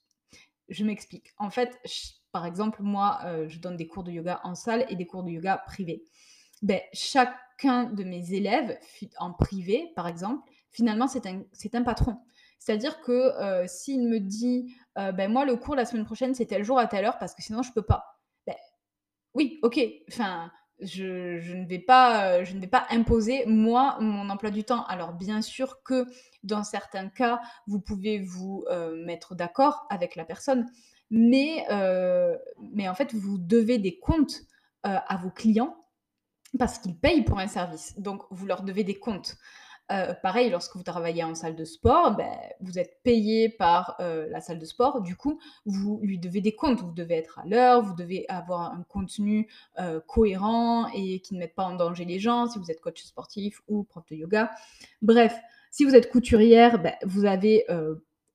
Je 0.69 0.83
m'explique. 0.85 1.33
En 1.39 1.49
fait, 1.49 1.79
par 2.31 2.45
exemple, 2.45 2.83
moi, 2.83 3.19
euh, 3.25 3.49
je 3.49 3.57
donne 3.57 3.77
des 3.77 3.87
cours 3.87 4.03
de 4.03 4.11
yoga 4.11 4.39
en 4.43 4.53
salle 4.53 4.85
et 4.87 4.95
des 4.95 5.07
cours 5.07 5.23
de 5.23 5.31
yoga 5.31 5.57
privés. 5.65 6.03
Ben, 6.61 6.81
chacun 6.93 7.85
de 7.85 8.03
mes 8.03 8.31
élèves 8.31 8.77
en 9.17 9.33
privé, 9.33 9.91
par 9.95 10.07
exemple, 10.07 10.47
finalement, 10.69 11.07
c'est 11.07 11.25
un, 11.25 11.83
patron. 11.83 12.17
C'est-à-dire 12.59 13.01
que 13.01 13.11
euh, 13.11 13.65
s'il 13.67 14.07
me 14.07 14.19
dit, 14.19 14.75
euh, 14.97 15.11
ben, 15.11 15.31
moi, 15.31 15.45
le 15.45 15.55
cours 15.55 15.75
la 15.75 15.85
semaine 15.85 16.05
prochaine, 16.05 16.33
c'est 16.33 16.45
tel 16.45 16.63
jour 16.63 16.79
à 16.79 16.87
telle 16.87 17.05
heure 17.05 17.17
parce 17.19 17.33
que 17.33 17.41
sinon, 17.41 17.61
je 17.61 17.71
peux 17.71 17.81
pas. 17.81 18.19
Ben, 18.45 18.55
oui, 19.33 19.59
ok. 19.63 19.79
Enfin, 20.09 20.51
je, 20.79 21.39
je, 21.39 21.55
ne 21.55 21.65
vais 21.65 21.79
pas, 21.79 22.39
ne 22.41 22.95
imposer, 22.95 23.45
moi, 23.45 23.97
mon 23.99 24.29
emploi 24.29 24.51
du 24.51 24.63
temps. 24.63 24.85
Alors, 24.85 25.13
bien 25.13 25.41
sûr 25.41 25.81
que 25.83 26.05
dans 26.43 26.63
certains 26.63 27.09
cas, 27.09 27.41
vous 27.67 27.79
pouvez 27.79 28.19
vous 28.19 28.65
mettre 29.05 29.35
d'accord 29.35 29.87
avec 29.89 30.15
la 30.15 30.25
personne 30.25 30.67
mais, 31.09 31.65
euh, 31.71 32.37
en 32.79 32.95
fait, 32.95 33.13
vous 33.13 33.37
devez 33.37 33.77
des 33.77 33.99
comptes 33.99 34.41
euh, 34.85 34.97
à 35.07 35.17
vos 35.17 35.29
clients 35.29 35.75
parce 36.57 36.79
qu'ils 36.79 36.97
payent 36.97 37.23
pour 37.23 37.39
un 37.39 37.47
service. 37.47 37.97
Donc, 37.99 38.23
vous 38.31 38.45
leur 38.45 38.63
devez 38.63 38.83
des 38.83 38.99
comptes. 38.99 39.35
Euh, 39.91 40.13
pareil, 40.13 40.49
lorsque 40.49 40.75
vous 40.75 40.83
travaillez 40.83 41.23
en 41.23 41.33
salle 41.35 41.55
de 41.55 41.63
sport, 41.63 42.15
ben, 42.15 42.35
vous 42.59 42.77
êtes 42.77 43.01
payé 43.03 43.49
par 43.49 43.97
la 43.99 44.41
salle 44.41 44.59
de 44.59 44.65
sport. 44.65 45.01
Du 45.01 45.15
coup, 45.15 45.39
vous 45.65 45.99
lui 46.03 46.19
devez 46.19 46.41
des 46.41 46.55
comptes. 46.55 46.81
Vous 46.81 46.91
devez 46.91 47.15
être 47.15 47.39
à 47.39 47.45
l'heure, 47.45 47.81
vous 47.81 47.95
devez 47.95 48.25
avoir 48.27 48.73
un 48.73 48.83
contenu 48.83 49.47
cohérent 50.05 50.87
et 50.93 51.21
qui 51.21 51.33
ne 51.35 51.39
mette 51.39 51.55
pas 51.55 51.63
en 51.63 51.75
danger 51.75 52.05
les 52.05 52.19
gens 52.19 52.47
si 52.47 52.59
vous 52.59 52.69
êtes 52.69 52.81
coach 52.81 53.01
sportif 53.03 53.61
ou 53.67 53.83
prof 53.83 54.05
de 54.09 54.15
yoga. 54.15 54.51
Bref, 55.01 55.37
si 55.71 55.85
vous 55.85 55.95
êtes 55.95 56.11
couturière, 56.11 56.81
ben, 56.81 56.95
vous 57.05 57.25
avez 57.25 57.65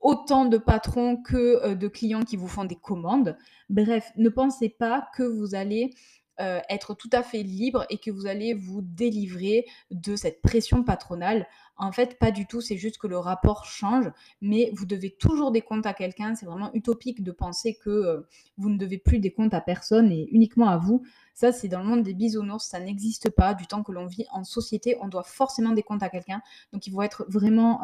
autant 0.02 0.44
de 0.44 0.58
patrons 0.58 1.16
que 1.16 1.64
euh, 1.64 1.74
de 1.74 1.88
clients 1.88 2.24
qui 2.24 2.36
vous 2.36 2.48
font 2.48 2.64
des 2.64 2.76
commandes. 2.76 3.36
Bref, 3.70 4.10
ne 4.16 4.28
pensez 4.28 4.68
pas 4.68 5.08
que 5.16 5.22
vous 5.22 5.54
allez 5.54 5.94
euh, 6.40 6.60
être 6.68 6.94
tout 6.94 7.10
à 7.12 7.22
fait 7.22 7.42
libre 7.42 7.86
et 7.90 7.98
que 7.98 8.10
vous 8.10 8.26
allez 8.26 8.54
vous 8.54 8.80
délivrer 8.82 9.66
de 9.90 10.16
cette 10.16 10.40
pression 10.42 10.82
patronale. 10.82 11.46
En 11.76 11.92
fait, 11.92 12.18
pas 12.18 12.30
du 12.30 12.46
tout, 12.46 12.60
c'est 12.60 12.76
juste 12.76 12.98
que 12.98 13.06
le 13.06 13.18
rapport 13.18 13.64
change, 13.64 14.10
mais 14.40 14.70
vous 14.74 14.86
devez 14.86 15.10
toujours 15.10 15.50
des 15.50 15.62
comptes 15.62 15.86
à 15.86 15.94
quelqu'un. 15.94 16.34
C'est 16.34 16.46
vraiment 16.46 16.72
utopique 16.74 17.22
de 17.22 17.32
penser 17.32 17.74
que 17.74 17.90
euh, 17.90 18.20
vous 18.56 18.70
ne 18.70 18.78
devez 18.78 18.98
plus 18.98 19.18
des 19.18 19.32
comptes 19.32 19.54
à 19.54 19.60
personne 19.60 20.10
et 20.10 20.28
uniquement 20.30 20.68
à 20.68 20.78
vous. 20.78 21.02
Ça, 21.34 21.52
c'est 21.52 21.68
dans 21.68 21.80
le 21.80 21.86
monde 21.86 22.02
des 22.02 22.14
bisounours, 22.14 22.64
ça 22.64 22.80
n'existe 22.80 23.30
pas. 23.30 23.54
Du 23.54 23.66
temps 23.66 23.82
que 23.82 23.92
l'on 23.92 24.06
vit 24.06 24.26
en 24.30 24.44
société, 24.44 24.96
on 25.00 25.08
doit 25.08 25.24
forcément 25.24 25.72
des 25.72 25.82
comptes 25.82 26.02
à 26.02 26.08
quelqu'un. 26.08 26.42
Donc, 26.72 26.86
il 26.86 26.92
faut 26.92 27.02
être 27.02 27.24
vraiment... 27.28 27.80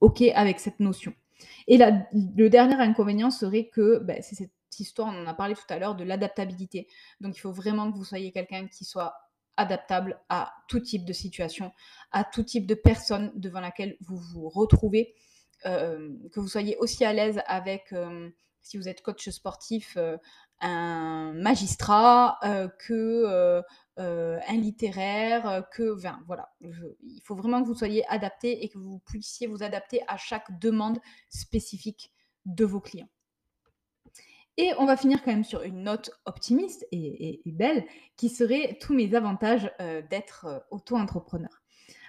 OK 0.00 0.22
avec 0.34 0.60
cette 0.60 0.80
notion. 0.80 1.12
Et 1.68 1.78
le 1.78 2.48
dernier 2.48 2.76
inconvénient 2.76 3.30
serait 3.30 3.66
que 3.66 3.98
bah, 3.98 4.14
c'est 4.22 4.34
cette 4.34 4.52
histoire, 4.80 5.08
on 5.08 5.22
en 5.22 5.26
a 5.26 5.34
parlé 5.34 5.54
tout 5.54 5.62
à 5.68 5.78
l'heure, 5.78 5.94
de 5.94 6.04
l'adaptabilité. 6.04 6.88
Donc 7.20 7.36
il 7.36 7.40
faut 7.40 7.52
vraiment 7.52 7.90
que 7.90 7.96
vous 7.96 8.04
soyez 8.04 8.32
quelqu'un 8.32 8.66
qui 8.68 8.84
soit 8.84 9.14
adaptable 9.56 10.20
à 10.28 10.52
tout 10.68 10.80
type 10.80 11.04
de 11.04 11.12
situation, 11.12 11.72
à 12.12 12.24
tout 12.24 12.42
type 12.42 12.66
de 12.66 12.74
personne 12.74 13.32
devant 13.34 13.60
laquelle 13.60 13.96
vous 14.00 14.16
vous 14.16 14.48
retrouvez, 14.48 15.14
euh, 15.64 16.10
que 16.32 16.40
vous 16.40 16.48
soyez 16.48 16.76
aussi 16.78 17.04
à 17.04 17.12
l'aise 17.12 17.40
avec, 17.46 17.92
euh, 17.92 18.30
si 18.62 18.76
vous 18.76 18.88
êtes 18.88 19.02
coach 19.02 19.28
sportif, 19.30 19.94
euh, 19.96 20.18
un 20.60 21.32
magistrat, 21.34 22.38
que 22.78 23.62
un 23.98 24.56
littéraire, 24.56 25.64
que, 25.70 25.82
voilà, 26.26 26.50
il 26.60 27.20
faut 27.24 27.34
vraiment 27.34 27.62
que 27.62 27.68
vous 27.68 27.74
soyez 27.74 28.06
adapté 28.08 28.64
et 28.64 28.70
que 28.70 28.78
vous 28.78 28.98
puissiez 29.00 29.46
vous 29.48 29.62
adapter 29.62 30.00
à 30.08 30.16
chaque 30.16 30.58
demande 30.58 30.98
spécifique 31.28 32.10
de 32.46 32.64
vos 32.64 32.80
clients. 32.80 33.08
Et 34.58 34.72
on 34.78 34.86
va 34.86 34.96
finir 34.96 35.22
quand 35.22 35.30
même 35.32 35.44
sur 35.44 35.62
une 35.62 35.82
note 35.82 36.10
optimiste 36.24 36.86
et 36.92 37.42
belle, 37.46 37.84
qui 38.16 38.28
serait 38.30 38.78
tous 38.80 38.94
mes 38.94 39.14
avantages, 39.14 39.70
heu, 39.80 40.02
d'être, 40.10 40.46
heu, 40.46 40.60
auto-entrepreneur. 40.70 41.62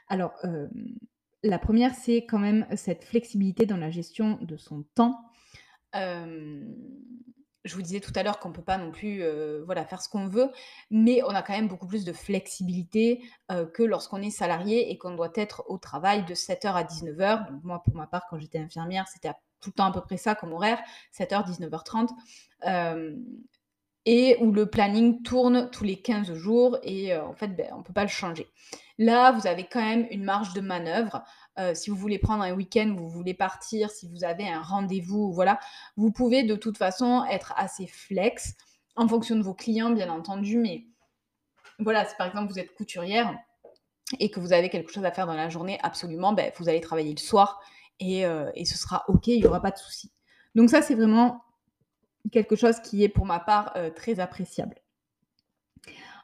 Alors, 0.10 0.34
hem, 0.44 0.70
la 1.44 1.60
1re, 1.60 1.94
c'est 1.96 2.26
quand 2.26 2.40
même 2.40 2.68
cette 2.76 3.04
flexibilité 3.06 3.66
dans 3.66 3.78
la 3.78 3.92
gestion 3.92 4.40
de 4.42 4.58
son 4.58 4.84
temps. 4.96 5.20
Je 7.66 7.76
vous 7.76 7.82
disais 7.82 8.00
tout 8.02 8.14
à 8.16 8.24
l'heure 8.24 8.40
qu'on 8.40 8.54
peut 8.54 8.64
pas 8.64 8.78
non 8.78 8.92
plus, 8.92 9.24
voilà, 9.66 9.86
faire 9.86 10.02
ce 10.02 10.10
qu'on 10.10 10.28
veut, 10.28 10.50
mais 10.92 11.22
on 11.24 11.30
a 11.30 11.42
quand 11.44 11.54
même 11.54 11.68
beaucoup 11.70 11.88
plus 11.88 12.06
de 12.06 12.14
flexibilité, 12.14 13.22
que 13.74 13.84
lorsqu'on 13.84 14.22
est 14.22 14.32
salarié 14.32 14.92
et 14.92 14.98
qu'on 14.98 15.16
doit 15.16 15.32
être 15.36 15.66
au 15.70 15.78
travail 15.78 16.26
de 16.26 16.34
7:00 16.36 16.76
à 16.78 16.84
19:00. 16.86 17.52
Donc 17.52 17.64
moi, 17.64 17.84
pour 17.84 17.96
ma 17.96 18.08
part, 18.08 18.28
quand 18.30 18.40
j'étais 18.40 18.60
infirmière, 18.60 19.08
c'était 19.10 19.30
à 19.30 19.38
tout 19.62 19.70
le 19.70 19.74
temps 19.76 19.86
à 19.86 19.92
peu 19.92 20.02
près 20.02 20.18
ça 20.18 20.36
comme 20.36 20.54
horaire, 20.54 20.80
7:00-19:30. 21.12 22.12
Hem 22.64 23.24
et 24.10 24.38
où 24.40 24.54
le 24.54 24.68
planning 24.68 25.22
tourne 25.22 25.70
tous 25.70 25.84
les 25.84 26.02
15 26.02 26.34
jours 26.34 26.78
et 26.82 27.14
heu, 27.14 27.22
en 27.22 27.34
fait, 27.34 27.50
beh, 27.50 27.68
on 27.74 27.84
peut 27.84 27.92
pas 27.92 28.04
le 28.04 28.08
changer. 28.08 28.48
Là, 28.98 29.34
vous 29.34 29.48
avez 29.48 29.66
quand 29.66 29.82
même 29.82 30.08
une 30.12 30.24
marge 30.24 30.54
de 30.54 30.62
manœuvre, 30.62 31.24
heu, 31.60 31.76
si 31.76 31.90
vous 31.90 31.98
voulez 31.98 32.18
prendre 32.18 32.42
un 32.44 32.54
week-end, 32.54 32.96
vous 32.98 33.10
voulez 33.10 33.34
partir, 33.34 33.92
si 33.92 34.08
vous 34.08 34.24
avez 34.24 34.48
un 34.48 34.62
rendez-vous, 34.62 35.34
voilà, 35.34 35.60
vous 35.98 36.10
pouvez 36.14 36.44
de 36.44 36.56
toute 36.56 36.78
façon 36.78 37.26
être 37.30 37.54
assez 37.58 37.86
flex, 37.86 38.56
en 38.96 39.10
fonction 39.10 39.36
de 39.36 39.42
vos 39.44 39.54
clients, 39.54 39.90
bien 39.90 40.10
entendu, 40.10 40.58
mais 40.58 40.86
voilà, 41.80 42.06
si 42.06 42.16
par 42.16 42.28
exemple 42.28 42.50
vous 42.50 42.60
êtes 42.60 42.74
couturière 42.76 43.38
et 44.20 44.32
que 44.32 44.40
vous 44.40 44.54
avez 44.54 44.70
quelque 44.70 44.92
chose 44.94 45.04
à 45.04 45.12
faire 45.12 45.28
dans 45.28 45.34
la 45.34 45.50
journée, 45.50 45.80
absolument, 45.84 46.32
beh, 46.32 46.54
vous 46.58 46.70
allez 46.70 46.80
travailler 46.80 47.12
le 47.12 47.20
soir 47.20 47.60
et 48.00 48.26
heu 48.26 48.52
et 48.56 48.66
ce 48.66 48.78
sera 48.78 49.04
OK, 49.08 49.28
il 49.28 49.40
y 49.44 49.46
aura 49.48 49.62
pas 49.62 49.72
de 49.72 49.78
souci. 49.78 50.12
Donc 50.56 50.70
ça, 50.70 50.82
c'est 50.82 50.96
vraiment 50.96 51.44
quelque 52.32 52.56
chose 52.56 52.80
qui 52.82 53.04
est 53.04 53.10
pour 53.10 53.26
ma 53.26 53.40
part, 53.40 53.74
heu, 53.78 53.94
très 53.94 54.20
appréciable. 54.20 54.76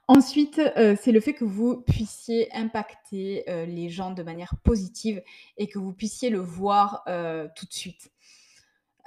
Ensuite, 0.08 0.60
heu, 0.78 0.98
c'est 1.02 1.12
le 1.14 1.20
fait 1.22 1.34
que 1.34 1.46
vous 1.46 1.82
puissiez 1.82 2.54
impacter, 2.54 3.46
les 3.68 3.90
gens 3.90 4.12
de 4.12 4.22
manière 4.24 4.56
positive 4.64 5.24
et 5.58 5.68
que 5.68 5.80
vous 5.80 5.94
puissiez 5.94 6.30
le 6.30 6.40
voir, 6.40 7.04
tout 7.56 7.66
de 7.66 7.74
suite. 7.74 8.12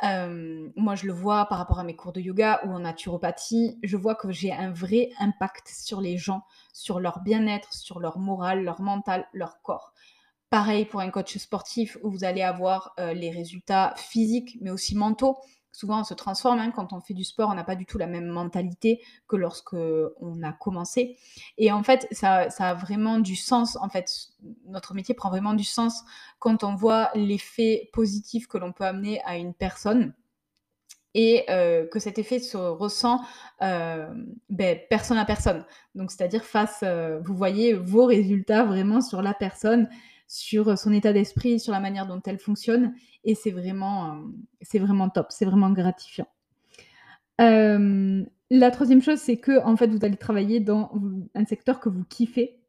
Moi, 0.02 0.94
je 0.94 1.06
le 1.06 1.12
vois 1.12 1.46
par 1.46 1.58
rapport 1.58 1.78
à 1.78 1.84
mes 1.84 1.96
cours 1.96 2.12
de 2.12 2.20
yoga 2.20 2.60
ou 2.64 2.70
en 2.70 2.80
naturopathie, 2.80 3.78
je 3.82 3.96
vois 3.96 4.14
que 4.14 4.32
j'ai 4.32 4.52
un 4.52 4.70
vrai 4.72 5.10
impact 5.18 5.68
sur 5.68 6.00
les 6.00 6.16
gens, 6.16 6.44
sur 6.72 6.98
leur 6.98 7.20
bien-être, 7.20 7.74
sur 7.74 8.00
leur 8.00 8.18
moral, 8.18 8.64
leur 8.64 8.80
mental, 8.80 9.28
leur 9.34 9.60
corps. 9.62 9.92
Pareil 10.50 10.84
pour 10.84 11.00
un 11.00 11.10
coach 11.10 11.36
sportif 11.38 11.98
où 12.02 12.10
vous 12.10 12.22
allez 12.24 12.42
avoir, 12.42 12.94
heu, 13.00 13.12
les 13.12 13.30
résultats 13.30 13.94
physiques, 13.96 14.58
mais 14.60 14.70
aussi 14.70 14.96
mentaux. 14.96 15.36
Souvent, 15.72 16.00
on 16.00 16.04
se 16.04 16.14
transforme, 16.14 16.60
hein, 16.60 16.70
quand 16.70 16.92
on 16.92 17.00
fait 17.00 17.14
du 17.14 17.24
sport, 17.24 17.50
on 17.50 17.54
n'a 17.54 17.64
pas 17.64 17.74
du 17.74 17.84
tout 17.84 17.98
la 17.98 18.06
même 18.06 18.26
mentalité 18.28 19.02
que 19.28 19.36
lorsqu'on 19.36 20.42
a 20.42 20.52
commencé 20.52 21.18
et 21.58 21.70
en 21.72 21.82
fait, 21.82 22.06
ça 22.12 22.46
a 22.58 22.74
vraiment 22.74 23.18
du 23.18 23.36
sens, 23.36 23.76
en 23.82 23.88
fait, 23.90 24.10
notre 24.66 24.94
métier 24.94 25.14
prend 25.14 25.28
vraiment 25.30 25.52
du 25.52 25.64
sens 25.64 26.02
quand 26.38 26.64
on 26.64 26.74
voit 26.76 27.10
l'effet 27.14 27.90
positif 27.92 28.46
que 28.46 28.56
l'on 28.56 28.72
peut 28.72 28.84
amener 28.84 29.20
à 29.24 29.36
une 29.36 29.52
personne 29.52 30.14
et 31.14 31.44
heu, 31.50 31.88
que 31.92 31.98
cet 31.98 32.18
effet 32.18 32.38
se 32.38 32.56
ressent, 32.58 33.20
hem, 33.60 34.34
beh, 34.50 34.86
personne 34.90 35.18
à 35.18 35.24
personne. 35.24 35.64
Donc 35.94 36.10
c'est-à-dire 36.12 36.44
face, 36.44 36.84
vous 37.24 37.34
voyez 37.34 37.72
vos 37.74 38.04
résultats 38.06 38.64
vraiment 38.64 39.00
sur 39.00 39.22
la 39.22 39.34
personne, 39.34 39.88
sur 40.28 40.78
son 40.78 40.92
état 40.92 41.12
d'esprit, 41.12 41.60
sur 41.60 41.72
la 41.72 41.80
manière 41.80 42.06
dont 42.06 42.20
elle 42.26 42.38
fonctionne 42.38 42.94
et 43.24 43.34
c'est 43.34 43.50
vraiment, 43.50 44.12
hem, 44.12 44.34
c'est 44.62 44.78
vraiment 44.78 45.08
top, 45.08 45.26
c'est 45.30 45.44
vraiment 45.44 45.70
gratifiant. 45.70 46.28
Hem, 47.38 48.26
la 48.50 48.70
3e 48.70 49.02
chose, 49.02 49.18
c'est 49.18 49.38
qu'en 49.38 49.76
fait, 49.76 49.88
vous 49.88 50.04
allez 50.04 50.16
travailler 50.16 50.60
dans 50.60 50.90
un 51.34 51.44
secteur 51.44 51.80
que 51.80 51.88
vous 51.88 52.04
kiffez, 52.04 52.60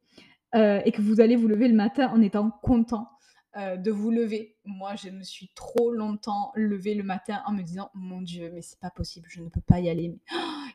heu 0.55 0.82
et 0.86 0.91
que 0.91 1.01
vous 1.01 1.22
allez 1.22 1.36
vous 1.36 1.47
lever 1.47 1.68
le 1.68 1.76
matin 1.76 2.10
en 2.14 2.22
étant 2.22 2.51
content, 2.64 3.10
de 3.55 3.91
vous 3.91 4.12
lever. 4.12 4.55
Moi, 4.66 4.95
je 4.95 5.10
me 5.10 5.24
suis 5.24 5.49
trop 5.55 5.91
longtemps 5.91 6.51
levée 6.53 6.93
le 6.93 7.03
matin 7.03 7.41
en 7.47 7.53
me 7.53 7.64
disant: 7.64 7.89
«Mon 7.95 8.22
Dieu, 8.22 8.51
mais 8.53 8.62
c'est 8.62 8.80
pas 8.80 8.91
possible, 8.91 9.28
je 9.30 9.41
ne 9.41 9.49
peux 9.49 9.62
pas 9.62 9.80
y 9.80 9.89
aller, 9.89 10.10
mais» 10.10 10.20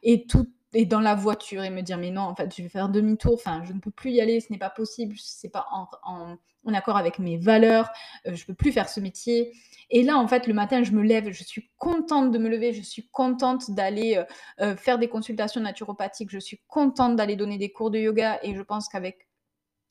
et 0.03 0.27
tout 0.27 0.49
et 0.75 0.87
dans 0.87 1.01
la 1.01 1.15
voiture 1.15 1.63
et 1.65 1.71
me 1.71 1.83
dire: 1.83 1.99
«Mais 1.99 2.11
non, 2.11 2.23
en 2.23 2.35
fait, 2.35 2.55
je 2.57 2.63
vais 2.63 2.69
faire 2.71 2.89
demi-tour, 2.89 3.35
enfin, 3.35 3.63
je 3.65 3.73
ne 3.75 3.79
peux 3.81 3.91
plus 3.91 4.11
y 4.13 4.21
aller, 4.23 4.41
ce 4.41 4.51
n'est 4.51 4.59
pas 4.59 4.71
possible, 4.71 5.15
c'est 5.19 5.51
pas 5.51 5.67
en 5.73 5.87
en 6.05 6.37
en 6.65 6.75
accord 6.75 6.97
avec 6.97 7.19
mes 7.19 7.39
valeurs, 7.39 7.91
heu, 8.27 8.35
je 8.37 8.47
peux 8.47 8.55
plus 8.55 8.73
faire 8.73 8.89
ce 8.89 9.01
métier» 9.01 9.53
et 9.91 10.03
là, 10.03 10.17
en 10.17 10.27
fait, 10.29 10.47
le 10.47 10.55
matin, 10.55 10.83
je 10.85 10.93
me 10.93 11.03
lève, 11.03 11.31
je 11.33 11.45
suis 11.45 11.71
contente 11.77 12.31
de 12.33 12.39
me 12.39 12.49
lever, 12.49 12.73
je 12.73 12.81
suis 12.83 13.09
contente 13.11 13.71
d'aller, 13.73 14.17
heu 14.17 14.25
heu, 14.65 14.77
faire 14.77 14.99
des 14.99 15.09
consultations 15.09 15.61
naturopathiques, 15.61 16.31
je 16.31 16.39
suis 16.39 16.61
contente 16.69 17.17
d'aller 17.17 17.37
donner 17.37 17.59
des 17.59 17.71
cours 17.73 17.91
de 17.91 17.99
yoga 17.99 18.39
et 18.43 18.55
je 18.55 18.63
pense 18.63 18.89
qu'avec 18.89 19.29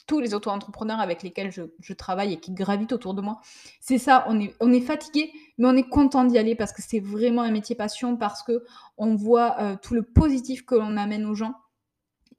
tous 0.07 0.19
les 0.19 0.33
auto-entrepreneurs 0.33 0.99
avec 0.99 1.23
lesquels 1.23 1.51
je 1.51 1.93
travaille 1.93 2.33
et 2.33 2.39
qui 2.39 2.51
gravitent 2.53 2.93
autour 2.93 3.13
de 3.13 3.21
moi, 3.21 3.39
c'est 3.79 3.97
ça, 3.97 4.25
on 4.27 4.39
est 4.39 4.55
on 4.59 4.79
fatigué, 4.81 5.31
mais 5.57 5.67
on 5.67 5.75
est 5.75 5.87
content 5.89 6.23
d'y 6.25 6.37
aller 6.37 6.55
parce 6.55 6.73
que 6.73 6.81
c'est 6.81 6.99
vraiment 6.99 7.41
un 7.43 7.51
métier 7.51 7.75
passion, 7.75 8.17
parce 8.17 8.43
qu'on 8.43 9.15
voit, 9.15 9.61
heu, 9.61 9.77
tout 9.81 9.93
le 9.93 10.03
positif 10.03 10.65
que 10.65 10.75
l'on 10.75 10.97
amène 10.97 11.25
aux 11.25 11.35
gens. 11.35 11.55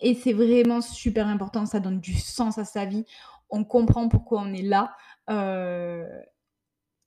Et 0.00 0.14
c'est 0.14 0.32
vraiment 0.34 0.80
super 0.82 1.28
important, 1.28 1.66
ça 1.66 1.80
donne 1.80 2.00
du 2.00 2.14
sens 2.14 2.58
à 2.58 2.64
sa 2.64 2.86
vie. 2.86 3.04
On 3.50 3.64
comprend 3.64 4.08
pourquoi 4.08 4.42
on 4.42 4.52
est 4.54 4.62
là, 4.62 4.94
heu, 5.30 6.06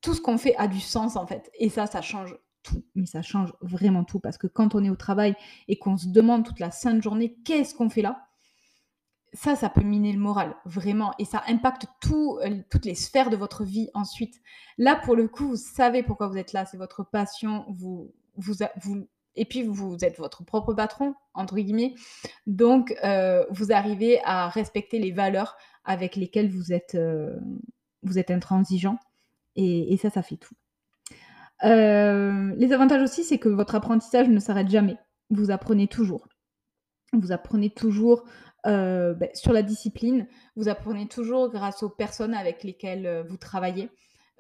tout 0.02 0.14
ce 0.14 0.22
qu'on 0.22 0.38
fait 0.38 0.56
a 0.58 0.68
du 0.68 0.80
sens, 0.80 1.16
en 1.18 1.28
fait. 1.28 1.52
Et 1.60 1.70
ça, 1.70 1.88
ça 1.88 2.02
change 2.02 2.36
tout, 2.64 2.84
mais 2.96 3.06
ça 3.08 3.22
change 3.22 3.54
vraiment 3.62 4.04
tout 4.04 4.20
parce 4.20 4.38
que 4.38 4.48
quand 4.48 4.76
on 4.76 4.84
est 4.84 4.90
au 4.90 4.96
travail 4.96 5.36
et 5.68 5.78
qu'on 5.80 5.98
se 5.98 6.08
demande 6.10 6.46
toute 6.46 6.60
la 6.60 6.72
sainte 6.72 7.02
journée: 7.04 7.38
«Qu'est-ce 7.46 7.76
qu'on 7.76 7.90
fait 7.90 8.02
là?» 8.04 8.25
Ça, 9.36 9.56
ça 9.56 9.70
peut 9.70 9.84
miner 9.84 10.14
le 10.14 10.20
moral, 10.20 10.56
vraiment 10.66 11.14
et 11.20 11.26
ça 11.26 11.44
impacte 11.48 11.86
tout, 12.02 12.40
heu, 12.44 12.64
toutes 12.70 12.86
les 12.86 12.96
sphères 12.96 13.30
de 13.30 13.36
votre 13.36 13.64
vie 13.64 13.90
ensuite. 13.94 14.42
Là, 14.80 14.96
pour 14.96 15.16
le 15.16 15.28
coup, 15.28 15.50
vous 15.50 15.56
savez 15.56 16.02
pourquoi 16.02 16.28
vous 16.28 16.38
êtes 16.38 16.54
là, 16.54 16.66
c'est 16.66 16.78
votre 16.78 17.04
passion, 17.04 17.66
vous 17.70 18.12
vous 18.38 18.56
et 19.36 19.46
puis 19.46 19.64
vous 19.64 19.98
êtes 20.02 20.18
«votre 20.18 20.44
propre 20.46 20.74
patron» 20.74 21.14
entre 21.34 21.56
guillemets, 21.56 21.94
donc 22.48 22.96
heu, 23.04 23.46
vous 23.52 23.72
arrivez 23.72 24.22
à 24.24 24.48
respecter 24.48 24.98
les 24.98 25.12
valeurs 25.12 25.58
avec 25.84 26.16
lesquelles 26.16 26.50
vous 26.50 26.74
êtes, 26.74 26.96
heu, 26.96 27.38
vous 28.04 28.18
êtes 28.18 28.32
intransigeant 28.32 28.98
et 29.58 29.98
ça, 30.02 30.10
ça 30.10 30.22
fait 30.22 30.38
tout. 30.38 30.56
Les 31.64 32.74
avantages 32.74 33.02
aussi, 33.02 33.24
c'est 33.24 33.40
que 33.40 33.50
votre 33.50 33.76
apprentissage 33.76 34.28
ne 34.30 34.40
s'arrête 34.40 34.70
jamais. 34.70 34.98
Vous 35.30 35.52
apprenez 35.52 35.88
toujours. 35.88 36.28
Vous 37.14 37.32
apprenez 37.32 37.70
toujours, 37.70 38.26
heu, 38.68 39.14
beh, 39.16 39.32
sur 39.34 39.54
la 39.54 39.62
discipline, 39.64 40.28
vous 40.56 40.68
apprenez 40.70 41.08
toujours 41.08 41.50
grâce 41.52 41.84
aux 41.84 41.90
personnes 41.90 42.34
avec 42.34 42.64
lesquelles, 42.64 43.06
heu, 43.06 43.26
vous 43.28 43.38
travaillez. 43.38 43.90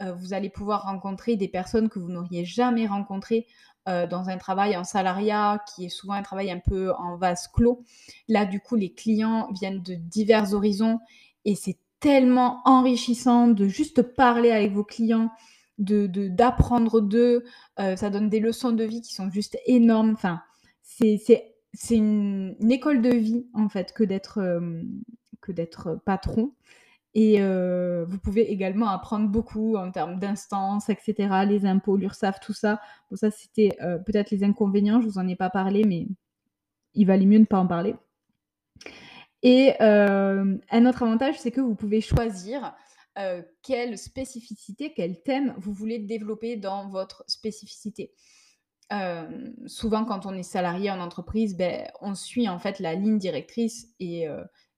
Heu, 0.01 0.11
vous 0.13 0.33
allez 0.33 0.49
pouvoir 0.49 0.83
rencontrer 0.83 1.35
des 1.37 1.47
personnes 1.47 1.89
que 1.89 1.99
vous 1.99 2.09
n'auriez 2.09 2.45
jamais 2.45 2.87
rencontrées, 2.87 3.47
dans 3.87 4.29
un 4.29 4.37
travail 4.39 4.75
en 4.75 4.83
salariat 4.83 5.63
qui 5.75 5.85
est 5.85 5.89
souvent 5.89 6.15
un 6.15 6.23
travail 6.23 6.49
un 6.49 6.57
peu 6.57 6.91
en 6.93 7.17
vase 7.17 7.47
clos. 7.47 7.83
Là, 8.27 8.45
du 8.47 8.59
coup, 8.59 8.75
les 8.75 8.91
clients 8.93 9.47
viennent 9.53 9.83
de 9.83 9.93
divers 9.93 10.53
horizons 10.55 10.99
et 11.45 11.53
c'est 11.53 11.77
tellement 11.99 12.61
enrichissant 12.65 13.47
de 13.47 13.67
juste 13.67 14.01
parler 14.01 14.49
avec 14.49 14.71
vos 14.71 14.83
clients, 14.83 15.29
de 15.77 16.07
de 16.07 16.27
d'apprendre 16.27 16.99
d'eux, 16.99 17.43
ça 17.77 18.09
donne 18.09 18.29
des 18.29 18.39
leçons 18.39 18.71
de 18.71 18.83
vie 18.83 19.01
qui 19.01 19.13
sont 19.13 19.29
juste 19.29 19.55
énormes. 19.67 20.13
Enfin, 20.13 20.41
c'est 20.81 21.54
c'est 21.75 21.97
une 21.97 22.55
école 22.71 23.01
de 23.01 23.09
vie, 23.09 23.47
en 23.53 23.69
fait, 23.69 23.93
que 23.93 24.03
d'être, 24.03 24.39
hem, 24.39 25.03
que 25.41 25.51
d'être 25.51 25.99
patron 26.05 26.53
et 27.13 27.41
heu, 27.41 28.05
vous 28.09 28.19
pouvez 28.19 28.51
également 28.51 28.89
apprendre 28.89 29.29
beaucoup 29.29 29.77
en 29.77 29.91
termes 29.91 30.19
d'instances 30.19 30.89
et 30.89 30.97
cetera, 31.01 31.45
les 31.45 31.65
impôts, 31.65 31.97
l'URSSAF, 31.97 32.39
tout 32.41 32.53
ça. 32.53 32.81
Bon 33.11 33.17
ça, 33.17 33.31
c'était, 33.31 33.77
heu, 33.81 34.01
peut-être 34.05 34.31
les 34.31 34.43
inconvénients, 34.43 35.01
je 35.01 35.07
vous 35.07 35.17
en 35.19 35.27
ai 35.27 35.35
pas 35.35 35.49
parlé, 35.49 35.83
mais 35.85 36.07
il 36.95 37.07
valait 37.07 37.25
mieux 37.25 37.39
ne 37.39 37.45
pas 37.45 37.59
en 37.59 37.67
parler 37.67 37.95
et 39.43 39.73
un 39.79 40.85
autre 40.87 41.03
avantage, 41.03 41.37
c'est 41.39 41.51
que 41.51 41.61
vous 41.61 41.75
pouvez 41.75 42.01
choisir, 42.01 42.75
quelle 43.61 43.97
spécificité, 43.97 44.93
quel 44.95 45.21
thème 45.21 45.53
vous 45.57 45.71
voulez 45.71 45.99
développer 45.99 46.57
dans 46.57 46.89
votre 46.89 47.23
spécificité. 47.27 48.11
Souvent 49.65 50.05
quand 50.05 50.25
on 50.25 50.33
est 50.33 50.43
salarié 50.43 50.91
en 50.91 50.99
entreprise, 50.99 51.55
beh, 51.57 51.85
on 52.01 52.15
suit 52.15 52.47
en 52.47 52.59
fait 52.59 52.79
la 52.79 52.93
ligne 52.95 53.17
directrice 53.17 53.87
et 53.99 54.27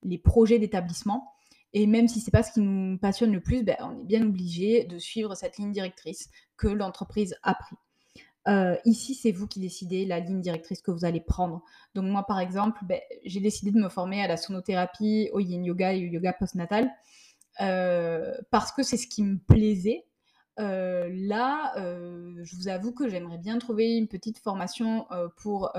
les 0.03 0.17
projets 0.17 0.59
d'établissement 0.59 1.33
et 1.73 1.85
même 1.85 2.07
si 2.07 2.21
c'est 2.21 2.31
pas 2.31 2.43
ce 2.43 2.53
qui 2.53 2.61
nous 2.61 2.97
passionne 2.97 3.33
le 3.33 3.41
plus, 3.41 3.63
beh, 3.63 3.75
on 3.81 3.99
est 3.99 4.05
bien 4.05 4.25
obligé 4.25 4.85
de 4.85 4.97
suivre 4.97 5.35
cette 5.35 5.57
ligne 5.57 5.71
directrice 5.71 6.29
que 6.55 6.67
l'entreprise 6.67 7.35
a 7.43 7.55
pris. 7.55 7.75
Ici, 8.85 9.13
c'est 9.13 9.33
vous 9.33 9.45
qui 9.45 9.59
décidez 9.59 10.05
la 10.05 10.21
ligne 10.21 10.39
directrice 10.39 10.81
que 10.81 10.91
vous 10.91 11.03
allez 11.03 11.19
prendre. 11.19 11.61
Donc 11.93 12.05
moi, 12.05 12.23
par 12.25 12.39
exemple, 12.39 12.79
beh, 12.85 13.01
j'ai 13.25 13.41
décidé 13.41 13.71
de 13.71 13.77
me 13.77 13.89
former 13.89 14.23
à 14.23 14.27
la 14.27 14.37
sonothérapie, 14.37 15.29
au 15.33 15.39
yin 15.41 15.65
yoga 15.65 15.91
et 15.93 16.07
au 16.07 16.11
yoga 16.11 16.31
post-natal, 16.31 16.89
parce 17.57 18.71
que 18.71 18.83
c'est 18.83 18.97
ce 18.97 19.07
qui 19.07 19.21
me 19.21 19.37
plaisait, 19.37 20.05
là, 20.57 21.73
je 21.77 22.55
vous 22.55 22.67
avoue 22.67 22.91
que 22.91 23.07
j'aimerais 23.07 23.37
bien 23.37 23.57
trouver 23.59 23.95
une 23.95 24.07
petite 24.07 24.39
formation 24.39 25.07
pour 25.37 25.71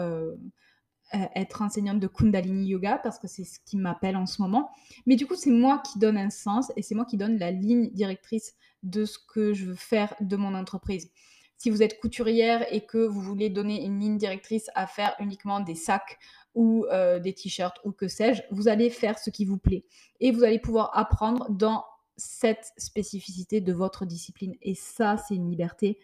être 1.13 1.63
enseignante 1.63 2.01
de 2.01 2.07
Kundalini 2.07 2.69
Yoga 2.69 2.99
parce 2.99 3.19
que 3.19 3.29
c'est 3.29 3.45
ce 3.45 3.59
qui 3.65 3.77
m'appelle 3.77 4.17
en 4.17 4.27
ce 4.27 4.43
moment. 4.43 4.71
Mais 5.07 5.17
du 5.17 5.27
coup, 5.27 5.37
c'est 5.37 5.51
moi 5.51 5.83
qui 5.91 5.99
donne 5.99 6.19
un 6.19 6.31
sens 6.31 6.73
et 6.77 6.83
c'est 6.83 6.95
moi 6.95 7.05
qui 7.05 7.17
donne 7.17 7.39
la 7.39 7.51
ligne 7.51 7.91
directrice 7.91 8.55
de 8.83 9.05
ce 9.05 9.19
que 9.19 9.55
je 9.55 9.67
veux 9.67 9.75
faire 9.75 10.15
de 10.21 10.37
mon 10.37 10.55
entreprise. 10.55 11.11
Si 11.57 11.71
vous 11.71 11.83
êtes 11.83 11.99
couturière 11.99 12.65
et 12.73 12.87
que 12.87 12.99
vous 12.99 13.21
voulez 13.21 13.51
donner 13.51 13.85
une 13.85 13.99
ligne 13.99 14.17
directrice 14.17 14.71
à 14.77 14.87
faire 14.87 15.17
uniquement 15.19 15.59
des 15.61 15.75
sacs 15.75 16.19
ou 16.55 16.87
euh, 16.93 17.19
des 17.19 17.33
t-shirts 17.33 17.81
ou 17.85 17.91
que 17.91 18.07
sais-je, 18.07 18.43
vous 18.53 18.69
allez 18.69 18.91
faire 18.91 19.19
ce 19.19 19.31
qui 19.31 19.45
vous 19.45 19.59
plaît 19.59 19.85
et 20.21 20.31
vous 20.31 20.45
allez 20.45 20.61
pouvoir 20.61 20.97
apprendre 20.97 21.51
dans 21.51 21.85
cette 22.19 22.73
spécificité 22.77 23.63
de 23.63 23.73
votre 23.73 24.05
discipline. 24.05 24.55
Et 24.61 24.75
ça, 24.75 25.17
c'est 25.17 25.37
une 25.37 25.49
liberté 25.49 25.99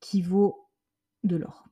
qui 0.00 0.22
vaut 0.22 0.68
de 1.24 1.36
l'or. 1.36 1.66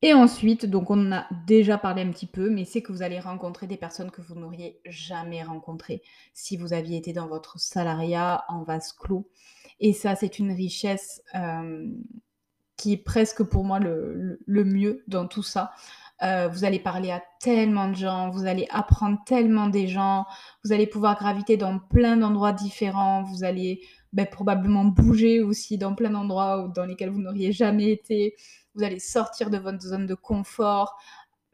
Et 0.00 0.14
ensuite, 0.14 0.64
donc 0.64 0.90
on 0.90 1.08
en 1.08 1.12
a 1.12 1.26
déjà 1.46 1.76
parlé 1.76 2.02
un 2.02 2.12
petit 2.12 2.28
peu, 2.28 2.50
mais 2.50 2.64
c'est 2.64 2.82
que 2.82 2.92
vous 2.92 3.02
allez 3.02 3.18
rencontrer 3.18 3.66
des 3.66 3.76
personnes 3.76 4.12
que 4.12 4.20
vous 4.20 4.36
n'auriez 4.36 4.80
jamais 4.84 5.42
rencontrées 5.42 6.02
si 6.34 6.56
vous 6.56 6.72
aviez 6.72 6.96
été 6.96 7.12
dans 7.12 7.26
votre 7.26 7.58
salariat 7.58 8.44
en 8.48 8.62
vase 8.62 8.92
clos. 8.92 9.28
Et 9.80 9.92
ça, 9.92 10.14
c'est 10.14 10.38
une 10.38 10.52
richesse 10.52 11.22
euh, 11.34 11.90
qui 12.76 12.92
est 12.92 13.04
presque 13.04 13.42
pour 13.42 13.64
moi 13.64 13.80
le, 13.80 14.38
mieux 14.46 15.02
dans 15.08 15.26
tout 15.26 15.42
ça. 15.42 15.72
Euh, 16.22 16.48
vous 16.48 16.64
allez 16.64 16.80
parler 16.80 17.10
à 17.10 17.22
tellement 17.40 17.88
de 17.88 17.94
gens, 17.94 18.30
vous 18.30 18.46
allez 18.46 18.66
apprendre 18.70 19.18
tellement 19.24 19.68
des 19.68 19.86
gens, 19.86 20.26
vous 20.64 20.72
allez 20.72 20.86
pouvoir 20.86 21.16
graviter 21.16 21.56
dans 21.56 21.78
plein 21.78 22.16
d'endroits 22.16 22.52
différents, 22.52 23.22
vous 23.22 23.44
allez 23.44 23.82
ben, 24.12 24.26
probablement 24.26 24.84
bouger 24.84 25.40
aussi 25.40 25.78
dans 25.78 25.94
plein 25.94 26.10
d'endroits 26.10 26.72
dans 26.74 26.86
lesquels 26.86 27.10
vous 27.10 27.20
n'auriez 27.20 27.52
jamais 27.52 27.92
été 27.92 28.34
vous 28.78 28.84
allez 28.84 29.00
sortir 29.00 29.50
de 29.50 29.58
votre 29.58 29.80
zone 29.80 30.06
de 30.06 30.14
confort. 30.14 30.96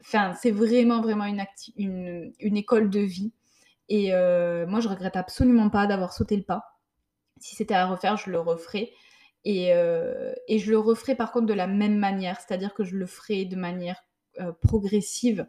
Enfin, 0.00 0.34
c'est 0.34 0.50
vraiment, 0.50 1.00
vraiment 1.00 1.24
une, 1.24 2.32
école 2.38 2.90
de 2.90 3.00
vie. 3.00 3.32
Et 3.88 4.14
euh, 4.14 4.66
moi, 4.66 4.80
je 4.80 4.88
regrette 4.88 5.16
absolument 5.16 5.70
pas 5.70 5.86
d'avoir 5.86 6.12
sauté 6.12 6.36
le 6.36 6.42
pas. 6.42 6.78
Si 7.40 7.56
c'était 7.56 7.74
à 7.74 7.86
refaire, 7.86 8.16
je 8.18 8.30
le 8.30 8.38
referais. 8.38 8.92
Et, 9.44 9.72
euh, 9.74 10.32
je 10.48 10.70
le 10.70 10.78
referai 10.78 11.14
par 11.14 11.32
contre 11.32 11.46
de 11.46 11.54
la 11.54 11.66
même 11.66 11.96
manière, 11.96 12.40
c'est-à-dire 12.40 12.74
que 12.74 12.84
je 12.84 12.96
le 12.96 13.06
ferai 13.06 13.44
de 13.46 13.56
manière 13.56 14.04
progressive, 14.60 15.46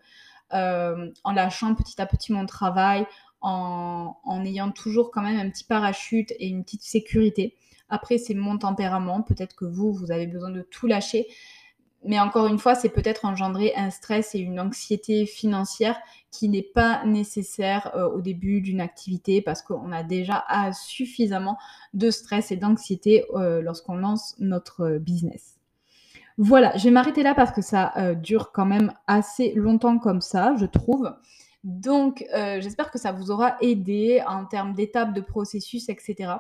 en 0.51 1.31
lâchant 1.33 1.75
petit 1.75 2.01
à 2.01 2.05
petit 2.05 2.31
mon 2.31 2.45
travail, 2.45 3.05
en, 3.41 4.17
en, 4.23 4.45
ayant 4.45 4.71
toujours 4.71 5.11
quand 5.11 5.21
même 5.21 5.37
un 5.37 5.49
petit 5.49 5.63
parachute 5.65 6.31
et 6.39 6.47
une 6.47 6.63
petite 6.63 6.83
sécurité. 6.83 7.55
Après, 7.89 8.17
c'est 8.17 8.33
mon 8.33 8.57
tempérament, 8.57 9.21
peut-être 9.21 9.55
que 9.55 9.65
vous, 9.65 9.93
vous 9.93 10.11
avez 10.11 10.27
besoin 10.27 10.49
de 10.49 10.61
tout 10.61 10.87
lâcher, 10.87 11.27
mais 12.05 12.19
encore 12.19 12.47
une 12.47 12.59
fois, 12.59 12.75
c'est 12.75 12.89
peut-être 12.89 13.25
engendrer 13.25 13.73
un 13.75 13.89
stress 13.89 14.35
et 14.35 14.39
une 14.39 14.59
anxiété 14.59 15.25
financière 15.25 15.99
qui 16.31 16.49
n'est 16.49 16.61
pas 16.61 17.03
nécessaire 17.05 17.91
euh, 17.95 18.07
au 18.09 18.21
début 18.21 18.61
d'une 18.61 18.79
activité 18.79 19.41
parce 19.41 19.61
qu'on 19.63 19.91
a 19.91 20.03
déjà 20.03 20.45
suffisamment 20.73 21.57
de 21.93 22.11
stress 22.11 22.51
et 22.51 22.57
d'anxiété 22.57 23.25
euh, 23.33 23.61
lorsqu'on 23.61 23.95
lance 23.95 24.35
notre 24.39 24.97
business. 24.99 25.57
Voilà, 26.37 26.75
je 26.77 26.83
vais 26.85 26.91
m'arrêter 26.91 27.23
là 27.23 27.33
parce 27.33 27.51
que 27.51 27.61
ça 27.61 27.93
euh, 27.97 28.13
dure 28.13 28.51
quand 28.51 28.65
même 28.65 28.93
assez 29.07 29.53
longtemps 29.53 29.99
comme 29.99 30.21
ça, 30.21 30.55
je 30.57 30.65
trouve. 30.65 31.13
Donc, 31.63 32.23
j'espère 32.31 32.91
que 32.91 32.99
ça 32.99 33.11
vous 33.11 33.31
aura 33.31 33.57
aidé 33.59 34.21
en 34.27 34.45
termes 34.45 34.75
d'étapes, 34.75 35.15
de 35.15 35.21
processus, 35.21 35.89
etc 35.89 36.35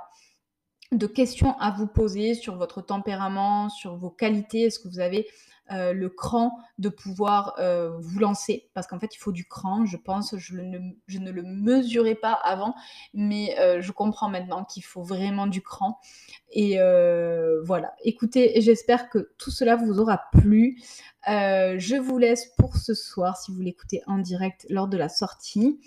de 0.91 1.07
questions 1.07 1.57
à 1.59 1.71
vous 1.71 1.87
poser 1.87 2.33
sur 2.33 2.57
votre 2.57 2.81
tempérament, 2.81 3.69
sur 3.69 3.95
vos 3.95 4.09
qualités. 4.09 4.63
Est-ce 4.63 4.79
que 4.79 4.87
vous 4.87 4.99
avez 4.99 5.27
euh, 5.71 5.93
le 5.93 6.09
cran 6.09 6.59
de 6.77 6.89
pouvoir 6.89 7.55
euh, 7.57 7.97
vous 7.99 8.19
lancer. 8.19 8.69
Parce 8.73 8.85
qu'en 8.85 8.99
fait 8.99 9.15
il 9.15 9.17
faut 9.17 9.31
du 9.31 9.45
cran 9.45 9.85
je 9.85 9.97
pense. 9.97 10.35
Je, 10.37 10.55
ne, 10.57 11.31
le 11.31 11.43
mesurais 11.43 12.15
pas 12.15 12.33
avant 12.33 12.75
mais 13.13 13.57
euh, 13.59 13.81
je 13.81 13.91
comprends 13.91 14.29
maintenant 14.29 14.63
qu'il 14.63 14.83
faut 14.83 15.01
vraiment 15.01 15.47
du 15.47 15.61
cran. 15.61 15.99
Et 16.51 16.77
voilà. 17.63 17.93
Écoutez 18.03 18.61
j'espère 18.61 19.09
que 19.09 19.31
tout 19.37 19.51
cela 19.51 19.75
vous 19.75 19.99
aura 19.99 20.21
plu. 20.31 20.81
Je 21.27 21.99
vous 21.99 22.17
laisse 22.17 22.45
pour 22.57 22.77
ce 22.77 22.93
soir 22.93 23.37
si 23.37 23.51
vous 23.51 23.61
l'écoutez 23.61 24.01
en 24.05 24.19
direct 24.19 24.65
lors 24.69 24.87
de 24.87 24.97
la 24.97 25.09
sortie 25.09 25.79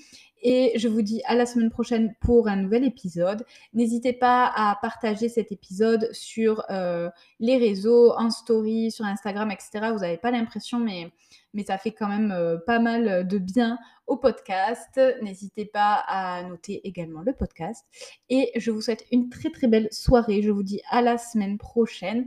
et 0.42 0.72
je 0.78 0.88
vous 0.88 1.02
dis 1.02 1.22
à 1.24 1.34
la 1.34 1.46
semaine 1.46 1.70
prochaine 1.70 2.14
pour 2.20 2.48
un 2.48 2.56
nouvel 2.56 2.84
épisode. 2.84 3.44
N'hésitez 3.72 4.12
pas 4.12 4.46
à 4.46 4.78
partager 4.80 5.28
cet 5.28 5.52
épisode 5.52 6.08
sur 6.12 6.64
euh, 6.70 7.10
les 7.40 7.56
réseaux, 7.56 8.12
en 8.16 8.30
story, 8.30 8.90
sur 8.90 9.04
Instagram, 9.04 9.50
etc. 9.50 9.90
Vous 9.92 10.00
n'avez 10.00 10.16
pas 10.16 10.30
l'impression, 10.30 10.78
mais, 10.78 11.10
mais 11.54 11.64
ça 11.64 11.78
fait 11.78 11.92
quand 11.92 12.08
même 12.08 12.32
euh, 12.32 12.56
pas 12.56 12.78
mal 12.78 13.26
de 13.26 13.38
bien 13.38 13.78
au 14.06 14.16
podcast. 14.16 15.00
N'hésitez 15.22 15.64
pas 15.64 16.02
à 16.06 16.42
noter 16.42 16.80
également 16.86 17.22
le 17.22 17.32
podcast. 17.32 17.86
Et 18.28 18.50
je 18.56 18.70
vous 18.70 18.80
souhaite 18.80 19.04
une 19.12 19.28
très 19.28 19.50
très 19.50 19.68
belle 19.68 19.88
soirée. 19.92 20.42
Je 20.42 20.50
vous 20.50 20.62
dis 20.62 20.80
à 20.90 21.02
la 21.02 21.18
semaine 21.18 21.58
prochaine. 21.58 22.26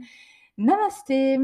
Namasté 0.57 1.37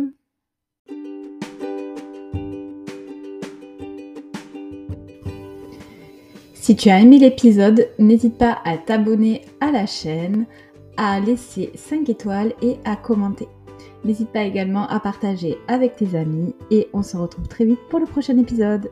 Si 6.68 6.76
tu 6.76 6.90
as 6.90 7.00
aimé 7.00 7.18
l'épisode, 7.18 7.88
n'hésite 7.98 8.38
pas 8.38 8.58
à 8.66 8.78
t'abonner 8.78 9.44
à 9.62 9.72
la 9.72 9.86
chaîne, 9.86 10.46
à 10.98 11.18
laisser 11.22 11.72
5 11.76 12.10
étoiles 12.10 12.52
et 12.62 12.76
à 12.84 12.98
commenter. 12.98 13.48
N'hésite 14.04 14.34
pas 14.34 14.44
également 14.44 14.86
à 14.88 15.00
partager 15.00 15.58
avec 15.70 15.96
tes 15.96 16.18
amis 16.18 16.54
et 16.70 16.90
on 16.92 17.04
se 17.04 17.16
retrouve 17.16 17.48
très 17.48 17.64
vite 17.64 17.80
pour 17.90 18.00
le 18.00 18.06
prochain 18.06 18.38
épisode. 18.38 18.92